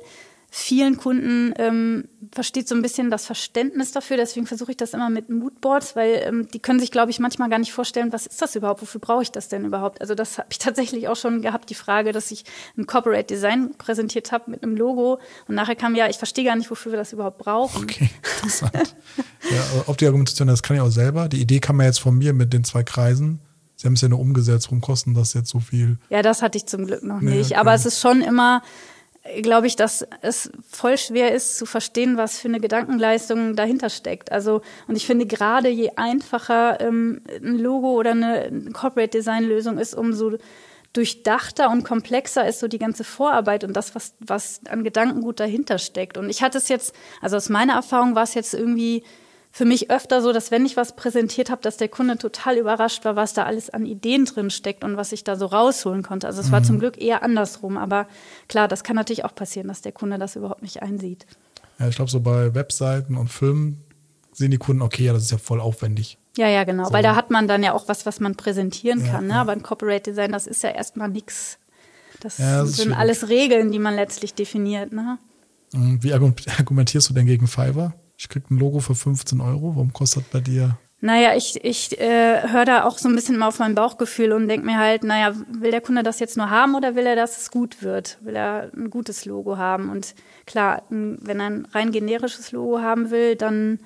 [0.51, 4.17] vielen Kunden ähm, versteht so ein bisschen das Verständnis dafür.
[4.17, 7.51] Deswegen versuche ich das immer mit Moodboards, weil ähm, die können sich, glaube ich, manchmal
[7.51, 8.81] gar nicht vorstellen, was ist das überhaupt?
[8.81, 10.01] Wofür brauche ich das denn überhaupt?
[10.01, 12.45] Also das habe ich tatsächlich auch schon gehabt, die Frage, dass ich
[12.79, 15.19] ein Corporate Design präsentiert habe mit einem Logo
[15.49, 17.83] und nachher kam ja, ich verstehe gar nicht, wofür wir das überhaupt brauchen.
[17.83, 18.97] Okay, interessant.
[19.51, 21.29] ja, auf die Argumentation, das kann ich auch selber.
[21.29, 23.41] Die Idee kam ja jetzt von mir mit den zwei Kreisen.
[23.81, 24.67] Sie haben es ja nur umgesetzt.
[24.67, 25.99] Warum kosten das jetzt so viel?
[26.11, 27.53] Ja, das hatte ich zum Glück noch Nee, nicht.
[27.53, 27.61] okay.
[27.61, 28.61] Aber es ist schon immer,
[29.43, 34.33] glaube ich, dass es voll schwer ist zu verstehen, was für eine Gedankenleistung dahinter steckt.
[34.33, 39.79] Also, und ich finde gerade je einfacher ähm, ein Logo oder eine Corporate Design Lösung
[39.79, 40.39] ist, umso
[40.93, 45.79] durchdachter und komplexer ist so die ganze Vorarbeit und das, was, was an Gedankengut dahinter
[45.79, 46.17] steckt.
[46.19, 49.05] Und ich hatte es jetzt, also aus meiner Erfahrung war es jetzt irgendwie
[49.51, 53.05] für mich öfter so, dass wenn ich was präsentiert habe, dass der Kunde total überrascht
[53.05, 56.27] war, was da alles an Ideen drin steckt und was ich da so rausholen konnte.
[56.27, 57.77] Also es war zum Glück eher andersrum.
[57.77, 58.07] Aber
[58.49, 61.27] klar, das kann natürlich auch passieren, dass der Kunde das überhaupt nicht einsieht.
[61.79, 63.83] Ja, ich glaube, so bei Webseiten und Filmen
[64.33, 66.19] sehen die Kunden, okay, ja, das ist ja voll aufwendig.
[66.37, 66.85] Ja, ja, genau.
[66.85, 66.93] So.
[66.93, 69.27] Weil da hat man dann ja auch was, was man präsentieren Ja, kann.
[69.27, 69.35] Ne?
[69.35, 69.41] ja.
[69.41, 71.59] Aber ein Corporate Design, das ist ja erstmal nichts.
[72.21, 72.99] Das, Ja, das sind schwierig.
[72.99, 74.93] alles Regeln, die man letztlich definiert.
[74.93, 75.19] Ne?
[75.73, 77.95] Mhm, Wie argu- argumentierst du denn gegen Fiverr?
[78.19, 79.77] Ich krieg ein Logo für 15 Euro.
[79.77, 80.77] Warum kostet bei dir?
[81.01, 84.49] Naja, ich, ich äh, höre da auch so ein bisschen mal auf mein Bauchgefühl und
[84.49, 87.41] denke mir halt, naja, will der Kunde das jetzt nur haben oder will er, dass
[87.41, 88.19] es gut wird?
[88.23, 89.89] Will er ein gutes Logo haben?
[89.91, 90.17] Und
[90.47, 93.79] klar, wenn er ein rein generisches Logo haben will, dann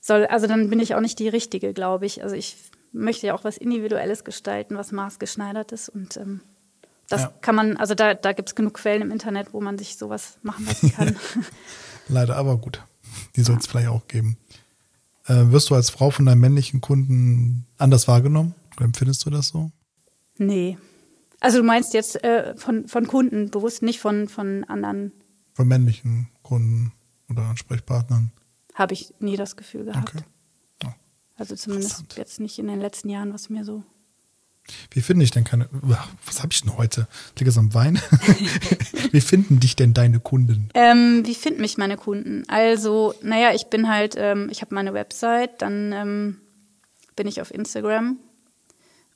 [0.00, 2.22] soll, also dann bin ich auch nicht die Richtige, glaube ich.
[2.22, 2.58] Also ich
[2.92, 6.42] möchte ja auch was Individuelles gestalten, was maßgeschneidertes und ähm,
[7.08, 7.32] das Ja.
[7.40, 10.38] kann man, also da, da gibt es genug Quellen im Internet, wo man sich sowas
[10.42, 11.16] machen lassen kann.
[12.08, 12.82] Leider, aber gut.
[13.36, 14.36] Die soll es vielleicht auch geben.
[15.26, 18.54] Äh, wirst du als Frau von deinem männlichen Kunden anders wahrgenommen?
[18.76, 19.70] Oder empfindest du das so?
[20.38, 20.76] nee.
[21.40, 25.12] Also du meinst jetzt äh, von, von Kunden, bewusst nicht von, von anderen
[25.52, 26.92] Von männlichen Kunden
[27.28, 28.30] oder Ansprechpartnern?
[28.72, 30.14] Habe ich nie das Gefühl gehabt.
[30.14, 30.24] Okay.
[30.82, 30.94] Ja.
[31.36, 33.84] Also zumindest jetzt nicht in den letzten Jahren, was mir so.
[34.90, 35.68] Wie finde ich denn keine.
[35.72, 37.06] Was habe ich denn heute?
[37.38, 38.00] Liege es am Wein?
[39.12, 40.70] Wie finden dich denn deine Kunden?
[40.74, 42.44] Ähm, wie finden mich meine Kunden?
[42.48, 46.40] Also, naja, ich bin halt, ähm, ich habe meine Website, dann ähm,
[47.14, 48.16] bin ich auf Instagram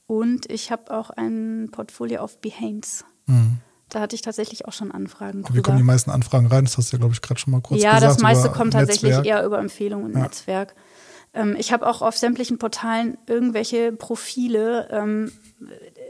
[0.07, 3.05] und ich habe auch ein Portfolio auf Behance.
[3.27, 3.59] Hm.
[3.89, 6.65] Da hatte ich tatsächlich auch schon Anfragen Und wie kommen die meisten Anfragen rein?
[6.65, 8.13] Das hast du ja, glaube ich, gerade schon mal kurz ja, gesagt.
[8.13, 9.27] das meiste kommt tatsächlich Netzwerk.
[9.27, 10.21] eher über Empfehlungen und Ja.
[10.25, 10.75] Netzwerk.
[11.35, 15.33] Ähm, ich habe auch auf sämtlichen Portalen irgendwelche Profile, ähm,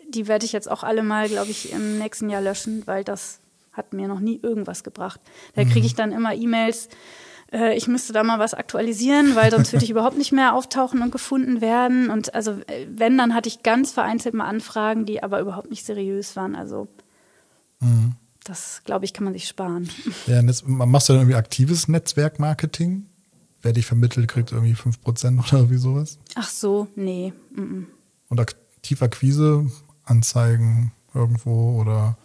[0.09, 3.41] die werde ich jetzt auch alle mal, glaube ich, im nächsten Jahr löschen, weil das
[3.73, 5.21] hat mir noch nie irgendwas gebracht.
[5.55, 6.89] Da kriege ich dann immer E-Mails,
[7.53, 11.03] äh, ich müsste da mal was aktualisieren, weil sonst würde ich überhaupt nicht mehr auftauchen
[11.03, 12.11] und gefunden werden.
[12.11, 15.85] Und also äh, wenn, dann hatte ich ganz vereinzelt mal Anfragen, die aber überhaupt nicht
[15.85, 16.55] seriös waren.
[16.55, 16.89] Also
[17.81, 18.13] mhm.
[18.45, 19.89] das, glaube ich, kann man sich sparen.
[20.27, 23.07] Ja, machst du dann irgendwie aktives Netzwerkmarketing?
[23.63, 26.19] Wer dich vermittelt, kriegt irgendwie 5% oder irgendwie sowas?
[26.35, 27.33] Ach so, nee.
[27.55, 27.85] Mm.
[28.29, 29.71] Und Aktivakquise,
[30.05, 32.17] Anzeigen irgendwo oder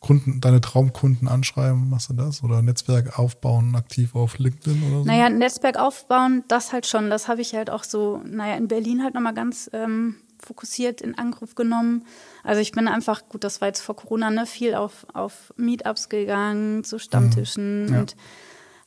[0.00, 2.44] Kunden, deine Traumkunden anschreiben, machst du das?
[2.44, 5.04] Oder Netzwerk aufbauen, aktiv auf LinkedIn oder so?
[5.04, 7.10] Naja, Netzwerk aufbauen, das halt schon.
[7.10, 11.18] Das habe ich halt auch so, naja, in Berlin halt nochmal ganz ähm, fokussiert in
[11.18, 12.04] Angriff genommen.
[12.44, 16.08] Also ich bin einfach, gut, das war jetzt vor Corona, ne, viel auf, auf Meetups
[16.08, 17.92] gegangen, zu Stammtischen mhm.
[17.92, 18.00] ja.
[18.00, 18.16] und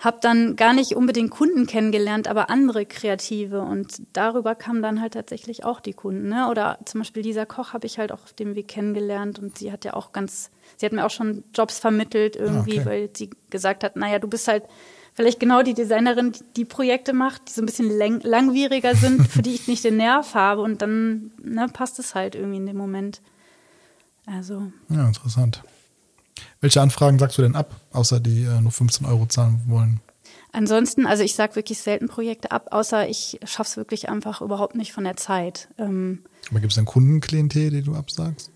[0.02, 3.62] habe dann gar nicht unbedingt Kunden kennengelernt, aber andere Kreative.
[3.62, 6.28] Und darüber kamen dann halt tatsächlich auch die Kunden.
[6.28, 6.50] Ne?
[6.50, 9.72] Oder zum Beispiel Lisa Koch habe ich halt auch auf dem Weg kennengelernt und sie
[9.72, 12.86] hat ja auch ganz, sie hat mir auch schon Jobs vermittelt irgendwie, okay.
[12.86, 14.64] weil sie gesagt hat, naja, du bist halt
[15.14, 19.28] vielleicht genau die Designerin, die, die Projekte macht, die so ein bisschen lang langwieriger sind,
[19.30, 20.64] für die ich nicht den Nerv habe.
[20.64, 23.22] Und dann ne, passt es halt irgendwie in dem Moment.
[24.26, 24.72] Also.
[24.90, 25.64] Ja, interessant.
[26.60, 30.02] Welche Anfragen sagst du denn ab, außer die äh, nur 15 Euro zahlen wollen?
[30.54, 34.76] Ansonsten, also ich sage wirklich selten Projekte ab, außer ich schaffe es wirklich einfach überhaupt
[34.76, 35.70] nicht von der Zeit.
[35.78, 38.52] Ähm, Aber gibt es dann Kundenklientel, die du absagst?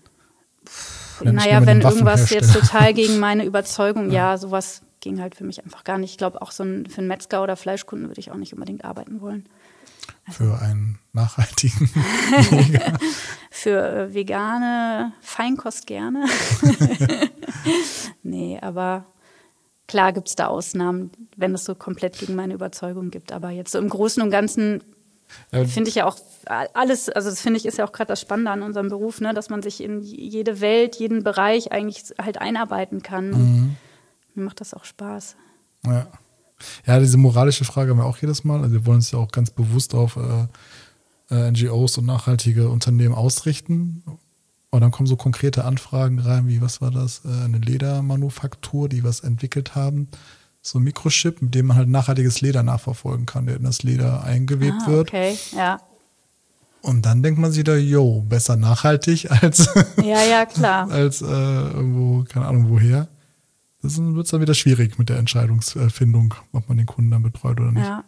[1.22, 4.32] naja, wenn irgendwas jetzt total gegen meine Überzeugung, ja.
[4.32, 6.10] ja, sowas ging halt für mich einfach gar nicht.
[6.10, 8.84] Ich glaube, auch so ein, für einen Metzger oder Fleischkunden würde ich auch nicht unbedingt
[8.84, 9.48] arbeiten wollen.
[10.30, 11.88] Für einen nachhaltigen
[13.50, 16.26] Für äh, vegane Feinkost gerne.
[18.22, 19.06] nee, aber
[19.86, 23.32] klar gibt es da Ausnahmen, wenn es so komplett gegen meine Überzeugung gibt.
[23.32, 24.82] Aber jetzt so im Großen und Ganzen
[25.50, 26.16] finde ich ja auch
[26.46, 29.34] alles, also das finde ich ist ja auch gerade das Spannende an unserem Beruf, ne,
[29.34, 33.30] dass man sich in jede Welt, jeden Bereich eigentlich halt einarbeiten kann.
[33.30, 33.76] Mhm.
[34.34, 35.36] Mir macht das auch Spaß.
[35.84, 36.06] Ja.
[36.86, 38.62] Ja, diese moralische Frage haben wir auch jedes Mal.
[38.62, 40.46] Also wir wollen uns ja auch ganz bewusst auf äh,
[41.34, 44.02] äh, NGOs und nachhaltige Unternehmen ausrichten.
[44.70, 47.22] Und dann kommen so konkrete Anfragen rein, wie was war das?
[47.24, 50.08] Äh, eine Ledermanufaktur, die was entwickelt haben.
[50.60, 54.24] So ein Mikrochip, mit dem man halt nachhaltiges Leder nachverfolgen kann, der in das Leder
[54.24, 55.08] eingewebt ah, wird.
[55.08, 55.78] Okay, ja.
[56.82, 59.68] Und dann denkt man sich da, yo, besser nachhaltig als,
[60.02, 60.88] ja, ja, klar.
[60.90, 63.08] als äh, irgendwo, keine Ahnung woher
[63.96, 67.72] wird es dann wieder schwierig mit der Entscheidungsfindung, ob man den Kunden dann betreut oder
[67.72, 67.86] nicht.
[67.86, 68.04] Ja.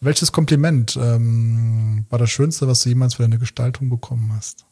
[0.00, 4.66] Welches Kompliment ähm, war das Schönste, was du jemals für deine Gestaltung bekommen hast?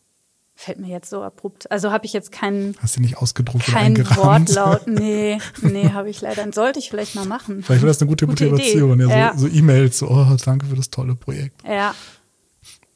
[0.57, 1.71] Fällt mir jetzt so abrupt.
[1.73, 2.77] Also habe ich jetzt keinen.
[2.79, 4.49] Hast du nicht ausgedruckt kein oder eingerahmt?
[4.55, 4.87] Wortlaut.
[4.87, 6.51] Nee, nee, habe ich leider.
[6.53, 7.62] Sollte ich vielleicht mal machen.
[7.62, 9.01] Vielleicht wäre das eine gute, gute Motivation.
[9.01, 9.33] Ja, so, ja.
[9.37, 11.62] so E-Mails, so, oh, danke für das tolle Projekt.
[11.67, 11.93] Ja.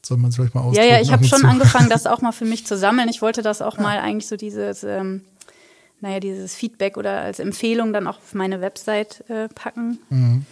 [0.01, 0.87] Soll man es vielleicht mal ausdrucken?
[0.87, 3.09] Ja, ja, ich habe schon angefangen, das auch mal für mich zu sammeln.
[3.09, 3.83] Ich wollte das auch ja.
[3.83, 5.21] mal eigentlich so dieses ähm,
[6.01, 9.99] naja, dieses Feedback oder als Empfehlung dann auch auf meine Website äh, packen.
[10.09, 10.45] Mhm.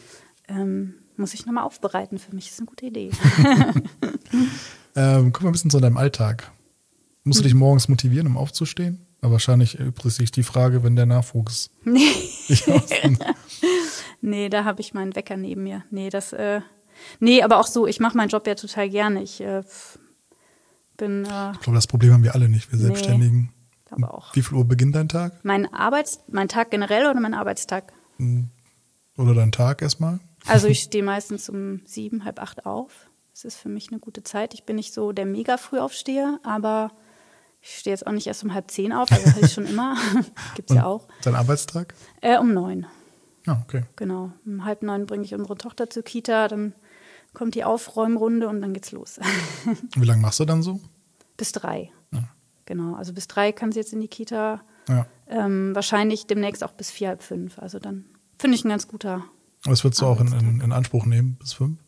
[0.48, 2.20] Ähm, muss ich nochmal aufbereiten.
[2.20, 3.12] Für mich ist eine gute Idee.
[4.96, 6.52] ähm, guck mal ein bisschen zu deinem Alltag.
[7.24, 9.06] Musst du dich morgens motivieren, um aufzustehen?
[9.22, 11.72] Aber wahrscheinlich übrigens sich die Frage, wenn der Nachwuchs.
[11.84, 12.08] Nee.
[14.22, 15.84] nee, da habe ich meinen Wecker neben mir.
[15.92, 16.62] Nee, das, äh,
[17.20, 19.22] nee, aber auch so, ich mache meinen Job ja total gerne.
[19.22, 19.64] Ich äh,
[20.96, 21.26] bin.
[21.26, 23.50] Äh, ich glaube, das Problem haben wir alle nicht, wir nee.
[23.92, 24.36] Aber auch.
[24.36, 25.34] Wie viel Uhr beginnt dein Tag?
[25.44, 27.94] Mein Arbeits, mein Tag generell oder mein Arbeitstag?
[28.18, 28.50] Hm.
[29.18, 30.20] Oder dein Tag erstmal?
[30.46, 33.10] Also ich stehe meistens um sieben, halb acht auf.
[33.34, 34.54] Das ist für mich eine gute Zeit.
[34.54, 36.92] Ich bin nicht so der mega Frühaufsteher, aber
[37.62, 39.96] ich stehe jetzt auch nicht erst um halb zehn auf, also ich schon immer.
[40.56, 41.08] Gibt's Und ja auch.
[41.22, 41.94] Dein Arbeitstag?
[42.22, 42.86] Äh, um neun.
[43.46, 43.84] Ah, okay.
[43.96, 44.32] Genau.
[44.46, 46.74] Um halb neun bringe ich unsere Tochter zur Kita, dann
[47.34, 49.20] kommt die Aufräumrunde und dann geht's los.
[49.96, 50.80] Wie lange machst du dann so?
[51.38, 51.92] Bis drei.
[52.68, 54.62] Genau, also bis drei kann sie jetzt in die Kita.
[54.90, 55.08] Ja.
[55.28, 57.58] Ähm, wahrscheinlich demnächst auch bis vier, halb fünf.
[57.60, 58.06] Also dann
[58.38, 59.24] finde ich ein ganz guter.
[59.64, 61.80] Was würdest du auch in, in, in, Anspruch nehmen, bis fünf?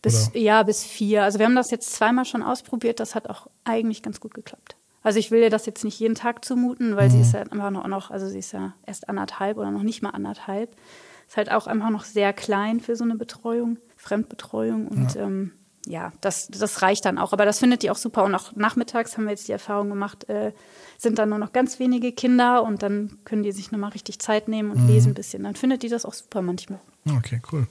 [0.00, 1.24] Bis, ja, bis vier.
[1.24, 3.00] Also wir haben das jetzt zweimal schon ausprobiert.
[3.00, 4.76] Das hat auch eigentlich ganz gut geklappt.
[5.02, 7.12] Also ich will ihr das jetzt nicht jeden Tag zumuten, weil mhm.
[7.12, 10.02] sie ist ja einfach noch, noch, also sie ist ja erst anderthalb oder noch nicht
[10.02, 10.76] mal anderthalb.
[11.26, 15.26] Ist halt auch einfach noch sehr klein für so eine Betreuung, Fremdbetreuung und ja.
[15.26, 15.52] ähm,
[15.86, 17.32] ja, das, das reicht dann auch.
[17.32, 18.24] Aber das findet die auch super.
[18.24, 20.52] Und auch nachmittags haben wir jetzt die Erfahrung gemacht, äh,
[20.98, 24.48] sind dann nur noch ganz wenige Kinder und dann können die sich nochmal richtig Zeit
[24.48, 24.88] nehmen und mhm.
[24.88, 25.42] lesen ein bisschen.
[25.44, 26.80] Dann findet die das auch super manchmal.
[27.16, 27.66] Okay, cool.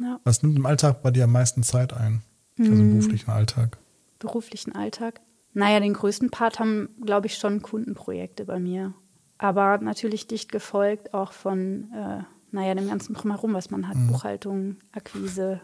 [0.00, 0.20] Ja.
[0.24, 2.22] Was nimmt im Alltag bei dir am meisten Zeit ein?
[2.58, 2.90] Also im mhm.
[2.90, 3.78] beruflichen Alltag?
[4.18, 5.20] Beruflichen Alltag?
[5.54, 8.94] Naja, den größten Part haben, glaube ich, schon Kundenprojekte bei mir.
[9.38, 13.96] Aber natürlich dicht gefolgt auch von, äh, naja, dem ganzen Drumherum, was man hat.
[13.96, 14.08] Mhm.
[14.08, 15.60] Buchhaltung, Akquise,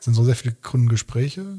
[0.00, 1.58] Sind so sehr viele Kundengespräche?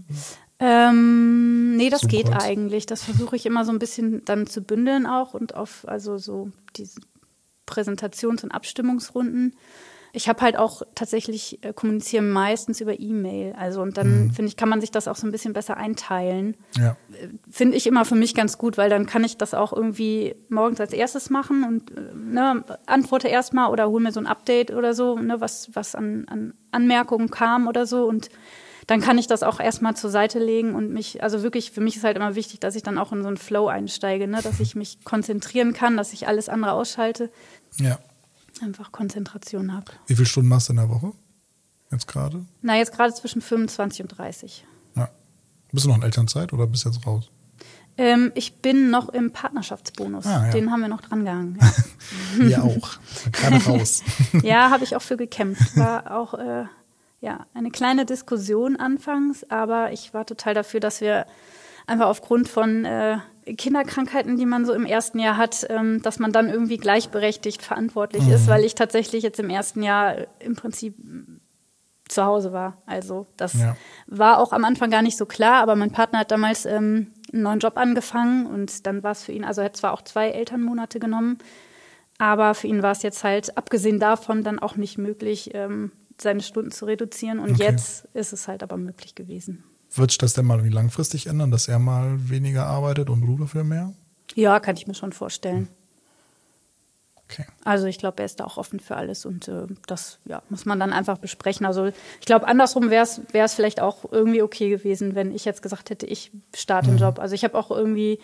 [0.60, 2.86] Ähm, nee, das geht eigentlich.
[2.86, 6.52] Das versuche ich immer so ein bisschen dann zu bündeln auch und auf, also so
[6.76, 6.99] diese
[7.66, 9.56] Präsentations- und Abstimmungsrunden.
[10.11, 13.53] Ich habe halt auch tatsächlich äh, kommunizieren meistens über E-Mail.
[13.57, 16.57] Also und dann finde ich, kann man sich das auch so ein bisschen besser einteilen.
[16.77, 16.95] Ja.
[17.49, 20.80] Finde ich immer für mich ganz gut, weil dann kann ich das auch irgendwie morgens
[20.80, 24.94] als erstes machen und äh, ne, antworte erstmal oder hole mir so ein Update oder
[24.94, 28.30] so, ne, was, was an, an Anmerkungen kam oder so und
[28.90, 31.98] dann kann ich das auch erstmal zur Seite legen und mich, also wirklich, für mich
[31.98, 34.40] ist halt immer wichtig, dass ich dann auch in so einen Flow einsteige, ne?
[34.41, 37.30] dass ich mich konzentrieren kann, dass ich alles andere ausschalte,
[37.77, 37.99] Ja.
[38.61, 39.86] Einfach Konzentration habe.
[40.07, 41.11] Wie viele Stunden machst du in der Woche?
[41.91, 42.45] Jetzt gerade?
[42.61, 44.65] Na, jetzt gerade zwischen 25 und 30.
[44.95, 45.10] Ja.
[45.72, 47.30] Bist du noch in Elternzeit oder bist du jetzt raus?
[47.98, 50.26] Ähm, ich bin noch im Partnerschaftsbonus.
[50.26, 50.52] Ah, ja.
[50.52, 51.57] Den haben wir noch dran gehangen.
[52.40, 52.91] Ja, Wir auch.
[53.31, 54.03] Gerade raus.
[54.41, 55.76] ja habe ich auch für gekämpft.
[55.76, 56.65] War auch äh,
[57.22, 61.26] ja, eine kleine Diskussion anfangs, aber ich war total dafür, dass wir
[61.88, 63.18] einfach aufgrund von äh,
[63.55, 68.27] Kinderkrankheiten, die man so im ersten Jahr hat, ähm, dass man dann irgendwie gleichberechtigt verantwortlich
[68.27, 71.39] ist, weil ich tatsächlich jetzt im ersten Jahr äh, im Prinzip mm,
[72.07, 72.81] zu Hause war.
[72.85, 73.76] Also das Ja.
[74.07, 77.43] war auch am Anfang gar nicht so klar, aber mein Partner hat damals ähm, einen
[77.43, 80.30] neuen Job angefangen und dann war es für ihn, also er hat zwar auch zwei
[80.30, 81.38] Elternmonate genommen,
[82.17, 86.41] aber für ihn war es jetzt halt, abgesehen davon, dann auch nicht möglich, ähm, seine
[86.41, 87.39] Stunden zu reduzieren.
[87.39, 87.63] Und Okay.
[87.63, 89.63] jetzt ist es halt aber möglich gewesen.
[89.94, 93.38] Wird sich das denn mal wie langfristig ändern, dass er mal weniger arbeitet und du
[93.38, 93.94] dafür mehr?
[94.36, 95.68] Ja, kann ich mir schon vorstellen.
[97.30, 97.45] Okay.
[97.64, 100.66] Also ich glaube, er ist da auch offen für alles und äh, das ja, muss
[100.66, 101.66] man dann einfach besprechen.
[101.66, 105.91] Also ich glaube, andersrum wäre es vielleicht auch irgendwie okay gewesen, wenn ich jetzt gesagt
[105.91, 107.20] hätte, ich starte einen Job.
[107.20, 108.20] Also ich habe auch irgendwie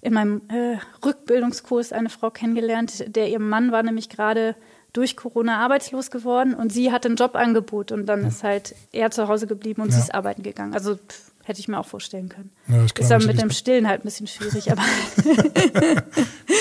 [0.00, 4.56] in meinem äh, Rückbildungskurs eine Frau kennengelernt, der ihr Mann war nämlich gerade
[4.92, 9.28] durch Corona arbeitslos geworden und sie hatte ein Jobangebot und dann ist halt er zu
[9.28, 9.94] Hause geblieben und Ja.
[9.96, 10.72] sie ist arbeiten gegangen.
[10.74, 12.50] Also pff, hätte ich mir auch vorstellen können.
[12.68, 14.82] Ja, ist dann mit dem Stillen halt ein bisschen schwierig, aber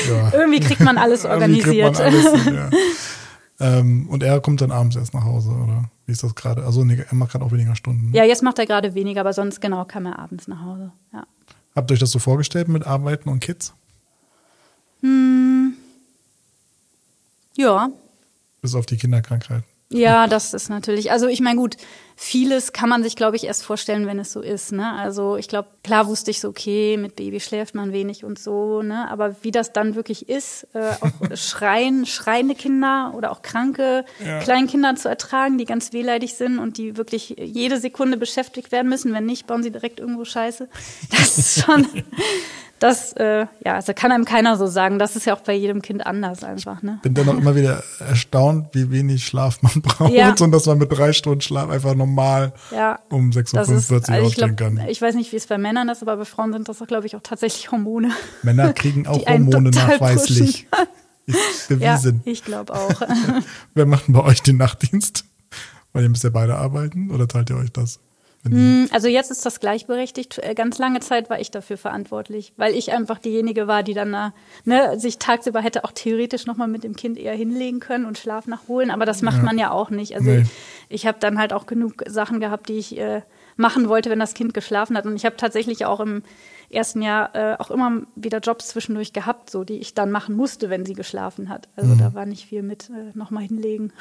[0.10, 0.34] Ja.
[0.34, 1.94] irgendwie kriegt man alles organisiert.
[1.94, 2.60] man alles hin,
[3.60, 5.86] ähm, und er kommt dann abends erst nach Hause, oder?
[6.06, 6.64] Wie ist das gerade?
[6.66, 8.12] Also nee, er macht gerade auch weniger Stunden.
[8.12, 8.18] ne?
[8.18, 10.92] Ja, jetzt macht er gerade weniger, aber sonst genau kam er abends nach Hause.
[11.14, 11.26] Ja.
[11.76, 13.74] Habt ihr euch das so vorgestellt mit Arbeiten und Kids?
[17.56, 17.90] Ja,
[18.62, 19.64] Bis auf die Kinderkrankheit.
[19.90, 21.12] ja, das ist natürlich.
[21.12, 21.78] Also ich meine, gut,
[22.16, 24.72] vieles kann man sich, glaube ich, erst vorstellen, wenn es so ist.
[24.72, 24.92] Ne?
[24.92, 28.82] Also ich glaube, klar wusste ich so, okay, mit Baby schläft man wenig und so,
[28.82, 29.10] ne?
[29.10, 34.40] Aber wie das dann wirklich ist, äh, auch schreien, schreiende Kinder oder auch kranke Ja.
[34.40, 39.14] Kleinkinder zu ertragen, die ganz wehleidig sind und die wirklich jede Sekunde beschäftigt werden müssen.
[39.14, 40.68] Wenn nicht, bauen sie direkt irgendwo Scheiße.
[41.12, 41.88] Das ist schon.
[42.80, 45.00] Das, äh, ja, also kann einem keiner so sagen.
[45.00, 47.00] Das ist ja auch bei jedem Kind anders einfach, ne?
[47.02, 50.36] Bin dennoch immer wieder erstaunt, wie wenig Schlaf man braucht Ja.
[50.40, 53.00] und dass man mit drei Stunden Schlaf einfach normal Ja.
[53.10, 54.82] um Das 6.45 ist, Uhr also aufstehen kann.
[54.88, 57.16] ich weiß nicht, wie es bei Männern ist, aber bei Frauen sind das, glaube ich,
[57.16, 58.12] auch tatsächlich Hormone.
[58.44, 60.68] Männer kriegen auch Hormone nachweislich.
[61.26, 62.22] Ist Ja, bewiesen.
[62.24, 63.02] ich glaube auch.
[63.74, 65.26] Wer macht bei euch den Nachtdienst?
[65.92, 68.00] Weil ihr müsst ja beide arbeiten oder teilt ihr euch das?
[68.52, 70.40] Wenn die- Also jetzt ist das gleichberechtigt.
[70.40, 74.14] Äh, Ganz lange Zeit war ich dafür verantwortlich, weil ich einfach diejenige war, die dann
[74.14, 74.30] äh,
[74.66, 78.48] ne, sich tagsüber hätte auch theoretisch nochmal mit dem Kind eher hinlegen können und Schlaf
[78.48, 78.92] nachholen.
[78.92, 80.16] Aber das macht man ja auch nicht.
[80.16, 80.44] Also Nee.
[80.90, 83.22] ich habe dann halt auch genug Sachen gehabt, die ich äh,
[83.56, 85.06] machen wollte, wenn das Kind geschlafen hat.
[85.06, 86.22] Und ich habe tatsächlich auch im
[86.70, 90.70] ersten Jahr äh, auch immer wieder Jobs zwischendurch gehabt, so die ich dann machen musste,
[90.70, 91.70] wenn sie geschlafen hat.
[91.78, 92.00] Also Mhm.
[92.00, 93.94] da war nicht viel mit äh, nochmal hinlegen.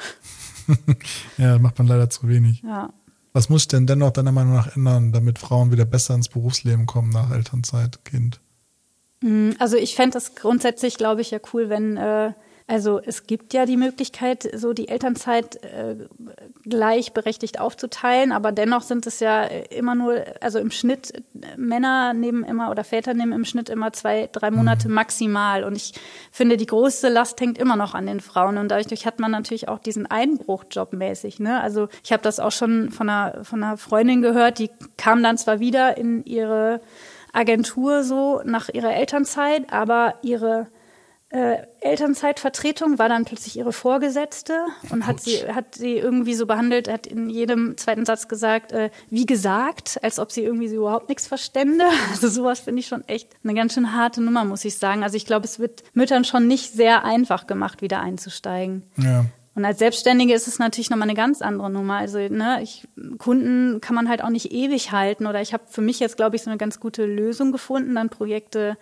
[1.37, 2.61] ja, macht man leider zu wenig.
[2.63, 2.89] Ja.
[3.37, 6.87] Was muss ich denn dennoch deiner Meinung nach ändern, damit Frauen wieder besser ins Berufsleben
[6.87, 8.41] kommen nach Elternzeit, Kind?
[9.21, 12.31] Mm, Also ich fände das grundsätzlich, glaube ich, ja cool, wenn, äh,
[12.69, 15.95] also es gibt ja die Möglichkeit, so die Elternzeit äh,
[16.65, 21.21] gleichberechtigt aufzuteilen, aber dennoch sind es ja immer nur, also im Schnitt, äh,
[21.55, 25.63] Männer nehmen immer oder Väter nehmen im Schnitt immer zwei, drei Monate maximal.
[25.63, 25.93] Und ich
[26.29, 28.57] finde, die größte Last hängt immer noch an den Frauen.
[28.57, 31.39] Und dadurch hat man natürlich auch diesen Einbruch jobmäßig.
[31.39, 31.61] Ne?
[31.61, 35.37] Also ich habe das auch schon von einer, von einer Freundin gehört, die kam dann
[35.37, 36.81] zwar wieder in ihre
[37.31, 40.67] Agentur so nach ihrer Elternzeit, aber ihre
[41.29, 46.89] äh, Elternzeitvertretung war dann plötzlich ihre Vorgesetzte und hat sie, hat sie irgendwie so behandelt,
[46.89, 51.09] hat in jedem zweiten Satz gesagt, äh, wie gesagt, als ob sie irgendwie so überhaupt
[51.09, 51.85] nichts verstände.
[52.11, 55.03] Also sowas finde ich schon echt eine ganz schön harte Nummer, muss ich sagen.
[55.03, 58.83] Also ich glaube, es wird Müttern schon nicht sehr einfach gemacht, wieder einzusteigen.
[58.95, 59.25] Ja.
[59.53, 61.97] Und als Selbstständige ist es natürlich nochmal eine ganz andere Nummer.
[61.97, 62.87] Also ne, ich,
[63.17, 65.27] Kunden kann man halt auch nicht ewig halten.
[65.27, 68.09] Oder ich habe für mich jetzt, glaube ich, so eine ganz gute Lösung gefunden, dann
[68.09, 68.77] Projekte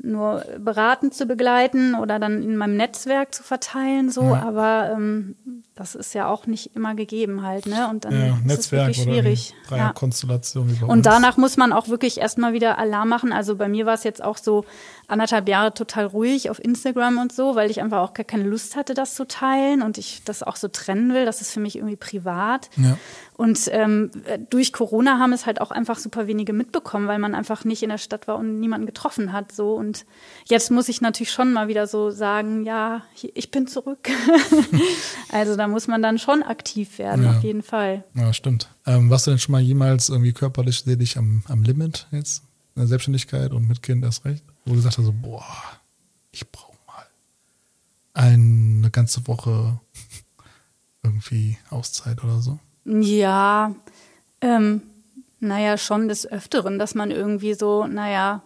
[0.00, 4.10] nur beratend zu begleiten oder dann in meinem Netzwerk zu verteilen.
[4.10, 4.42] So, Ja.
[4.42, 5.36] aber ähm,
[5.74, 7.88] das ist ja auch nicht immer gegeben halt, ne?
[7.88, 9.54] Und dann Ja, ist Netzwerk es wirklich oder schwierig.
[9.70, 9.76] die Ja.
[9.76, 10.92] Dreierkonstellation wie bei uns.
[10.92, 13.32] Und danach muss man auch wirklich erstmal wieder Alarm machen.
[13.32, 14.64] Also bei mir war es jetzt auch so
[15.06, 18.76] anderthalb Jahre total ruhig auf Instagram und so, weil ich einfach auch gar keine Lust
[18.76, 21.24] hatte, das zu teilen und ich das auch so trennen will.
[21.24, 22.70] Das ist für mich irgendwie privat.
[22.76, 22.96] Ja.
[23.38, 24.10] Und ähm,
[24.50, 27.88] durch Corona haben es halt auch einfach super wenige mitbekommen, weil man einfach nicht in
[27.88, 29.52] der Stadt war und niemanden getroffen hat.
[29.52, 30.06] So und
[30.48, 33.02] jetzt muss ich natürlich schon mal wieder so sagen, ja,
[33.34, 34.08] ich bin zurück.
[35.30, 37.36] also da muss man dann schon aktiv werden, Ja.
[37.36, 38.02] auf jeden Fall.
[38.14, 38.74] Ja, stimmt.
[38.86, 42.42] Ähm, warst du denn schon mal jemals irgendwie körperlich selig am, am Limit jetzt?
[42.74, 44.42] In der Selbstständigkeit und mit Kind erst recht?
[44.64, 45.44] Wo du gesagt hast, so, boah,
[46.32, 47.06] ich brauche mal
[48.14, 49.78] eine ganze Woche
[51.04, 52.58] irgendwie Auszeit oder so.
[52.88, 53.74] Ja,
[54.40, 54.82] ähm,
[55.40, 58.42] naja, schon des Öfteren, dass man irgendwie so, naja,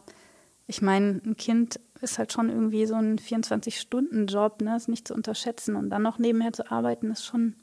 [0.67, 5.15] ich meine, ein Kind ist halt schon irgendwie so ein 24-Stunden-Job, ne, ist nicht zu
[5.15, 5.77] unterschätzen.
[5.77, 7.55] Und dann noch nebenher zu arbeiten, ist schon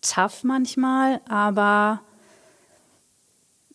[0.00, 2.00] tough manchmal, aber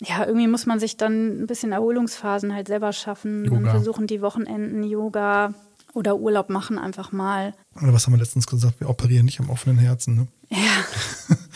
[0.01, 3.43] ja, irgendwie muss man sich dann ein bisschen Erholungsphasen halt selber schaffen.
[3.43, 3.71] Dann Yoga.
[3.71, 5.53] versuchen die Wochenenden Yoga
[5.93, 7.53] oder Urlaub machen einfach mal.
[7.81, 8.79] Oder was haben wir letztens gesagt?
[8.79, 10.27] Wir operieren nicht am offenen Herzen, ne?
[10.49, 11.37] Ja.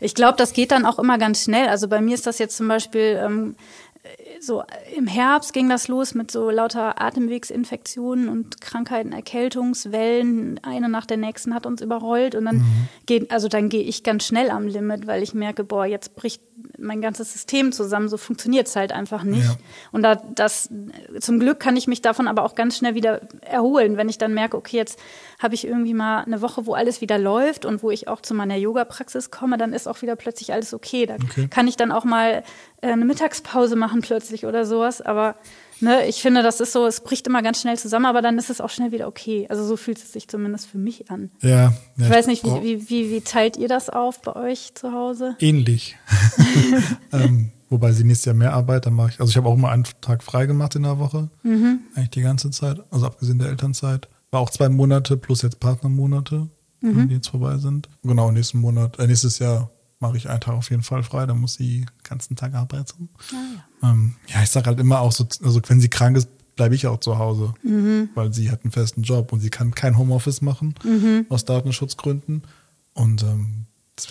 [0.00, 1.68] Ich glaube, das geht dann auch immer ganz schnell.
[1.68, 3.56] Also bei mir ist das jetzt zum Beispiel ähm,
[4.40, 4.62] so
[4.96, 10.60] im Herbst ging das los mit so lauter Atemwegsinfektionen und Krankheiten, Erkältungswellen.
[10.62, 12.64] Eine nach der nächsten hat uns überrollt und dann
[13.06, 16.42] geht, also dann gehe ich ganz schnell am Limit, weil ich merke, boah, jetzt bricht
[16.76, 18.08] mein ganzes System zusammen.
[18.08, 19.44] So funktioniert es halt einfach nicht.
[19.44, 19.56] Ja.
[19.92, 20.70] Und da, das,
[21.20, 24.34] zum Glück kann ich mich davon aber auch ganz schnell wieder erholen, wenn ich dann
[24.34, 24.98] merke, okay, jetzt
[25.38, 28.34] habe ich irgendwie mal eine Woche, wo alles wieder läuft und wo ich auch zu
[28.34, 31.06] meiner Yoga-Praxis komme, dann ist auch wieder plötzlich alles okay.
[31.06, 31.48] Da Okay.
[31.48, 32.42] kann ich dann auch mal
[32.80, 35.00] äh, eine Mittagspause machen plötzlich oder sowas.
[35.00, 35.36] Aber
[35.80, 38.50] ne, ich finde, das ist so, es bricht immer ganz schnell zusammen, aber dann ist
[38.50, 39.46] es auch schnell wieder okay.
[39.48, 41.30] Also so fühlt es sich zumindest für mich an.
[41.40, 41.50] Ja.
[41.50, 44.92] ja Ich weiß nicht, wie, wie, wie, wie teilt ihr das auf bei euch zu
[44.92, 45.36] Hause?
[45.40, 45.96] Ähnlich.
[47.12, 49.70] ähm, wobei sie nächstes Jahr mehr Arbeit, dann mache ich, also ich habe auch immer
[49.70, 51.30] einen Tag frei gemacht in der Woche.
[51.42, 51.80] Mhm.
[51.94, 54.08] Eigentlich die ganze Zeit, also abgesehen der Elternzeit.
[54.30, 56.48] War auch zwei Monate plus jetzt Partnermonate,
[56.80, 57.08] Mhm.
[57.08, 57.88] die jetzt vorbei sind.
[58.04, 61.38] Genau, nächsten Monat, äh, nächstes Jahr mache ich einen Tag auf jeden Fall frei, dann
[61.38, 63.08] muss sie ganzen Tag arbeiten.
[63.82, 66.74] Ah, Ähm, ja, ich sage halt immer auch so, also wenn sie krank ist, bleibe
[66.74, 68.08] ich auch zu Hause, Mhm.
[68.14, 70.74] weil sie hat einen festen Job und sie kann kein Homeoffice machen
[71.28, 72.42] aus Datenschutzgründen.
[72.94, 73.66] Und ähm,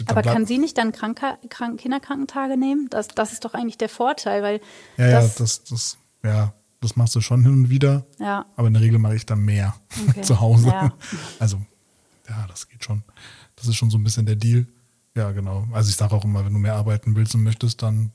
[0.05, 2.87] Aber kann sie nicht dann Kranker, Krank Kinderkrankentage nehmen?
[2.89, 4.61] Das, das ist doch eigentlich der Vorteil, weil
[4.97, 8.05] Ja, ja, das, das, das, ja, das machst du schon hin und wieder.
[8.19, 8.45] Ja.
[8.55, 9.75] Aber in der Regel mache ich dann mehr
[10.09, 10.21] Okay.
[10.21, 10.67] zu Hause.
[10.67, 10.93] Ja.
[11.39, 11.59] Also,
[12.29, 13.03] ja, das geht schon.
[13.57, 14.67] Das ist schon so ein bisschen der Deal.
[15.17, 15.65] Ja, genau.
[15.73, 18.11] Also ich sage auch immer, wenn du mehr arbeiten willst und möchtest, dann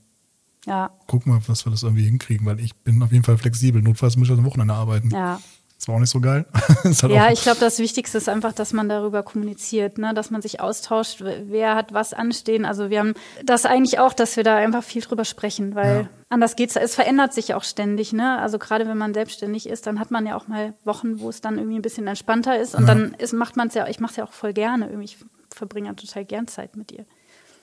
[0.64, 3.82] ja, guck mal, dass wir das irgendwie hinkriegen, weil ich bin auf jeden Fall flexibel.
[3.82, 5.10] Notfalls muss ich am Wochenende arbeiten.
[5.10, 5.40] ja.
[5.78, 6.46] Das war auch nicht so geil.
[6.84, 10.14] Halt Ja, ich glaube, das Wichtigste ist einfach, dass man darüber kommuniziert, ne?
[10.14, 12.64] dass man sich austauscht, wer hat was anstehen.
[12.64, 13.14] Also wir haben
[13.44, 16.08] das eigentlich auch, dass wir da einfach viel drüber sprechen, weil Ja.
[16.28, 16.76] anders geht's.
[16.76, 18.38] Es verändert sich auch ständig, ne?
[18.38, 21.40] Also gerade wenn man selbstständig ist, dann hat man ja auch mal Wochen, wo es
[21.40, 22.76] dann irgendwie ein bisschen entspannter ist.
[22.76, 22.94] Und Ja.
[22.94, 24.86] dann ist, macht man es ja, ich mache es ja auch voll gerne.
[24.86, 25.16] Irgendwie, ich
[25.54, 27.04] verbringe ja total gern Zeit mit ihr.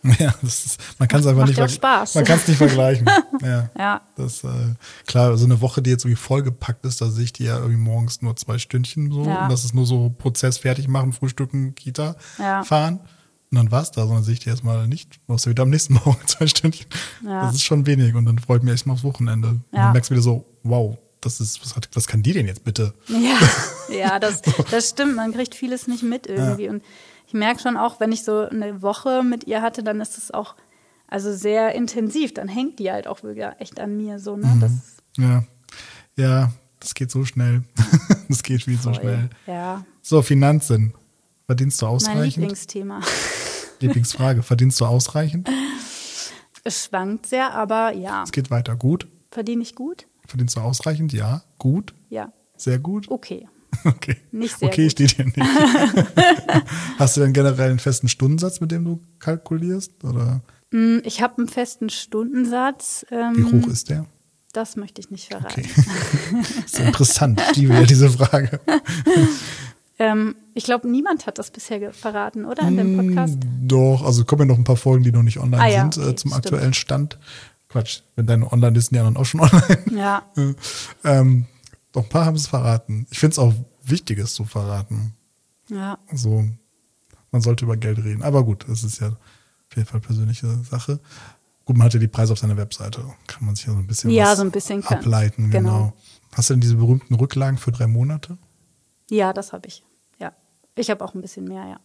[0.20, 2.16] ja, das ist, man kann es einfach macht nicht Spaß.
[2.16, 3.10] Man kann es nicht vergleichen.
[3.42, 3.70] Ja.
[3.78, 4.02] Ja.
[4.18, 4.76] Das, äh,
[5.08, 7.78] klar, so eine Woche, die jetzt irgendwie vollgepackt ist, da sehe ich die ja irgendwie
[7.78, 9.24] morgens nur zwei Stündchen so.
[9.24, 9.44] Ja.
[9.44, 12.64] Und das ist nur so Prozess fertig machen, frühstücken, Kita Ja.
[12.64, 13.00] fahren.
[13.52, 15.20] Und dann war's da, sondern sehe ich die erstmal nicht.
[15.28, 16.88] Du hast ja wieder am nächsten Morgen zwei Stündchen.
[17.26, 17.44] Ja.
[17.44, 19.50] Das ist schon wenig und dann freut mich erstmal aufs Wochenende.
[19.50, 22.48] Und dann merkst du wieder so, wow, das ist, was, hat, was kann die denn
[22.48, 22.94] jetzt bitte?
[23.08, 25.16] Ja, ja das, das stimmt.
[25.16, 26.70] Man kriegt vieles nicht mit irgendwie.
[26.70, 26.84] Und
[27.30, 30.32] ich merke schon auch, wenn ich so eine Woche mit ihr hatte, dann ist es
[30.32, 30.56] auch
[31.08, 32.34] also sehr intensiv.
[32.34, 34.36] Dann hängt die halt auch wirklich echt an mir so.
[34.36, 34.48] Ne?
[34.48, 34.60] Mhm.
[34.60, 34.72] Das
[35.16, 35.44] Ja.
[36.16, 37.62] Ja, das geht so schnell.
[38.30, 39.02] das geht viel so voll.
[39.02, 39.30] schnell.
[39.46, 40.96] Ja, So, Finanzen.
[41.46, 42.38] Verdienst du mein ausreichend?
[42.38, 43.00] Lieblingsthema.
[43.80, 44.42] Lieblingsfrage.
[44.42, 45.48] Verdienst du ausreichend?
[46.64, 48.24] Es schwankt sehr, aber ja.
[48.24, 48.76] Es geht weiter.
[48.76, 49.08] Gut.
[49.30, 50.08] Verdiene ich gut?
[50.26, 51.14] Verdienst du ausreichend?
[51.14, 51.44] Ja.
[51.60, 51.94] Gut.
[52.10, 52.34] Ja.
[52.58, 53.08] Sehr gut.
[53.12, 53.48] Okay.
[53.86, 54.18] Okay.
[54.32, 54.92] Nicht sehr okay, gut.
[54.92, 55.38] steht hier nicht.
[57.00, 60.04] Hast du denn generell einen festen Stundensatz, mit dem du kalkulierst?
[60.04, 60.42] Oder
[60.72, 63.06] Mm, Ich habe einen festen Stundensatz.
[63.10, 64.06] Ähm, wie hoch ist der?
[64.54, 65.62] Das möchte ich nicht verraten.
[65.62, 65.70] Okay.
[66.66, 67.42] ist interessant.
[67.56, 68.60] Liebe ja diese Frage.
[70.02, 72.66] Ähm, ich glaube, niemand hat das bisher verraten, oder?
[72.66, 73.38] In dem Podcast?
[73.64, 75.98] Doch, also kommen ja noch ein paar Folgen, die noch nicht online Ah ja, sind,
[75.98, 76.46] okay, äh, zum stimmt.
[76.46, 77.20] aktuellen Stand.
[77.68, 79.84] Quatsch, wenn deine online ist, sind die anderen auch schon online.
[79.94, 80.24] Ja.
[81.04, 81.48] ähm,
[81.92, 83.08] doch ein paar haben es verraten.
[83.10, 83.54] Ich finde es auch
[83.84, 85.14] wichtig, es zu verraten.
[85.70, 85.98] Ja.
[86.08, 86.46] Also,
[87.32, 88.24] man sollte über Geld reden.
[88.24, 91.00] Aber gut, das ist ja auf jeden Fall persönliche Sache.
[91.66, 93.04] Gut, man hat ja die Preise auf seiner Webseite.
[93.28, 95.52] Kann man sich ja so ein bisschen, Ja, so ein bisschen ableiten.
[95.52, 95.70] Genau.
[95.70, 95.94] genau.
[96.34, 98.38] Hast du denn diese berühmten Rücklagen für drei Monate?
[99.10, 99.84] Ja, das habe ich.
[100.20, 100.34] Ja.
[100.76, 101.80] Ich habe auch ein bisschen mehr, ja.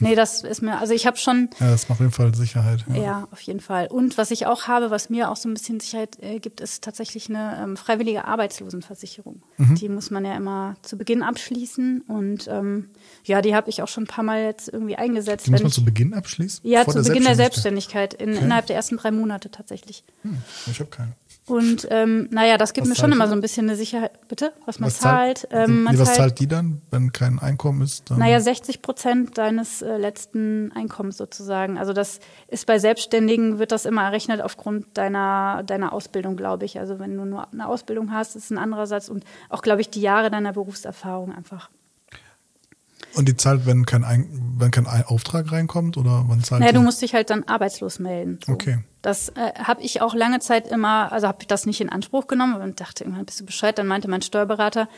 [0.00, 1.50] Nee, das ist mir, also ich habe schon.
[1.58, 2.84] Ja, das macht auf jeden Fall Sicherheit.
[2.88, 2.96] Ja.
[2.96, 3.28] ja.
[3.30, 3.88] auf jeden Fall.
[3.88, 6.84] Und was ich auch habe, was mir auch so ein bisschen Sicherheit äh, gibt, ist
[6.84, 9.42] tatsächlich eine ähm, freiwillige Arbeitslosenversicherung.
[9.56, 9.74] Mhm.
[9.74, 12.02] Die muss man ja immer zu Beginn abschließen.
[12.02, 12.90] Und ähm,
[13.24, 15.46] ja, die habe ich auch schon ein paar Mal jetzt irgendwie eingesetzt.
[15.46, 16.60] Die muss man zu Beginn abschließen?
[16.62, 18.44] Ja, Vor zu der Beginn der Selbstständigkeit, in, okay.
[18.44, 20.04] innerhalb der ersten drei Monate tatsächlich.
[20.22, 20.38] Hm,
[20.70, 21.12] ich habe keine.
[21.48, 24.26] Und ähm, naja, das gibt was mir schon immer so ein bisschen eine Sicherheit.
[24.26, 24.52] Bitte?
[24.64, 25.38] Was man was zahlt?
[25.38, 28.10] zahlt ähm, man was zahlt, zahlt die dann, wenn kein Einkommen ist?
[28.10, 31.78] Dann naja, 60 Prozent deines äh, letzten Einkommens sozusagen.
[31.78, 32.18] Also das
[32.48, 36.80] ist bei Selbstständigen, wird das immer errechnet aufgrund deiner, deiner Ausbildung, glaube ich.
[36.80, 39.88] Also wenn du nur eine Ausbildung hast, ist ein anderer Satz und auch, glaube ich,
[39.88, 41.70] die Jahre deiner Berufserfahrung einfach.
[43.14, 44.28] Und die zahlt, wenn kein, Ein
[44.58, 48.38] wenn kein Auftrag reinkommt oder wann zahlt Naja, du musst dich halt dann arbeitslos melden.
[48.44, 48.52] So.
[48.52, 48.78] Okay.
[49.02, 52.26] Das äh, habe ich auch lange Zeit immer, also habe ich das nicht in Anspruch
[52.26, 53.78] genommen und dachte irgendwann bist du Bescheid.
[53.78, 54.88] Dann meinte mein Steuerberater,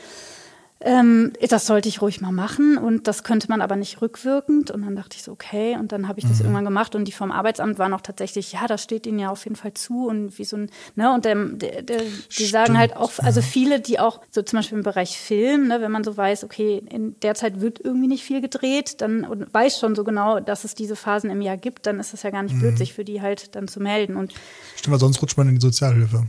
[0.81, 4.71] ähm, das sollte ich ruhig mal machen und das könnte man aber nicht rückwirkend.
[4.71, 5.77] Und dann dachte ich so, okay.
[5.77, 6.47] Und dann habe ich das mhm.
[6.47, 9.43] irgendwann gemacht und die vom Arbeitsamt waren auch tatsächlich, ja, das steht ihnen ja auf
[9.43, 12.03] jeden Fall zu und wie so ein, ne, und der, der, der,
[12.39, 15.81] die sagen halt auch, also viele, die auch so zum Beispiel im Bereich Film, ne,
[15.81, 19.53] wenn man so weiß, okay, in der Zeit wird irgendwie nicht viel gedreht, dann und
[19.53, 22.31] weiß schon so genau, dass es diese Phasen im Jahr gibt, dann ist es ja
[22.31, 22.61] gar nicht mhm.
[22.61, 24.15] blöd, sich für die halt dann zu melden.
[24.15, 24.33] Und
[24.77, 26.27] Stimmt, weil sonst rutscht man in die Sozialhilfe.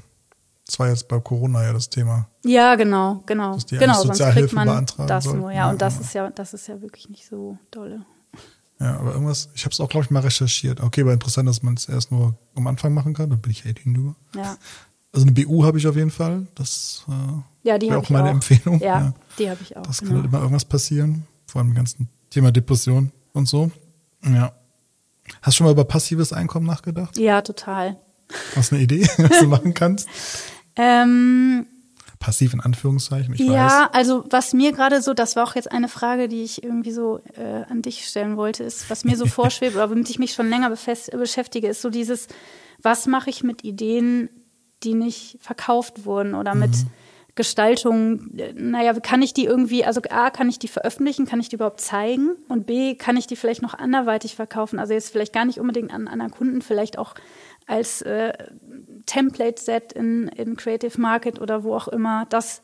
[0.69, 2.27] Das war jetzt bei Corona ja das Thema.
[2.45, 3.55] Ja, genau, genau.
[3.55, 5.37] Dass die genau, sonst kriegt man das soll.
[5.37, 5.69] nur, ja, ja.
[5.71, 8.05] Und das ist ja, das ist ja wirklich nicht so dolle.
[8.79, 10.79] Ja, aber irgendwas, ich habe es auch, glaube ich, mal recherchiert.
[10.79, 13.65] Okay, war interessant, dass man es erst nur am Anfang machen kann, da bin ich
[13.65, 14.15] echt hinüber.
[14.35, 14.57] Ja.
[15.11, 16.45] Also eine BU habe ich auf jeden Fall.
[16.53, 18.33] Das äh, ja, wäre auch meine auch.
[18.33, 18.79] Empfehlung.
[18.79, 19.81] Ja, ja, die habe ich auch.
[19.81, 20.11] Das genau.
[20.11, 23.71] kann halt immer irgendwas passieren, vor allem im ganzen Thema Depression und so.
[24.23, 24.53] Ja.
[25.41, 27.17] Hast du schon mal über passives Einkommen nachgedacht?
[27.17, 27.97] Ja, total.
[28.55, 30.07] Hast du eine Idee, was du machen kannst?
[30.79, 31.67] Ähm,
[32.19, 33.93] Passiv in Anführungszeichen, ich ja, weiß.
[33.93, 37.21] also was mir gerade so, das war auch jetzt eine Frage, die ich irgendwie so
[37.37, 40.49] äh, an dich stellen wollte, ist, was mir so vorschwebt oder womit ich mich schon
[40.49, 42.27] länger beschäftige, ist so dieses,
[42.81, 44.29] was mache ich mit Ideen,
[44.83, 46.89] die nicht verkauft wurden oder mit mhm.
[47.35, 51.55] Gestaltung, naja, kann ich die irgendwie, also A, kann ich die veröffentlichen, kann ich die
[51.55, 55.45] überhaupt zeigen und B, kann ich die vielleicht noch anderweitig verkaufen, also jetzt vielleicht gar
[55.45, 57.15] nicht unbedingt an anderen Kunden, vielleicht auch
[57.69, 58.33] als äh,
[59.05, 62.25] Template-Set in, in Creative Market oder wo auch immer.
[62.29, 62.61] Das,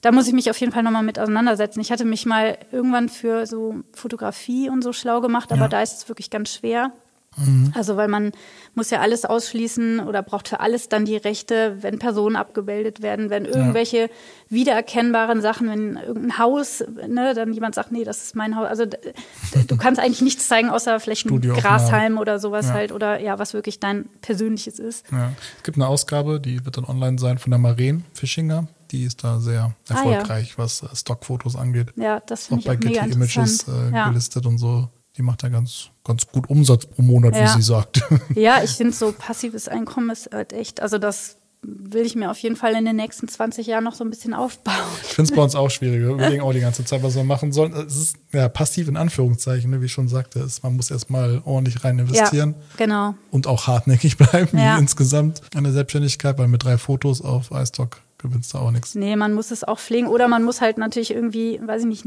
[0.00, 1.80] da muss ich mich auf jeden Fall nochmal mit auseinandersetzen.
[1.80, 5.68] Ich hatte mich mal irgendwann für so Fotografie und so schlau gemacht, aber ja.
[5.68, 6.92] da ist es wirklich ganz schwer.
[7.38, 7.72] Mhm.
[7.74, 8.32] Also weil man
[8.74, 13.30] muss ja alles ausschließen oder braucht für alles dann die Rechte, wenn Personen abgebildet werden,
[13.30, 14.08] wenn irgendwelche ja.
[14.48, 18.68] wiedererkennbaren Sachen, wenn irgendein Haus, ne, dann jemand sagt, nee, das ist mein Haus.
[18.68, 22.74] Also du kannst eigentlich nichts zeigen, außer vielleicht ein Grashalm oder sowas ja.
[22.74, 25.06] halt oder ja, was wirklich dein persönliches ist.
[25.10, 25.32] Ja.
[25.56, 28.68] Es gibt eine Ausgabe, die wird dann online sein von der Maren Fischinger.
[28.90, 31.92] Die ist da sehr erfolgreich, ah, was äh, Stockfotos angeht.
[31.96, 34.88] Ja, das finde ich auch bei Getty Images äh, gelistet und so
[35.18, 37.42] die macht ja ganz, ganz gut Umsatz pro Monat, ja.
[37.42, 38.02] wie sie sagt.
[38.34, 42.38] Ja, ich finde so passives Einkommen ist halt echt, also das will ich mir auf
[42.38, 44.76] jeden Fall in den nächsten 20 Jahren noch so ein bisschen aufbauen.
[45.02, 46.00] Ich finde es bei uns auch schwierig.
[46.00, 47.72] Wir überlegen auch die ganze Zeit, was wir machen sollen.
[47.72, 50.38] Es ist ja passiv in Anführungszeichen, ne, wie ich schon sagte.
[50.38, 52.54] Ist, man muss erstmal ordentlich rein investieren.
[52.56, 53.14] Ja, genau.
[53.32, 54.76] Und auch hartnäckig bleiben, ja.
[54.76, 58.94] wie insgesamt eine Selbstständigkeit, weil mit drei Fotos auf iStock gewinnst du auch nichts.
[58.94, 62.06] Nee, man muss es auch pflegen oder man muss halt natürlich irgendwie, weiß ich nicht,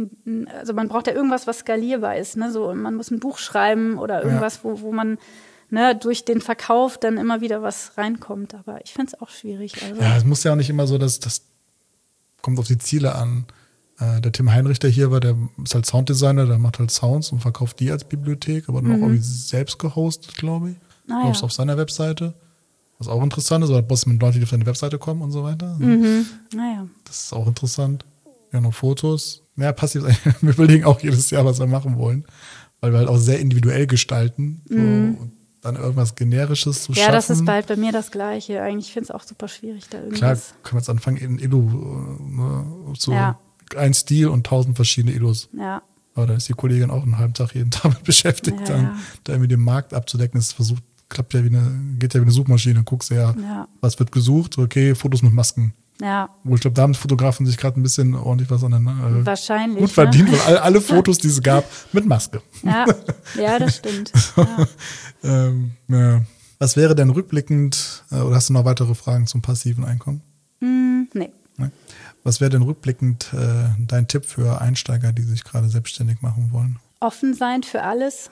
[0.54, 2.38] also man braucht ja irgendwas, was skalierbar ist.
[2.38, 2.52] Ne?
[2.52, 4.64] So, man muss ein Buch schreiben oder irgendwas, ja.
[4.64, 5.18] wo, wo man
[5.70, 8.54] ne, durch den Verkauf dann immer wieder was reinkommt.
[8.54, 9.82] Aber ich finde es auch schwierig.
[9.82, 10.02] Also.
[10.02, 11.44] Ja, es muss ja auch nicht immer so, dass das
[12.42, 13.46] kommt auf die Ziele an.
[14.00, 17.32] Äh, der Tim Heinrich, der hier war, der ist halt Sounddesigner, der macht halt Sounds
[17.32, 18.96] und verkauft die als Bibliothek, aber dann mhm.
[18.96, 20.76] auch irgendwie selbst gehostet, glaube ich.
[21.10, 21.42] Ah, ja.
[21.42, 22.34] auf seiner Webseite.
[23.02, 25.44] Was auch interessant ist, weil bloß mit Leuten, die auf deine Webseite kommen und so
[25.44, 25.76] weiter.
[25.80, 26.24] Mhm.
[26.54, 26.86] Naja.
[27.04, 28.06] Das ist auch interessant.
[28.54, 29.42] Ja, noch Fotos.
[29.56, 30.04] Ja, passiv.
[30.42, 32.26] Wir überlegen auch jedes Jahr, was wir machen wollen.
[32.80, 34.62] Weil wir halt auch sehr individuell gestalten.
[34.70, 35.18] So, mhm.
[35.20, 37.10] und dann irgendwas Generisches zu ja, schaffen.
[37.10, 38.62] Ja, das ist bald bei mir das Gleiche.
[38.62, 40.20] Eigentlich finde ich es auch super schwierig, da irgendwas.
[40.20, 41.62] Klar, können wir jetzt anfangen, in Illu,
[42.20, 43.40] ne, so ja.
[43.76, 45.50] ein Stil und tausend verschiedene Illus.
[45.58, 45.82] Ja.
[46.14, 48.84] Aber da ist die Kollegin auch einen halben Tag jeden Tag mit beschäftigt, ja, dann,
[48.84, 48.96] ja.
[49.24, 50.40] da irgendwie den Markt abzudecken.
[50.40, 53.68] Das versucht klappt ja wie eine, geht ja wie eine Suchmaschine, guckst ja, ja.
[53.82, 55.74] was wird gesucht, okay, Fotos mit Masken.
[56.02, 56.30] Ja.
[56.44, 59.26] Wo ich glaube, da haben Fotografen sich gerade ein bisschen ordentlich was an den äh,
[59.26, 60.34] Wahrscheinlich, gut verdient, ne?
[60.34, 61.64] weil alle, alle Fotos, die es gab,
[61.94, 62.42] mit Maske.
[62.64, 62.86] Ja,
[63.40, 64.12] ja das stimmt.
[64.36, 64.68] Ja.
[65.24, 66.22] ähm, ja.
[66.58, 70.22] Was wäre denn rückblickend, äh, oder hast du noch weitere Fragen zum passiven Einkommen?
[70.60, 71.30] Mm, nee.
[71.58, 71.70] nee.
[72.24, 76.80] Was wäre denn rückblickend äh, dein Tipp für Einsteiger, die sich gerade selbstständig machen wollen?
[77.02, 78.30] Offen sein für alles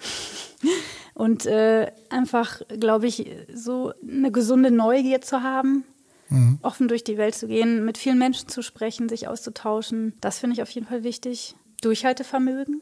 [1.14, 5.84] und äh, einfach, glaube ich, so eine gesunde Neugier zu haben,
[6.30, 6.60] mhm.
[6.62, 10.14] offen durch die Welt zu gehen, mit vielen Menschen zu sprechen, sich auszutauschen.
[10.22, 11.56] Das finde ich auf jeden Fall wichtig.
[11.82, 12.82] Durchhaltevermögen.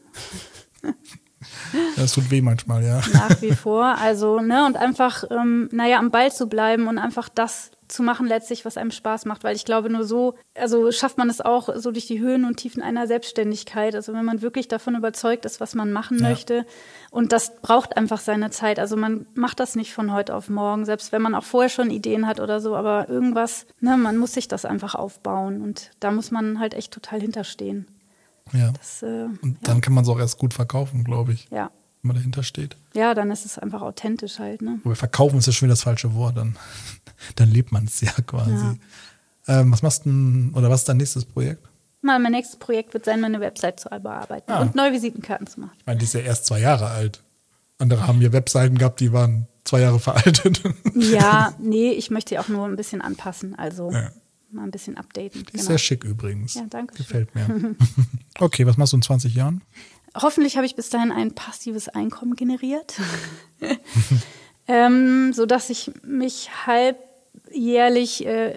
[1.96, 3.00] Das tut weh manchmal, ja.
[3.12, 3.84] Nach wie vor.
[3.84, 8.26] Also, ne, und einfach, ähm, naja, am Ball zu bleiben und einfach das zu machen
[8.26, 11.70] letztlich, was einem Spaß macht, weil ich glaube, nur so, also schafft man es auch
[11.76, 13.94] so durch die Höhen und Tiefen einer Selbstständigkeit.
[13.94, 16.28] Also wenn man wirklich davon überzeugt ist, was man machen ja.
[16.28, 16.66] möchte.
[17.10, 18.78] Und das braucht einfach seine Zeit.
[18.78, 21.90] Also man macht das nicht von heute auf morgen, selbst wenn man auch vorher schon
[21.90, 26.10] Ideen hat oder so, aber irgendwas, ne, man muss sich das einfach aufbauen und da
[26.10, 27.86] muss man halt echt total hinterstehen.
[28.52, 28.72] Ja.
[28.72, 29.80] Das, äh, und dann ja.
[29.80, 31.48] kann man es auch erst gut verkaufen, glaube ich.
[31.50, 31.70] Ja.
[32.02, 32.76] Wenn man dahinter steht.
[32.94, 34.78] Ja, dann ist es einfach authentisch halt, ne?
[34.84, 36.56] Wobei verkaufen ist ja schon wieder das falsche Wort, dann,
[37.36, 38.52] dann lebt man es ja quasi.
[38.52, 38.76] Ja.
[39.60, 41.66] Ähm, was machst du denn, oder was ist dein nächstes Projekt?
[42.00, 44.60] Mal, mein nächstes Projekt wird sein, meine Website zu bearbeiten ah.
[44.60, 45.72] und neue Visitenkarten zu machen.
[45.78, 47.24] Ich meine, die ist ja erst zwei Jahre alt.
[47.78, 50.62] Andere haben ja Webseiten gehabt, die waren zwei Jahre veraltet.
[50.94, 53.58] Ja, nee, ich möchte sie auch nur ein bisschen anpassen.
[53.58, 54.10] Also ja
[54.50, 55.44] mal ein bisschen updaten.
[55.44, 55.64] Die ist genau.
[55.64, 56.54] sehr schick übrigens.
[56.54, 56.96] Ja, danke.
[56.96, 57.74] Gefällt mir.
[58.38, 59.62] okay, was machst du in 20 Jahren?
[60.14, 62.94] Hoffentlich habe ich bis dahin ein passives Einkommen generiert,
[64.66, 68.56] ähm, sodass ich mich halbjährlich äh,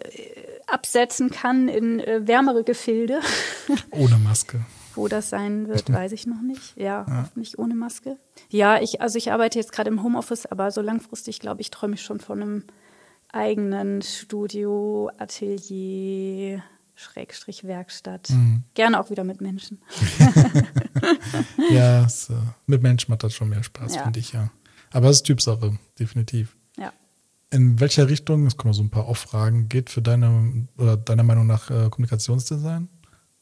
[0.67, 3.19] absetzen kann in äh, wärmere Gefilde.
[3.91, 4.61] Ohne Maske.
[4.95, 6.75] Wo das sein wird, weiß ich noch nicht.
[6.75, 7.21] Ja, ja.
[7.21, 8.17] hoffentlich ohne Maske.
[8.49, 11.93] Ja, ich, also ich arbeite jetzt gerade im Homeoffice, aber so langfristig, glaube ich, träume
[11.93, 12.63] ich schon von einem
[13.33, 16.63] eigenen Studio, Atelier,
[16.95, 18.29] Schrägstrich Werkstatt.
[18.29, 18.63] Mhm.
[18.73, 19.81] Gerne auch wieder mit Menschen.
[21.71, 22.35] ja, so.
[22.67, 24.03] mit Menschen macht das schon mehr Spaß, ja.
[24.03, 24.51] finde ich ja.
[24.91, 26.55] Aber es ist Typsache, definitiv.
[26.77, 26.93] Ja.
[27.49, 31.47] In welcher Richtung, es kommen so ein paar Auffragen, geht für deine oder deiner Meinung
[31.47, 32.89] nach äh, Kommunikationsdesign?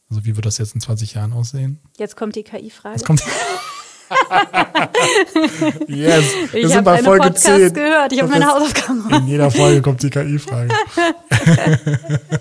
[0.08, 1.80] Also wie wird das jetzt in 20 Jahren aussehen?
[1.96, 2.96] Jetzt kommt die KI-Frage.
[2.96, 3.24] Jetzt kommt die
[5.86, 7.74] yes, wir ich sind bei Folge Podcast 10.
[7.74, 9.22] gehört, ich habe meine Hausaufgaben gemacht.
[9.22, 10.68] In jeder Folge kommt die KI-Frage.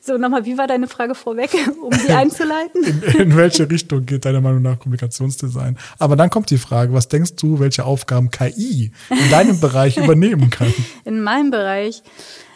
[0.00, 1.50] so, nochmal, wie war deine Frage vorweg,
[1.82, 2.82] um sie einzuleiten?
[2.84, 5.76] In, in, welche Richtung geht deiner Meinung nach Kommunikationsdesign?
[5.98, 10.50] Aber dann kommt die Frage, was denkst du, welche Aufgaben KI in deinem Bereich übernehmen
[10.50, 10.72] kann?
[11.04, 12.02] In meinem Bereich?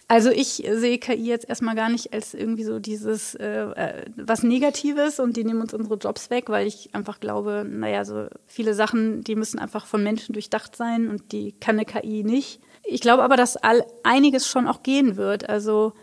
[0.06, 4.42] Also ich sehe KI jetzt erstmal gar nicht als irgendwie so dieses äh, äh, was
[4.42, 8.74] Negatives und die nehmen uns unsere Jobs weg, weil ich einfach glaube, naja, so viele
[8.74, 12.60] Sachen, die müssen einfach von Menschen durchdacht sein und die kann eine KI nicht.
[12.84, 15.48] Ich glaube aber, dass all, einiges schon auch gehen wird.
[15.48, 15.94] Also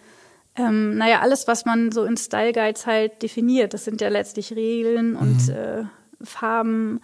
[0.55, 4.53] ähm, naja, alles, was man so in Style Guides halt definiert, das sind ja letztlich
[4.53, 5.53] Regeln und mhm.
[5.53, 5.83] äh,
[6.23, 7.01] Farben.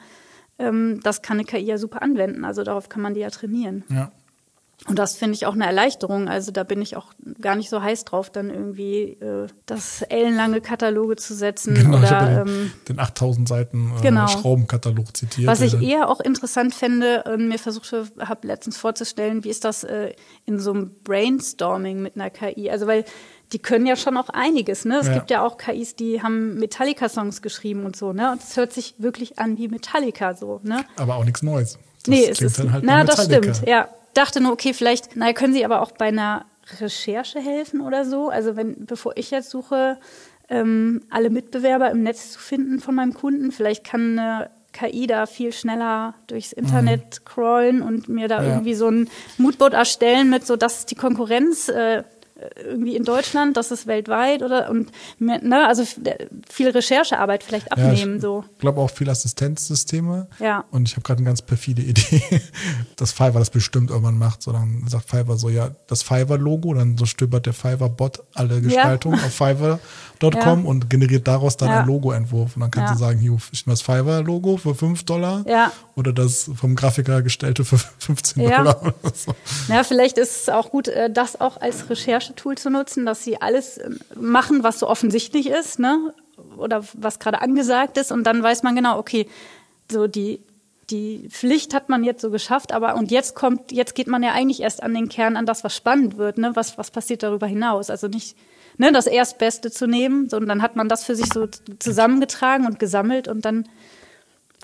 [0.59, 2.43] Ähm, das kann eine KI ja super anwenden.
[2.43, 3.83] Also darauf kann man die ja trainieren.
[3.89, 4.11] Ja.
[4.85, 6.29] Und das finde ich auch eine Erleichterung.
[6.29, 7.07] Also da bin ich auch
[7.41, 11.73] gar nicht so heiß drauf, dann irgendwie äh, das ellenlange Kataloge zu setzen.
[11.73, 14.27] Genau, oder, den, ähm, den 8000 Seiten äh, genau.
[14.27, 15.47] Schraubenkatalog zitiert.
[15.47, 19.83] Was ich eher auch interessant fände, äh, mir versucht habe letztens vorzustellen, wie ist das
[19.83, 20.13] äh,
[20.45, 22.69] in so einem Brainstorming mit einer KI?
[22.69, 23.03] Also weil
[23.51, 24.99] die können ja schon auch einiges, ne?
[24.99, 25.13] Es ja.
[25.13, 28.31] gibt ja auch KIs, die haben Metallica-Songs geschrieben und so, ne?
[28.31, 30.85] Und es hört sich wirklich an wie Metallica so, ne?
[30.97, 31.79] Aber auch nichts Neues.
[32.03, 33.87] Das nee, es ist, halt na, das stimmt, ja
[34.17, 36.45] dachte nur, okay, vielleicht, naja, können Sie aber auch bei einer
[36.79, 38.29] Recherche helfen oder so?
[38.29, 39.99] Also wenn, bevor ich jetzt suche,
[40.49, 45.25] ähm, alle Mitbewerber im Netz zu finden von meinem Kunden, vielleicht kann eine KI da
[45.25, 47.25] viel schneller durchs Internet mhm.
[47.25, 48.49] crawlen und mir da ja.
[48.49, 52.03] irgendwie so ein Moodboard erstellen mit so, das ist die Konkurrenz, äh,
[52.57, 55.83] irgendwie in Deutschland, das ist weltweit oder und ne, also
[56.49, 58.11] viel Recherchearbeit vielleicht abnehmen.
[58.11, 58.43] Ja, ich so.
[58.59, 60.27] glaube auch viel Assistenzsysteme.
[60.39, 60.65] Ja.
[60.71, 62.41] Und ich habe gerade eine ganz perfide Idee,
[62.95, 64.43] dass Fiverr das bestimmt irgendwann macht.
[64.43, 69.19] So dann sagt Fiverr so, ja, das Fiverr-Logo, dann so stöbert der Fiverr-Bot alle Gestaltungen
[69.19, 69.25] ja.
[69.25, 69.33] auf
[70.19, 70.69] Fiverr.com ja.
[70.69, 71.79] und generiert daraus dann ja.
[71.79, 72.55] einen Logo-Entwurf.
[72.55, 75.45] Und dann kannst du sagen, hier ist das Fiverr-Logo für 5 Dollar
[75.95, 79.33] oder das vom Grafiker gestellte für 15 Dollar oder so.
[79.67, 83.23] Ja, vielleicht ist es auch gut, äh, das auch als Recherche Recherchetool zu nutzen, dass
[83.23, 86.13] sie alles ähm, machen, was so offensichtlich ist, ne?
[86.57, 88.11] Oder was gerade angesagt ist.
[88.11, 89.27] Und dann weiß man genau, okay,
[89.91, 90.41] so die,
[90.89, 94.31] die Pflicht hat man jetzt so geschafft, aber und jetzt kommt, jetzt geht man ja
[94.33, 96.51] eigentlich erst an den Kern, an das, was spannend wird, ne?
[96.55, 97.89] Was, was passiert darüber hinaus?
[97.89, 98.35] Also nicht,
[98.77, 101.47] ne, das Erstbeste zu nehmen, sondern dann hat man das für sich so
[101.79, 103.67] zusammengetragen und gesammelt und dann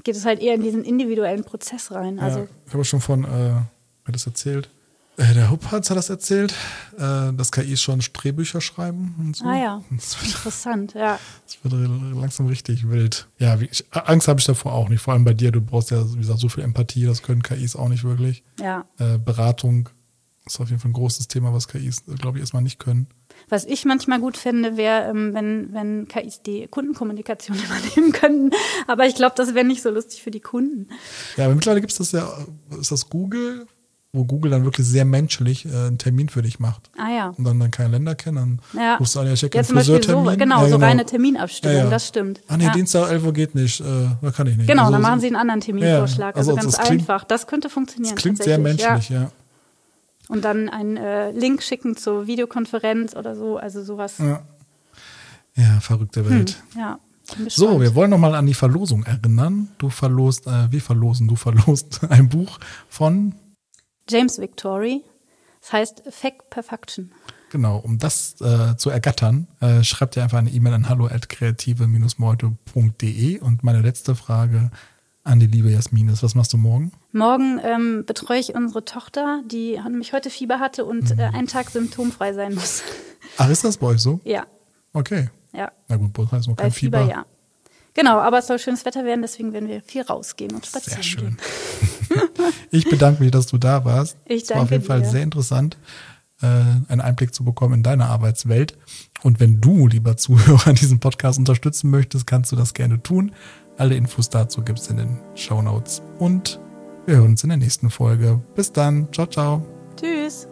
[0.04, 2.20] geht es halt eher in diesen individuellen Prozess rein.
[2.20, 4.70] Also ja, ich habe schon von, äh, wer das erzählt,
[5.16, 6.56] äh, der Huppertz hat das erzählt,
[6.98, 9.46] äh, dass KI schon Drehbücher schreiben und so.
[9.46, 11.20] Ah ja, interessant, ja.
[11.46, 13.28] Das wird langsam richtig wild.
[13.38, 15.02] Ja, ich, Angst habe ich davor auch nicht.
[15.02, 17.76] Vor allem bei dir, du brauchst ja, wie gesagt, so viel Empathie, das können KIs
[17.76, 18.44] auch nicht wirklich.
[18.60, 18.86] Ja.
[18.98, 19.20] Äh,
[20.44, 23.08] Beratung ist auf jeden Fall ein großes Thema, was KIs, glaube ich, erstmal nicht können.
[23.50, 27.58] Was ich manchmal gut fände, wäre, ähm, wenn, wenn KIs die Kundenkommunikation
[27.96, 28.52] übernehmen könnten.
[28.88, 30.88] Aber ich glaube, das wäre nicht so lustig für die Kunden.
[31.38, 32.30] Ja, aber mittlerweile gibt es das ja,
[32.80, 33.66] ist das Google
[34.16, 36.92] wo Google dann wirklich sehr menschlich äh, einen Termin für dich macht.
[37.00, 37.30] Ah ja.
[37.36, 38.98] Und dann, dann keine Länder kennen, dann Ja.
[38.98, 41.84] rufst du an, ja, hätte Ja, zum Beispiel so, genau, ja, so reine Terminabstimmung, Ja,
[41.86, 41.90] ja.
[41.90, 42.40] das stimmt.
[42.48, 42.72] Ah nee, ja.
[42.74, 43.84] Dienstag 11 Uhr geht nicht, äh,
[44.22, 44.68] da kann ich nicht.
[44.68, 46.38] Genau, Also dann machen Sie einen anderen Terminvorschlag.
[46.38, 47.24] Also, also ganz das klingt- einfach.
[47.24, 48.14] Das könnte funktionieren.
[48.14, 49.32] Das klingt sehr menschlich, Ja.
[50.34, 50.36] Ja.
[50.36, 53.58] Und dann einen äh, Link schicken zur Videokonferenz oder so.
[53.58, 54.18] Also sowas.
[54.18, 54.42] Ja,
[55.56, 56.62] ja verrückte Welt.
[56.76, 57.00] Ja.
[57.38, 59.70] bin So, wir wollen nochmal an die Verlosung erinnern.
[59.78, 63.36] Du verlost, äh, wir verlosen, du verlost ein Buch von,
[64.10, 65.04] James Victory.
[65.62, 67.12] Das heißt Fake Perfection.
[67.50, 73.64] genau, um das äh, zu ergattern, äh, schreibt ihr einfach eine E-Mail an hallo.kreative-meute.de und
[73.64, 74.72] meine letzte Frage
[75.24, 76.92] an die liebe Jasmin ist, was machst du morgen?
[77.14, 81.20] Morgen ähm, betreue ich unsere Tochter, die nämlich heute Fieber hatte und Mhm.
[81.20, 82.84] äh, einen Tag symptomfrei sein muss.
[83.38, 84.20] Ach, ist das bei euch so?
[84.26, 84.46] ja,
[84.94, 85.30] Okay.
[85.54, 85.72] ja.
[85.88, 87.12] Na gut, bei uns heißt noch kein Fieber, Fieber.
[87.12, 87.26] ja.
[87.96, 91.04] Genau, aber es soll schönes Wetter werden, deswegen werden wir viel rausgehen und spazieren Sehr
[91.04, 91.38] schön.
[92.72, 94.18] ich bedanke mich, dass du da warst.
[94.26, 95.10] Ich Es war auf danke jeden Fall dir.
[95.10, 95.78] sehr interessant,
[96.42, 98.78] äh, einen Einblick zu bekommen in deine Arbeitswelt.
[99.22, 103.32] Und wenn du, lieber Zuhörer, diesen Podcast unterstützen möchtest, kannst du das gerne tun.
[103.78, 106.02] Alle Infos dazu gibt's in den Show Notes.
[106.20, 106.60] Und
[107.06, 108.42] wir hören uns in der nächsten Folge.
[108.56, 109.12] Bis dann.
[109.12, 109.62] Ciao, ciao.
[110.00, 110.48] Tschüss.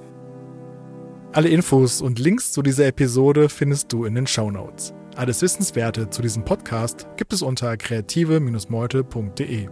[1.33, 4.93] Alle Infos und Links zu dieser Episode findest du in den Show Notes.
[5.15, 9.69] Alles Wissenswerte zu diesem Podcast gibt es unter kreative-meute.de.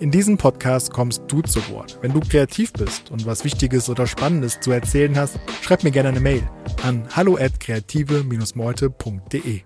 [0.00, 1.98] In diesem Podcast kommst du zu Wort.
[2.02, 6.10] Wenn du kreativ bist und was Wichtiges oder Spannendes zu erzählen hast, schreib mir gerne
[6.10, 6.48] eine Mail
[6.82, 9.62] an hallo@kreative-meute.de.